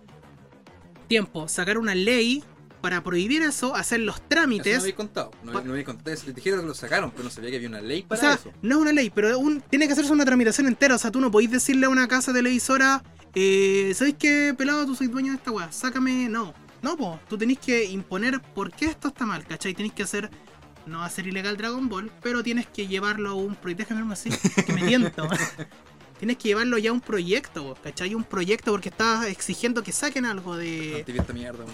[1.09, 2.43] tiempo, sacar una ley
[2.81, 4.81] para prohibir eso, hacer los Eso no trámites.
[4.83, 5.31] había contado.
[5.45, 6.11] No, Pa- no había contado.
[6.11, 8.33] Les dijeron que lo sacaron, pero no sabía que había una ley O para sea,
[8.35, 8.51] eso.
[8.61, 10.97] no es una ley, pero un- tiene que hacerse una tramitación entera.
[10.97, 13.05] O sea, tú no podéis decirle a una casa televisora,
[13.37, 15.71] eh, ¿sabéis qué, pelado, tú soy dueño de esta weá?
[15.71, 16.29] Sácame.
[16.29, 17.21] No, no, po.
[17.29, 19.75] Tú tenés que imponer por qué esto está mal, ¿cachai?
[19.75, 20.29] Tenés que hacer.
[20.87, 23.83] No va a ser ilegal Dragon Ball, pero tienes que llevarlo a un proyecto.
[23.85, 24.31] Déjame verme así,
[24.67, 25.29] que me tiento.
[26.19, 28.15] tienes que llevarlo ya a un proyecto, ¿cachai?
[28.15, 31.05] Un proyecto porque estás exigiendo que saquen algo de.
[31.33, 31.65] Mierda,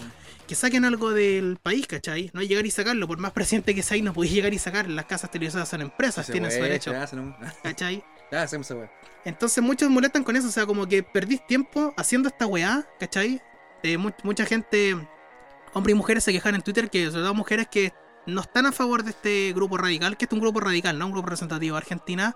[0.47, 2.29] que saquen algo del país, ¿cachai?
[2.33, 4.87] No llegar y sacarlo, por más presidente que seáis, no podéis llegar y sacar.
[4.89, 8.03] Las casas televisoras son empresas, Ese tienen su derecho, Ya, hacen- ¿cachai?
[8.31, 8.91] ya hacemos esa weá.
[9.25, 13.41] Entonces muchos molestan con eso, o sea, como que perdís tiempo haciendo esta weá, ¿cachai?
[13.83, 14.95] Eh, mu- mucha gente,
[15.73, 17.91] hombres y mujeres, se quejan en Twitter que, sobre todo mujeres que
[18.29, 21.05] no están a favor de este grupo radical, que este es un grupo radical, no
[21.07, 22.35] un grupo representativo de Argentina,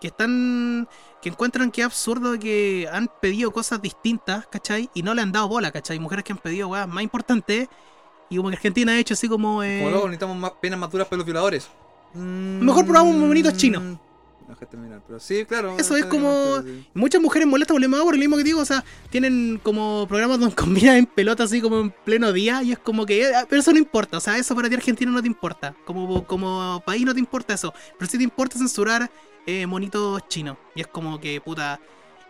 [0.00, 0.88] que están,
[1.20, 4.90] que encuentran que es absurdo que han pedido cosas distintas, ¿cachai?
[4.94, 5.98] Y no le han dado bola, ¿cachai?
[5.98, 7.68] Mujeres que han pedido weas más importantes,
[8.30, 9.62] y como que Argentina ha hecho así como...
[9.62, 11.68] eh, Como luego necesitamos más penas más duras para los violadores.
[12.14, 13.98] Mm, Mejor probamos un monito chino.
[14.48, 15.76] No, déjate terminar, pero sí, claro.
[15.78, 16.86] Eso es como- sí.
[16.94, 20.40] Muchas mujeres molestan por mismo, por lo mismo que digo, o sea, tienen como programas
[20.40, 20.54] donde
[20.90, 23.72] combinan en pelota así como en pleno día y es como que, eh, pero eso
[23.72, 27.12] no importa, o sea, eso para ti Argentina no te importa, como, como país no
[27.12, 29.10] te importa eso, pero sí te importa censurar
[29.46, 31.78] eh, monitos chinos y es como que, puta,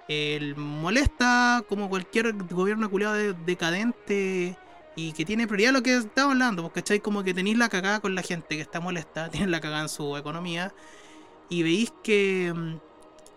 [0.08, 4.56] el molesta como cualquier gobierno culiado de- decadente
[4.96, 7.00] y que tiene prioridad lo que estaba hablando, porque ¿cachai?
[7.00, 9.88] Como que tenéis la cagada con la gente que está molesta, tienen la cagada en
[9.88, 10.72] su economía
[11.48, 12.78] y veis que mm,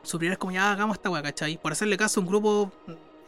[0.03, 1.57] su prioridad es como ya hagamos esta weá, ¿cachai?
[1.57, 2.71] Por hacerle caso a un grupo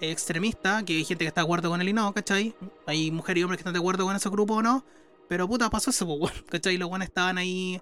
[0.02, 2.56] extremista, que hay gente que está de acuerdo con él y no, ¿cachai?
[2.86, 4.84] Hay mujeres y hombres que están de acuerdo con ese grupo o no,
[5.30, 6.78] pero puta, pasó eso, pues, weón, ¿cachai?
[6.78, 7.82] Los buenos estaban ahí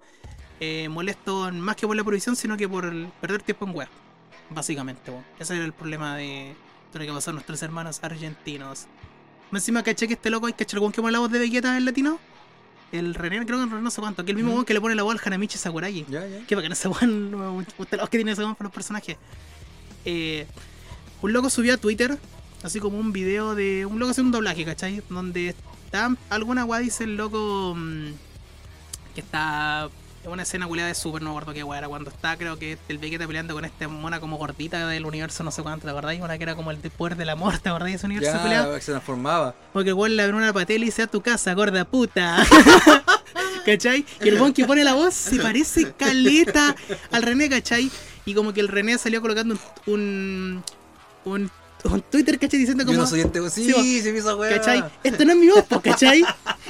[0.59, 2.91] eh, molestos más que por la prohibición, sino que por
[3.21, 3.89] perder tiempo en weá,
[4.49, 5.25] básicamente, weón.
[5.39, 6.55] Ese era el problema de
[6.93, 8.87] de lo que pasó nuestros hermanos argentinos.
[9.51, 11.85] Encima caché que este loco, hay el weón que pone la voz de Vegeta en
[11.85, 12.19] latino.
[12.91, 15.15] El René, creo que no sé cuánto, que el mismo que le pone la voz
[15.15, 16.05] al Hanamichi Sakuragi.
[16.09, 16.45] Ya, ya.
[16.45, 17.65] Qué bacán ese weón.
[17.77, 19.17] Gusta la voz que tiene ese weón para los personajes.
[20.03, 20.45] Eh,
[21.21, 22.17] un loco subió a Twitter,
[22.63, 25.01] así como un video de un loco haciendo un doblaje, ¿cachai?
[25.09, 25.55] Donde
[25.85, 28.11] está alguna weá, dice el loco mm,
[29.15, 29.89] que está
[30.25, 32.77] una escena culiada de Super, no me acuerdo qué weá era, cuando está, creo que
[32.87, 36.21] el Vegeta peleando con esta mona como gordita del universo, no sé cuánto, ¿te acordáis?
[36.21, 38.37] Una que era como el de poder del amor, ¿te acordáis de ese universo?
[38.49, 39.55] Ya, se transformaba.
[39.73, 42.45] Porque el weón le abre una patela y dice a tu casa, gorda puta.
[43.65, 44.05] ¿Cachai?
[44.21, 46.75] Y el weón que pone la voz se parece caleta
[47.11, 47.91] al René, ¿cachai?
[48.25, 50.63] Y como que el René salió colocando un.
[51.25, 51.51] un,
[51.91, 52.59] un Twitter, ¿cachai?
[52.59, 52.99] Diciendo Yo como.
[53.01, 54.57] no soy este Sí, Sí, sí, me hizo weá.
[54.57, 54.83] ¿Cachai?
[55.03, 56.23] Esto no es mi voz, pues, ¿cachai?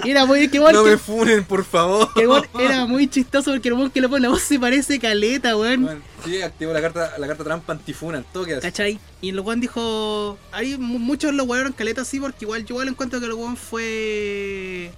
[0.06, 0.48] Era muy.
[0.48, 2.10] Que No que- me funen, por favor.
[2.14, 5.56] que era muy chistoso porque el weón que le pone la voz se parece caleta,
[5.58, 5.84] weón.
[5.84, 8.24] Bueno, sí, activó la carta, la carta trampa antifuna
[8.58, 8.62] así.
[8.62, 9.00] ¿Cachai?
[9.22, 10.38] Y el weón dijo.
[10.80, 14.92] Mu- muchos lo wearon caleta así porque igual yo igual encuentro que el weón fue.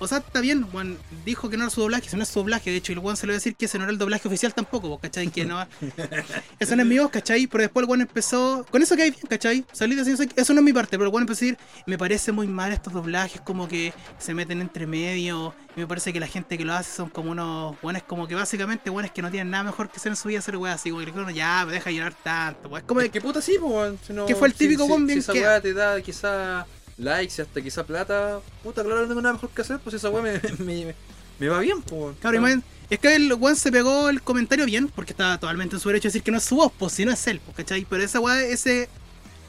[0.00, 0.96] O sea, está bien, weón.
[1.24, 2.70] Dijo que no era su doblaje, ese no es su doblaje.
[2.70, 3.98] De hecho, y el weón se lo iba a decir que ese no era el
[3.98, 5.28] doblaje oficial tampoco, pues, ¿cachai?
[5.28, 5.66] Que no.
[6.58, 7.46] Eso no es mi voz, ¿cachai?
[7.46, 8.66] Pero después el weón empezó.
[8.70, 9.64] Con eso que hay bien, ¿cachai?
[9.72, 11.58] Salí diciendo eso no es mi parte, pero el weón empezó a decir.
[11.86, 15.54] Me parece muy mal estos doblajes, como que se meten entre medio.
[15.76, 18.34] Y me parece que la gente que lo hace son como unos weones, como que
[18.34, 20.90] básicamente weones que no tienen nada mejor que hacer en su vida hacer weas así.
[20.90, 22.82] Como que bueno, ya, me deja llorar tanto, pues.
[22.82, 23.94] Es como Es que puta sí, pues.
[24.06, 26.00] Si no- Que fue el si- típico si- weón si bien esa que- te da
[26.00, 26.66] quizá
[26.98, 30.10] likes y hasta quizá plata, puta, claro, no tengo nada mejor que hacer, pues esa
[30.10, 30.94] weá me, me, me-
[31.38, 32.16] me va bien, pues.
[32.20, 32.44] Claro,
[32.90, 36.04] es que el weón se pegó el comentario bien, porque estaba totalmente en su derecho
[36.08, 37.86] de decir que no es su voz, pues si no es él, pues, ¿cachai?
[37.88, 38.88] Pero esa weá, ese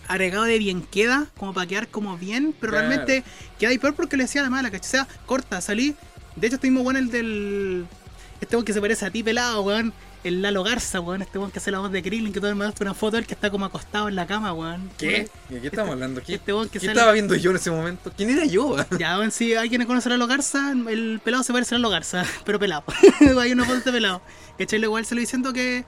[0.07, 2.87] agregado de bien queda, como para quedar como bien, pero Claro.
[2.89, 3.23] realmente
[3.57, 4.87] queda ahí peor porque le decía la mala, ¿cachai?
[4.87, 5.95] O sea, corta, salí.
[6.35, 7.85] De hecho, este mismo weón, el del.
[8.41, 9.91] Este weón que se parece a ti pelado, weón.
[10.23, 11.21] El Lalo Garza, weón.
[11.21, 13.19] Este weón que hace la voz de Krillin, que todo me mandaste una foto de
[13.19, 14.89] él que está como acostado en la cama, weón.
[14.97, 15.29] ¿Qué?
[15.49, 16.21] ¿De qué estamos hablando?
[16.21, 16.91] ¿Qué, Este weón que qué sale.
[16.93, 18.11] estaba viendo yo en ese momento?
[18.15, 18.75] ¿Quién era yo?
[18.99, 22.23] Ya, bueno, si alguien conoce a Lalo Garza, el pelado se parece a Lalo Garza,
[22.45, 22.83] pero pelado.
[23.39, 24.21] Hay una foto de pelado.
[24.57, 24.81] ¿Cachai?
[24.81, 25.85] Igual se lo diciendo que.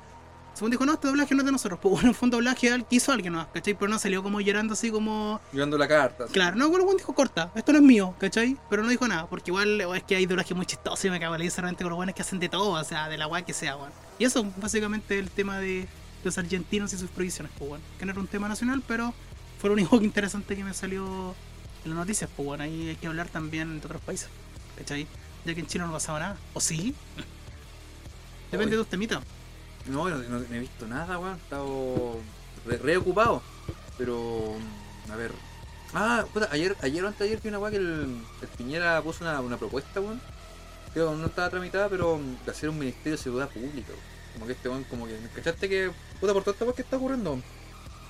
[0.53, 1.79] Según dijo, no, este doblaje no es de nosotros.
[1.81, 3.73] Pues bueno, fue un doblaje que hizo alguien más, ¿cachai?
[3.73, 5.39] Pero no salió como llorando así como.
[5.53, 6.25] Llevando la carta.
[6.25, 6.33] así.
[6.33, 8.57] Claro, no, bueno, bueno, dijo corta, esto no es mío, ¿cachai?
[8.69, 11.35] Pero no dijo nada, porque igual es que hay doblajes muy chistosos y me cago
[11.35, 13.53] en la con los buenos que hacen de todo, o sea, de la weá que
[13.53, 13.91] sea, weón.
[14.21, 15.87] Y eso, básicamente, el tema de
[16.23, 17.83] los argentinos y sus provisiones, pues bueno.
[17.97, 19.15] Que no era un tema nacional, pero
[19.59, 21.33] fue lo único que interesante que me salió
[21.83, 24.29] en las noticias, pues bueno, ahí hay que hablar también de otros países,
[24.77, 25.07] ¿cachai?
[25.43, 26.93] Ya que en Chile no pasaba nada, ¿o sí?
[28.51, 29.23] Depende de tus temitas.
[29.87, 31.33] No, no, no- no he visto nada, weón.
[31.39, 32.19] He estado
[32.67, 33.41] re, re ocupado.
[33.97, 34.53] Pero,
[35.11, 35.31] a ver.
[35.95, 39.01] Ah, puta, ayer, ayer o antes de ayer vi una weá que el, el Piñera
[39.01, 40.21] puso una, una propuesta, weón.
[40.93, 44.11] Creo no estaba tramitada, pero de hacer un ministerio de seguridad pública, weón.
[44.33, 46.97] Como que este weón, como que, ¿cachaste que, puta, por toda esta weá que está
[46.97, 47.39] ocurriendo?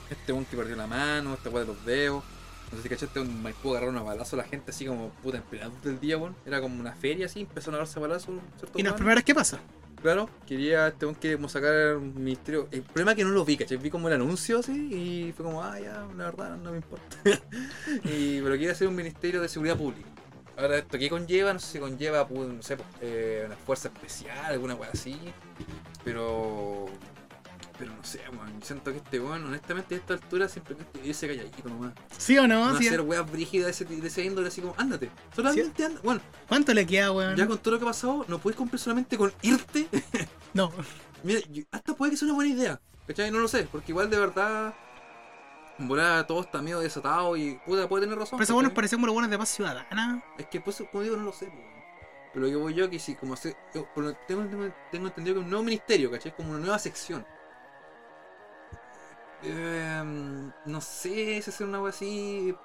[0.10, 2.24] Este weón que perdió la mano, esta weá de los dedos.
[2.72, 5.38] No sé si cachaste, un Maipú agarraron a balazo a la gente así como, puta,
[5.38, 6.36] en plena del día, weón.
[6.46, 8.80] Era como una feria así, empezaron a darse balazos, ¿cierto?
[8.80, 8.98] Y las weón?
[8.98, 9.60] primeras, ¿qué pasa?
[10.02, 12.68] Claro, quería este weón que como sacar un ministerio.
[12.72, 13.78] El problema es que no lo vi, ¿cachai?
[13.78, 17.18] Vi como el anuncio así y fue como, ah, ya, la verdad, no me importa.
[18.06, 20.11] y, pero quiere hacer un ministerio de seguridad pública.
[20.62, 21.54] Ahora, ¿esto qué conlleva?
[21.54, 25.18] No sé si conlleva, pues, no sé, pues, eh, una fuerza especial, alguna weá así.
[26.04, 26.86] Pero.
[27.80, 28.62] Pero no sé, weón.
[28.62, 31.94] Siento que este weón, honestamente, a esta altura simplemente irse calladito nomás.
[32.16, 32.74] ¿Sí o no?
[32.74, 32.86] No Sí.
[32.88, 35.10] hacer weas brígidas de ese, de ese índole, así como, ándate.
[35.36, 36.00] Solamente anda.
[36.04, 37.36] Bueno, ¿Cuánto le queda, weón?
[37.36, 39.88] ya con todo lo que ha pasado, no puedes cumplir solamente con irte
[40.54, 40.72] No.
[41.24, 41.40] Mira,
[41.72, 42.80] hasta puede que sea una buena idea.
[43.08, 43.32] ¿Cachai?
[43.32, 44.76] No lo sé, porque igual de verdad.
[45.88, 48.38] Volada todo está medio desatado y puta, puede tener razón.
[48.38, 50.24] Pero esos buenos parecían como los buenos de paz ciudadana.
[50.38, 51.48] Es que pues, como digo, no lo sé.
[51.48, 51.58] po.
[52.34, 55.08] Pero lo que voy yo que sí, como hace, yo, por lo- tengo, tengo- tengo
[55.08, 56.34] entendido que es un nuevo ministerio, ¿cachai?
[56.36, 57.26] Como una nueva sección.
[59.44, 62.56] Em, no sé si hacer una wea así.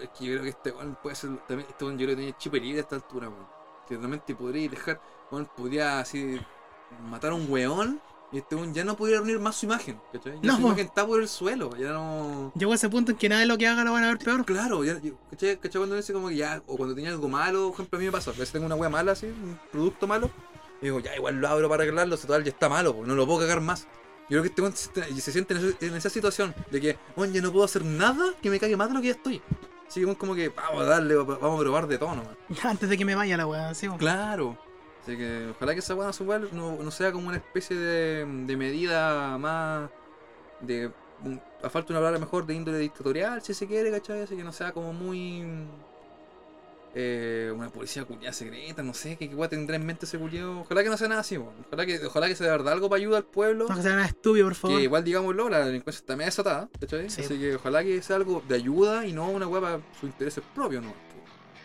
[0.00, 1.30] Es que yo creo que este weón puede ser.
[1.46, 3.48] También, este weón yo creo que tiene chip a esta altura, weón.
[3.88, 5.00] Que realmente podría dejar.
[5.30, 6.38] Weón, podría así.
[7.08, 8.00] matar a un weón.
[8.32, 10.34] Y este ya no podría reunir más su imagen, ¿cachai?
[10.42, 10.68] Ya No, su po.
[10.68, 12.52] imagen está por el suelo, ya no.
[12.56, 14.18] Llegó a ese punto en que nada de lo que haga lo van a ver
[14.18, 14.44] peor.
[14.44, 14.98] Claro, ya,
[15.30, 15.56] ¿cachai?
[15.58, 15.78] ¿cachai?
[15.80, 18.12] Cuando dice como que ya, o cuando tenía algo malo, por ejemplo, a mí me
[18.12, 20.30] pasa, a veces tengo una wea mala así, un producto malo,
[20.82, 23.40] y digo, ya, igual lo abro para arreglarlo, total ya está malo, no lo puedo
[23.40, 23.86] cagar más.
[24.28, 27.40] Yo creo que este weón se, se siente en, esa situación de que, bueno, ya
[27.40, 29.40] no puedo hacer nada que me cague más de lo que ya estoy.
[29.86, 32.34] Así que como que, vamos a darle, vamos a probar de todo nomás.
[32.64, 33.86] Antes de que me vaya la weá, así.
[33.86, 33.98] weón.
[34.00, 34.58] Claro.
[35.06, 36.10] Así que ojalá que esa weá
[36.40, 39.88] no, no, no sea como una especie de, de medida más
[40.60, 40.90] de
[41.62, 44.22] a falta de una palabra mejor de índole dictatorial, si se quiere, ¿cachai?
[44.22, 45.44] Así que no sea como muy
[46.94, 50.60] eh, una policía culiada secreta, no sé, qué weá tendrá en mente ese culiado.
[50.60, 51.54] Ojalá que no sea nada así, weón.
[51.68, 53.66] Ojalá que, ojalá que sea de verdad algo para ayudar al pueblo.
[53.68, 54.76] No que sea nada estúpido, por favor.
[54.78, 57.08] Que igual digámoslo, la delincuencia está medio desatada, ¿cachai?
[57.10, 57.20] Sí.
[57.22, 60.42] Así que ojalá que sea algo de ayuda y no una weá para sus intereses
[60.54, 60.92] propios, ¿no?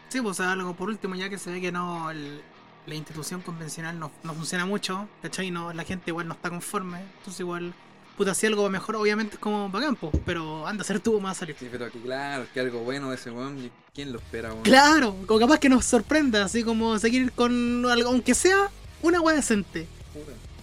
[0.09, 2.41] Sí, pues o sea, algo por último, ya que se ve que no el-
[2.85, 5.51] la institución convencional no, no funciona mucho, ¿cachai?
[5.51, 6.99] No, la gente igual no está conforme.
[7.17, 7.73] Entonces igual,
[8.17, 11.19] puta, si algo va mejor, obviamente es como bacán, po, pero anda a ser tú
[11.19, 11.55] más a salir.
[11.59, 14.63] Sí, pero que claro, que algo bueno de ese weón, ¿quién lo espera, weón?
[14.63, 18.69] Claro, como capaz que nos sorprenda, así como seguir con algo, aunque sea
[19.01, 19.87] una weá decente.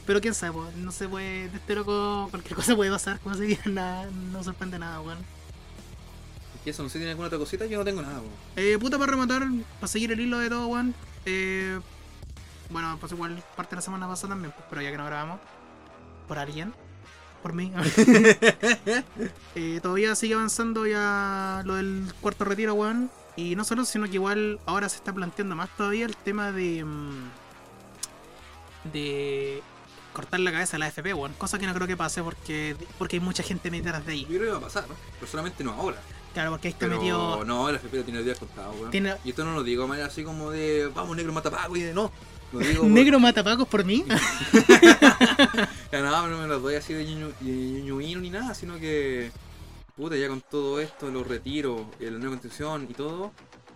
[0.06, 3.34] Pero quién sabe, po, no se puede, de este loco cualquier cosa puede pasar, como
[3.34, 5.18] se diga, nada, no sorprende nada, weón.
[6.56, 8.32] Es que eso, no sé si tiene alguna otra cosita, yo no tengo nada, weón.
[8.56, 9.46] Eh, puta para rematar,
[9.78, 10.94] para seguir el hilo de todo, weón.
[11.26, 11.78] Eh,
[12.70, 15.40] bueno, pues igual parte de la semana pasada también, pero ya que no grabamos.
[16.26, 16.74] Por alguien.
[17.42, 17.72] Por mí.
[19.54, 23.10] Eh, todavía sigue avanzando ya lo del cuarto retiro, weón.
[23.36, 26.84] Y no solo, sino que igual ahora se está planteando más todavía el tema de.
[26.84, 27.28] mm,
[28.92, 29.62] de
[30.12, 31.32] cortar la cabeza a la FP, weón.
[31.34, 34.22] Cosa que no creo que pase porque, porque hay mucha gente detrás de ahí.
[34.22, 34.94] Yo creo que va a pasar, ¿no?
[35.18, 35.98] Pero solamente no ahora.
[36.34, 37.44] Claro, porque ahí está Pero metido.
[37.44, 38.90] no, el FP lo tiene los días contados, weón.
[38.90, 41.76] Tiene- Y esto no lo digo de manera así como de, vamos, negro, mata Paco,
[41.76, 42.10] y de no.
[42.52, 44.04] Lo digo por- Negro matapacos por mí.
[45.92, 47.50] Ya nada, no me lo doy así de ñuñu- de
[47.82, 49.30] ñuñuino ni nada, sino que.
[49.96, 53.32] Puta, ya con todo esto, los retiros, eh, la nueva constitución y todo,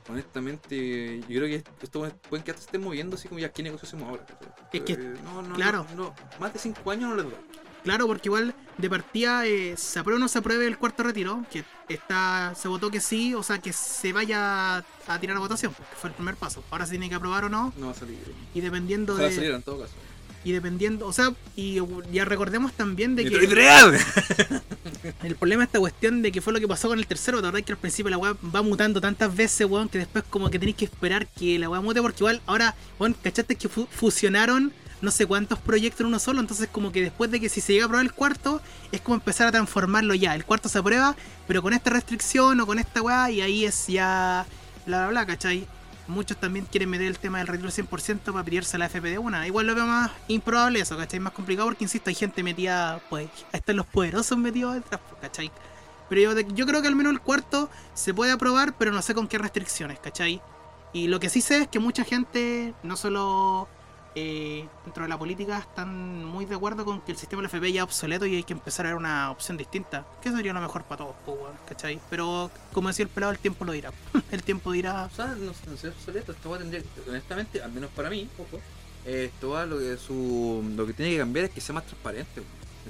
[0.08, 3.62] honestamente, yo creo que esto pueden que hasta se estén moviendo así como ya qué
[3.64, 4.24] negocio hacemos ahora.
[4.72, 5.84] Es que, Eh, no, no, claro.
[5.96, 7.34] no, no, más de 5 años no les doy.
[7.84, 11.44] Claro, porque igual de partida eh, se aprueba o no se apruebe el cuarto retiro,
[11.50, 15.72] que está se votó que sí, o sea, que se vaya a tirar a votación,
[15.74, 16.62] que fue el primer paso.
[16.70, 18.18] Ahora se tiene que aprobar o no, No va a salir.
[18.54, 19.34] y dependiendo Ojalá de...
[19.34, 19.92] saliera en todo caso.
[20.44, 21.78] Y dependiendo, o sea, y
[22.12, 23.36] ya recordemos también de ¡Mi que
[25.22, 27.42] el problema de esta cuestión de que fue lo que pasó con el tercero, la
[27.48, 30.50] verdad es que al principio la weá va mutando tantas veces, weón, que después como
[30.50, 33.86] que tenéis que esperar que la weá mute, porque igual ahora, weón, ¿cachaste que fu-
[33.90, 34.72] fusionaron
[35.02, 36.40] no sé cuántos proyectos en uno solo?
[36.40, 38.62] Entonces como que después de que si se llega a aprobar el cuarto,
[38.92, 40.34] es como empezar a transformarlo ya.
[40.34, 41.14] El cuarto se aprueba,
[41.46, 44.46] pero con esta restricción o con esta weá, y ahí es ya
[44.86, 45.66] bla bla bla, ¿cachai?
[46.08, 49.46] Muchos también quieren meter el tema del retiro 100% para pillarse la FP de una.
[49.46, 51.20] Igual lo veo más improbable eso, ¿cachai?
[51.20, 55.50] Más complicado porque, insisto, hay gente metida, pues, están los poderosos metidos detrás, pues, ¿cachai?
[56.08, 59.14] Pero yo, yo creo que al menos el cuarto se puede aprobar, pero no sé
[59.14, 60.42] con qué restricciones, ¿cachai?
[60.92, 63.68] Y lo que sí sé es que mucha gente, no solo
[64.14, 67.80] eh, dentro de la política, están muy de acuerdo con que el sistema FP ya
[67.80, 70.06] es obsoleto y hay que empezar a ver una opción distinta.
[70.20, 72.00] Que sería lo mejor para todos, pues.
[72.10, 73.92] Pero como decía el pelado, el tiempo lo dirá.
[74.30, 75.04] el tiempo dirá.
[75.04, 78.60] O sea, no, no obsoleto, esto va a tendría, honestamente, al menos para mí, ojo,
[79.06, 81.86] eh, esto va lo que su lo que tiene que cambiar es que sea más
[81.86, 82.42] transparente.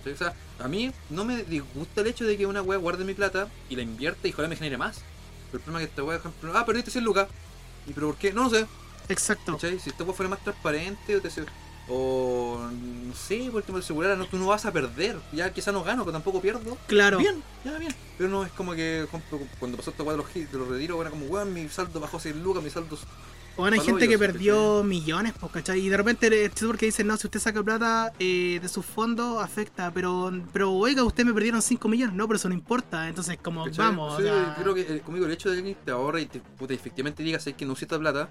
[0.04, 3.14] O sea, a mí no me disgusta el hecho de que una wea guarde mi
[3.14, 5.02] plata y la invierta y ojalá me genere más.
[5.50, 7.28] Pero el problema es que esta wea, por ejemplo, ah, perdiste 100 lucas.
[7.86, 8.32] ¿Y pero por qué?
[8.32, 8.66] No lo sé.
[9.08, 9.52] Exacto.
[9.52, 9.78] ¿Cachai?
[9.78, 11.28] Si esta fuera más transparente o te
[11.88, 15.18] o no sé, por el de seguridad, no, tú no vas a perder.
[15.32, 16.76] Ya quizás no gano, pero tampoco pierdo.
[16.86, 17.18] Claro.
[17.18, 17.94] Bien, ya bien.
[18.16, 19.06] Pero no es como que,
[19.58, 22.62] cuando pasó esta weá de los, retiros, era como, weón, mi saldo bajó 100 lucas,
[22.62, 22.96] mi saldo.
[23.56, 25.80] Bueno, hay gente que perdió millones, pues, ¿cachai?
[25.80, 29.42] Y de repente es porque dicen, no, si usted saca plata eh, de sus fondos,
[29.42, 29.90] afecta.
[29.92, 32.14] Pero, pero oiga, usted me perdieron 5 millones.
[32.14, 33.08] No, pero eso no importa.
[33.08, 33.86] Entonces, como, ¿cachai?
[33.86, 34.14] vamos.
[34.14, 36.40] o Sí, sea, creo que eh, conmigo el hecho de que te ahorra y te,
[36.40, 38.30] puta, efectivamente digas "Sabes que no usé esta plata,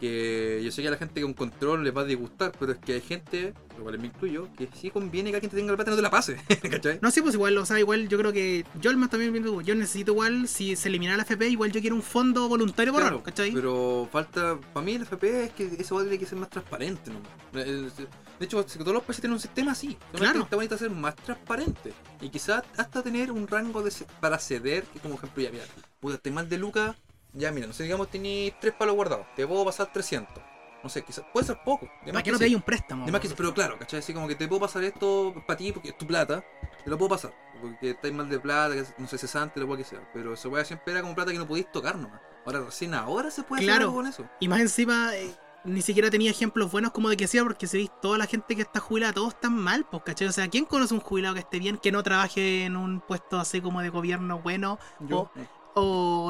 [0.00, 2.78] que yo sé que a la gente con control les va a disgustar, pero es
[2.78, 5.76] que hay gente, lo cual me incluyo, que sí conviene que alguien te tenga la
[5.76, 6.36] plata y no te la pase,
[6.70, 6.98] ¿cachai?
[7.00, 9.32] No, sí, pues igual, o sea, igual yo creo que yo al más también
[9.64, 13.02] yo necesito igual, si se eliminara la FP, igual yo quiero un fondo voluntario por
[13.02, 13.52] Claro, ¿cachai?
[13.52, 16.50] Pero falta, para mí el FP es que eso va a tener que ser más
[16.50, 17.10] transparente.
[17.10, 17.60] ¿no?
[17.60, 17.90] El-
[18.38, 19.96] De hecho, todos los países tienen un sistema así.
[20.12, 20.42] Claro.
[20.42, 21.94] Está bonito ser más transparente.
[22.20, 23.90] Y quizás hasta tener un rango de
[24.20, 25.64] para ceder, que como ejemplo, ya mira,
[26.00, 26.96] puta, te mal de Lucas,
[27.36, 30.42] ya mira, no sé, digamos, tenéis tres palos guardados, te puedo pasar 300.
[30.82, 31.86] No sé, quizás puede ser poco.
[32.04, 32.54] de más Para que no te sí.
[32.54, 33.06] un préstamo.
[33.06, 33.98] De más que pero claro, ¿cachai?
[33.98, 36.44] Así como que te puedo pasar esto para ti porque es tu plata,
[36.84, 37.32] te lo puedo pasar.
[37.60, 40.08] Porque estáis mal de plata, que no sé, cesante, lo cual que sea.
[40.12, 42.20] Pero eso weá siempre era como plata que no podéis tocar nomás.
[42.44, 43.84] Ahora recién ahora se puede hacer Claro.
[43.86, 44.28] algo con eso.
[44.38, 45.34] Y más encima, eh,
[45.64, 48.54] ni siquiera tenía ejemplos buenos como de que hacía, porque si veis toda la gente
[48.54, 50.28] que está jubilada, todos están mal, pues, ¿cachai?
[50.28, 53.40] O sea, ¿quién conoce un jubilado que esté bien, que no trabaje en un puesto
[53.40, 55.30] así como de gobierno bueno, Yo, o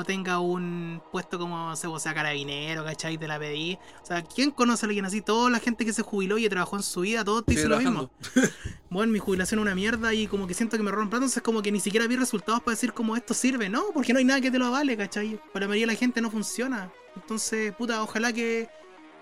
[0.04, 3.16] tenga un puesto como, no sé, o sea, carabinero, ¿cachai?
[3.16, 3.78] Te la pedí.
[4.02, 5.20] O sea, ¿quién conoce a alguien así?
[5.20, 7.78] Toda la gente que se jubiló y trabajó en su vida, todos te dicen lo
[7.78, 8.10] mismo.
[8.88, 11.42] Bueno, mi jubilación es una mierda y como que siento que me roban plata, entonces
[11.42, 13.86] como que ni siquiera vi resultados para decir como esto sirve, ¿no?
[13.92, 15.40] Porque no hay nada que te lo avale, ¿cachai?
[15.52, 16.90] Para la mayoría de la gente no funciona.
[17.16, 18.70] Entonces, puta, ojalá que,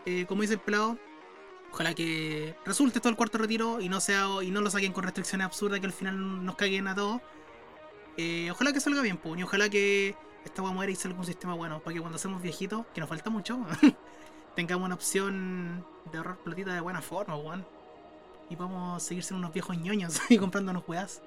[0.04, 0.98] eh, como dice el pelado,
[1.72, 5.02] ojalá que resulte todo el cuarto retiro y no sea y no lo saquen con
[5.02, 7.22] restricciones absurdas que al final nos caguen a todos.
[8.16, 10.14] Eh, ojalá que salga bien, pues, y ojalá que
[10.44, 13.08] esta weá muera y salga un sistema bueno, para que cuando seamos viejitos, que nos
[13.08, 13.58] falta mucho,
[14.56, 17.64] tengamos una opción de ahorrar platita de buena forma, weón.
[18.50, 21.22] Y vamos a seguir siendo unos viejos ñoños y comprándonos weas.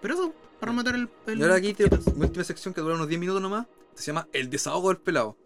[0.00, 1.08] Pero eso, para matar el.
[1.26, 3.66] el Y ahora aquí te última sección que dura unos 10 minutos nomás.
[3.94, 5.36] Se llama El desahogo del pelado.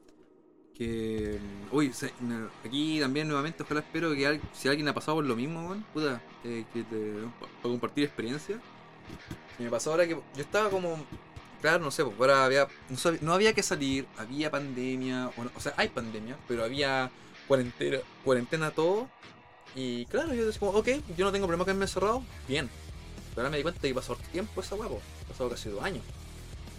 [0.75, 1.39] Que.
[1.73, 5.25] Uy, se- me- aquí también nuevamente, ojalá espero que al- si alguien ha pasado por
[5.27, 7.13] lo mismo, weón, puta, eh, que te.
[7.41, 8.61] para compartir experiencia.
[9.59, 11.05] Y me pasó ahora que yo estaba como.
[11.61, 12.69] Claro, no sé, pues ahora había.
[12.91, 15.31] No, sab- no había que salir, había pandemia.
[15.57, 17.11] O, sea, hay pandemia, pero había
[17.49, 19.09] cuarentena, cuarentena todo.
[19.75, 22.69] Y claro, yo decía ok, yo no tengo problema con me encerrado, bien.
[23.31, 26.05] Pero ahora me di cuenta que pasó tiempo esa huevo, pasado casi dos años.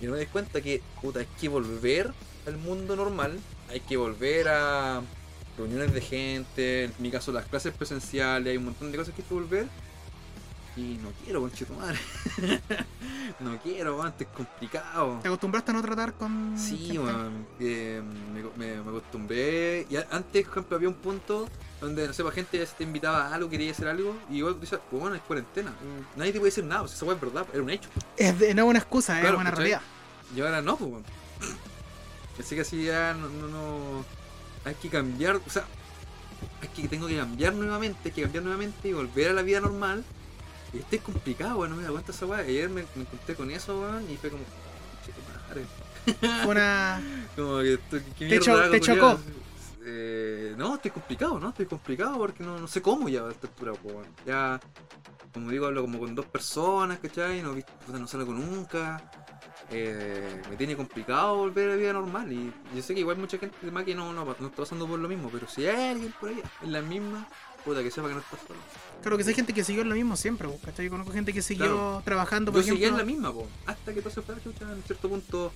[0.02, 2.14] Y no me di cuenta que, puta, hay que volver
[2.48, 3.40] al mundo normal,
[3.70, 5.02] hay que volver a
[5.58, 9.22] reuniones de gente, en mi caso las clases presenciales, hay un montón de cosas que
[9.22, 9.68] hay que volver.
[10.78, 11.98] Y no quiero, conchetumare.
[13.40, 15.20] no quiero, weón, es complicado.
[15.22, 16.56] ¿Te acostumbraste a no tratar con.?
[16.58, 18.02] Sí, weón, eh,
[18.34, 19.88] me, me- me acostumbré.
[19.90, 21.48] Y antes, por ejemplo, había un punto
[21.80, 24.82] donde, no sé, la gente te invitaba a algo, quería hacer algo, y igual decías,
[24.90, 25.74] pues bueno, es cuarentena.
[26.18, 27.90] Nadie te puede decir nada, pues esa weá es verdad, era un hecho.
[28.18, 29.82] Es de- no es una excusa, Claro, es una realidad.
[30.36, 31.04] Y ahora no, pues weón.
[32.40, 34.06] Así que así ya no, no, no-
[34.66, 35.64] Hay que cambiar, o sea,
[36.62, 39.62] hay que tengo que cambiar nuevamente, hay que cambiar nuevamente y volver a la vida
[39.62, 40.04] normal.
[40.74, 42.40] Y este es complicado, weón, no me da cuenta esa weá.
[42.40, 46.46] Ayer me, me encontré con eso, weón, y fue como, "Conche tu madre".
[46.48, 47.02] Una.
[47.36, 47.80] Como que
[48.18, 49.20] ¿qué Te cho- te chocó.
[49.88, 51.50] Eh, no, estoy complicado, ¿no?
[51.50, 54.08] Estoy complicado porque no, no sé cómo ya a esta altura, po, weón.
[54.26, 54.60] Ya,
[55.34, 57.42] como digo, hablo como con dos personas, ¿cachai?
[57.42, 57.54] No,
[57.86, 59.10] puta, no salgo nunca.
[59.72, 62.32] Eh, me tiene complicado volver a la vida normal.
[62.32, 65.00] Y yo sé que igual mucha gente más que no, no, no está pasando por
[65.00, 67.28] lo mismo, pero si hay alguien por ahí en la misma,
[67.64, 68.60] puta que sepa que no está solo.
[69.02, 70.86] Claro que hay gente que siguió en lo mismo siempre, ¿cachai?
[70.86, 72.02] Yo conozco gente que siguió Claro.
[72.04, 73.22] trabajando, por Yo seguía en ejemplo.
[73.22, 75.52] la misma, hasta que chucha en cierto punto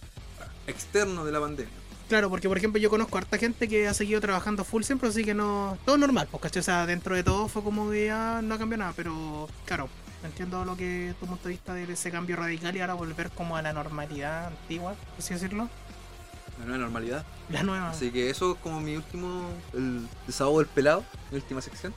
[0.68, 1.74] externo de la pandemia.
[2.10, 5.10] Claro, porque por ejemplo yo conozco a harta gente que ha seguido trabajando full siempre,
[5.10, 5.78] así que no.
[5.86, 6.60] Todo normal, pues, ¿cachai?
[6.62, 9.90] O sea, dentro de todo fue como que ya no cambió nada, pero claro,
[10.24, 13.58] entiendo lo que tu punto de vista de ese cambio radical y ahora volver como
[13.58, 15.70] a la normalidad antigua, por así decirlo.
[16.60, 17.26] La nueva normalidad.
[17.50, 17.92] La nueva.
[17.92, 19.44] Así que eso es como mi último.
[19.74, 21.94] El desahogo del pelado, mi última sección.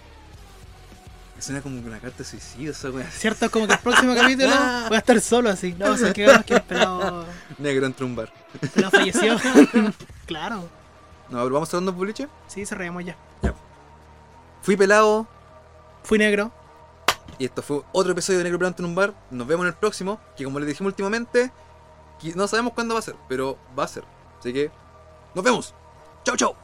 [1.42, 3.10] Suena como una carta de suicidio esa wea.
[3.10, 4.54] Cierto, como que el próximo capítulo
[4.86, 5.72] voy a estar solo así.
[5.78, 7.26] No, o sea, que ganas que el pelado,
[7.58, 8.32] Negro entre un bar.
[8.60, 9.36] el pelado falleció.
[10.26, 10.68] claro.
[11.28, 12.28] No, pero vamos cerrando boliche.
[12.46, 13.16] Sí, cerremos ya.
[14.62, 15.26] Fui pelado
[16.04, 16.52] Fui negro.
[17.40, 19.12] y esto fue otro episodio de Negro Pelado en un bar.
[19.32, 21.50] Nos vemos en el próximo, que como les dijimos últimamente,
[22.36, 24.04] no sabemos cuándo va a ser, pero va a ser.
[24.38, 24.70] Así que
[25.34, 25.74] nos vemos.
[26.24, 26.61] Chau, chau.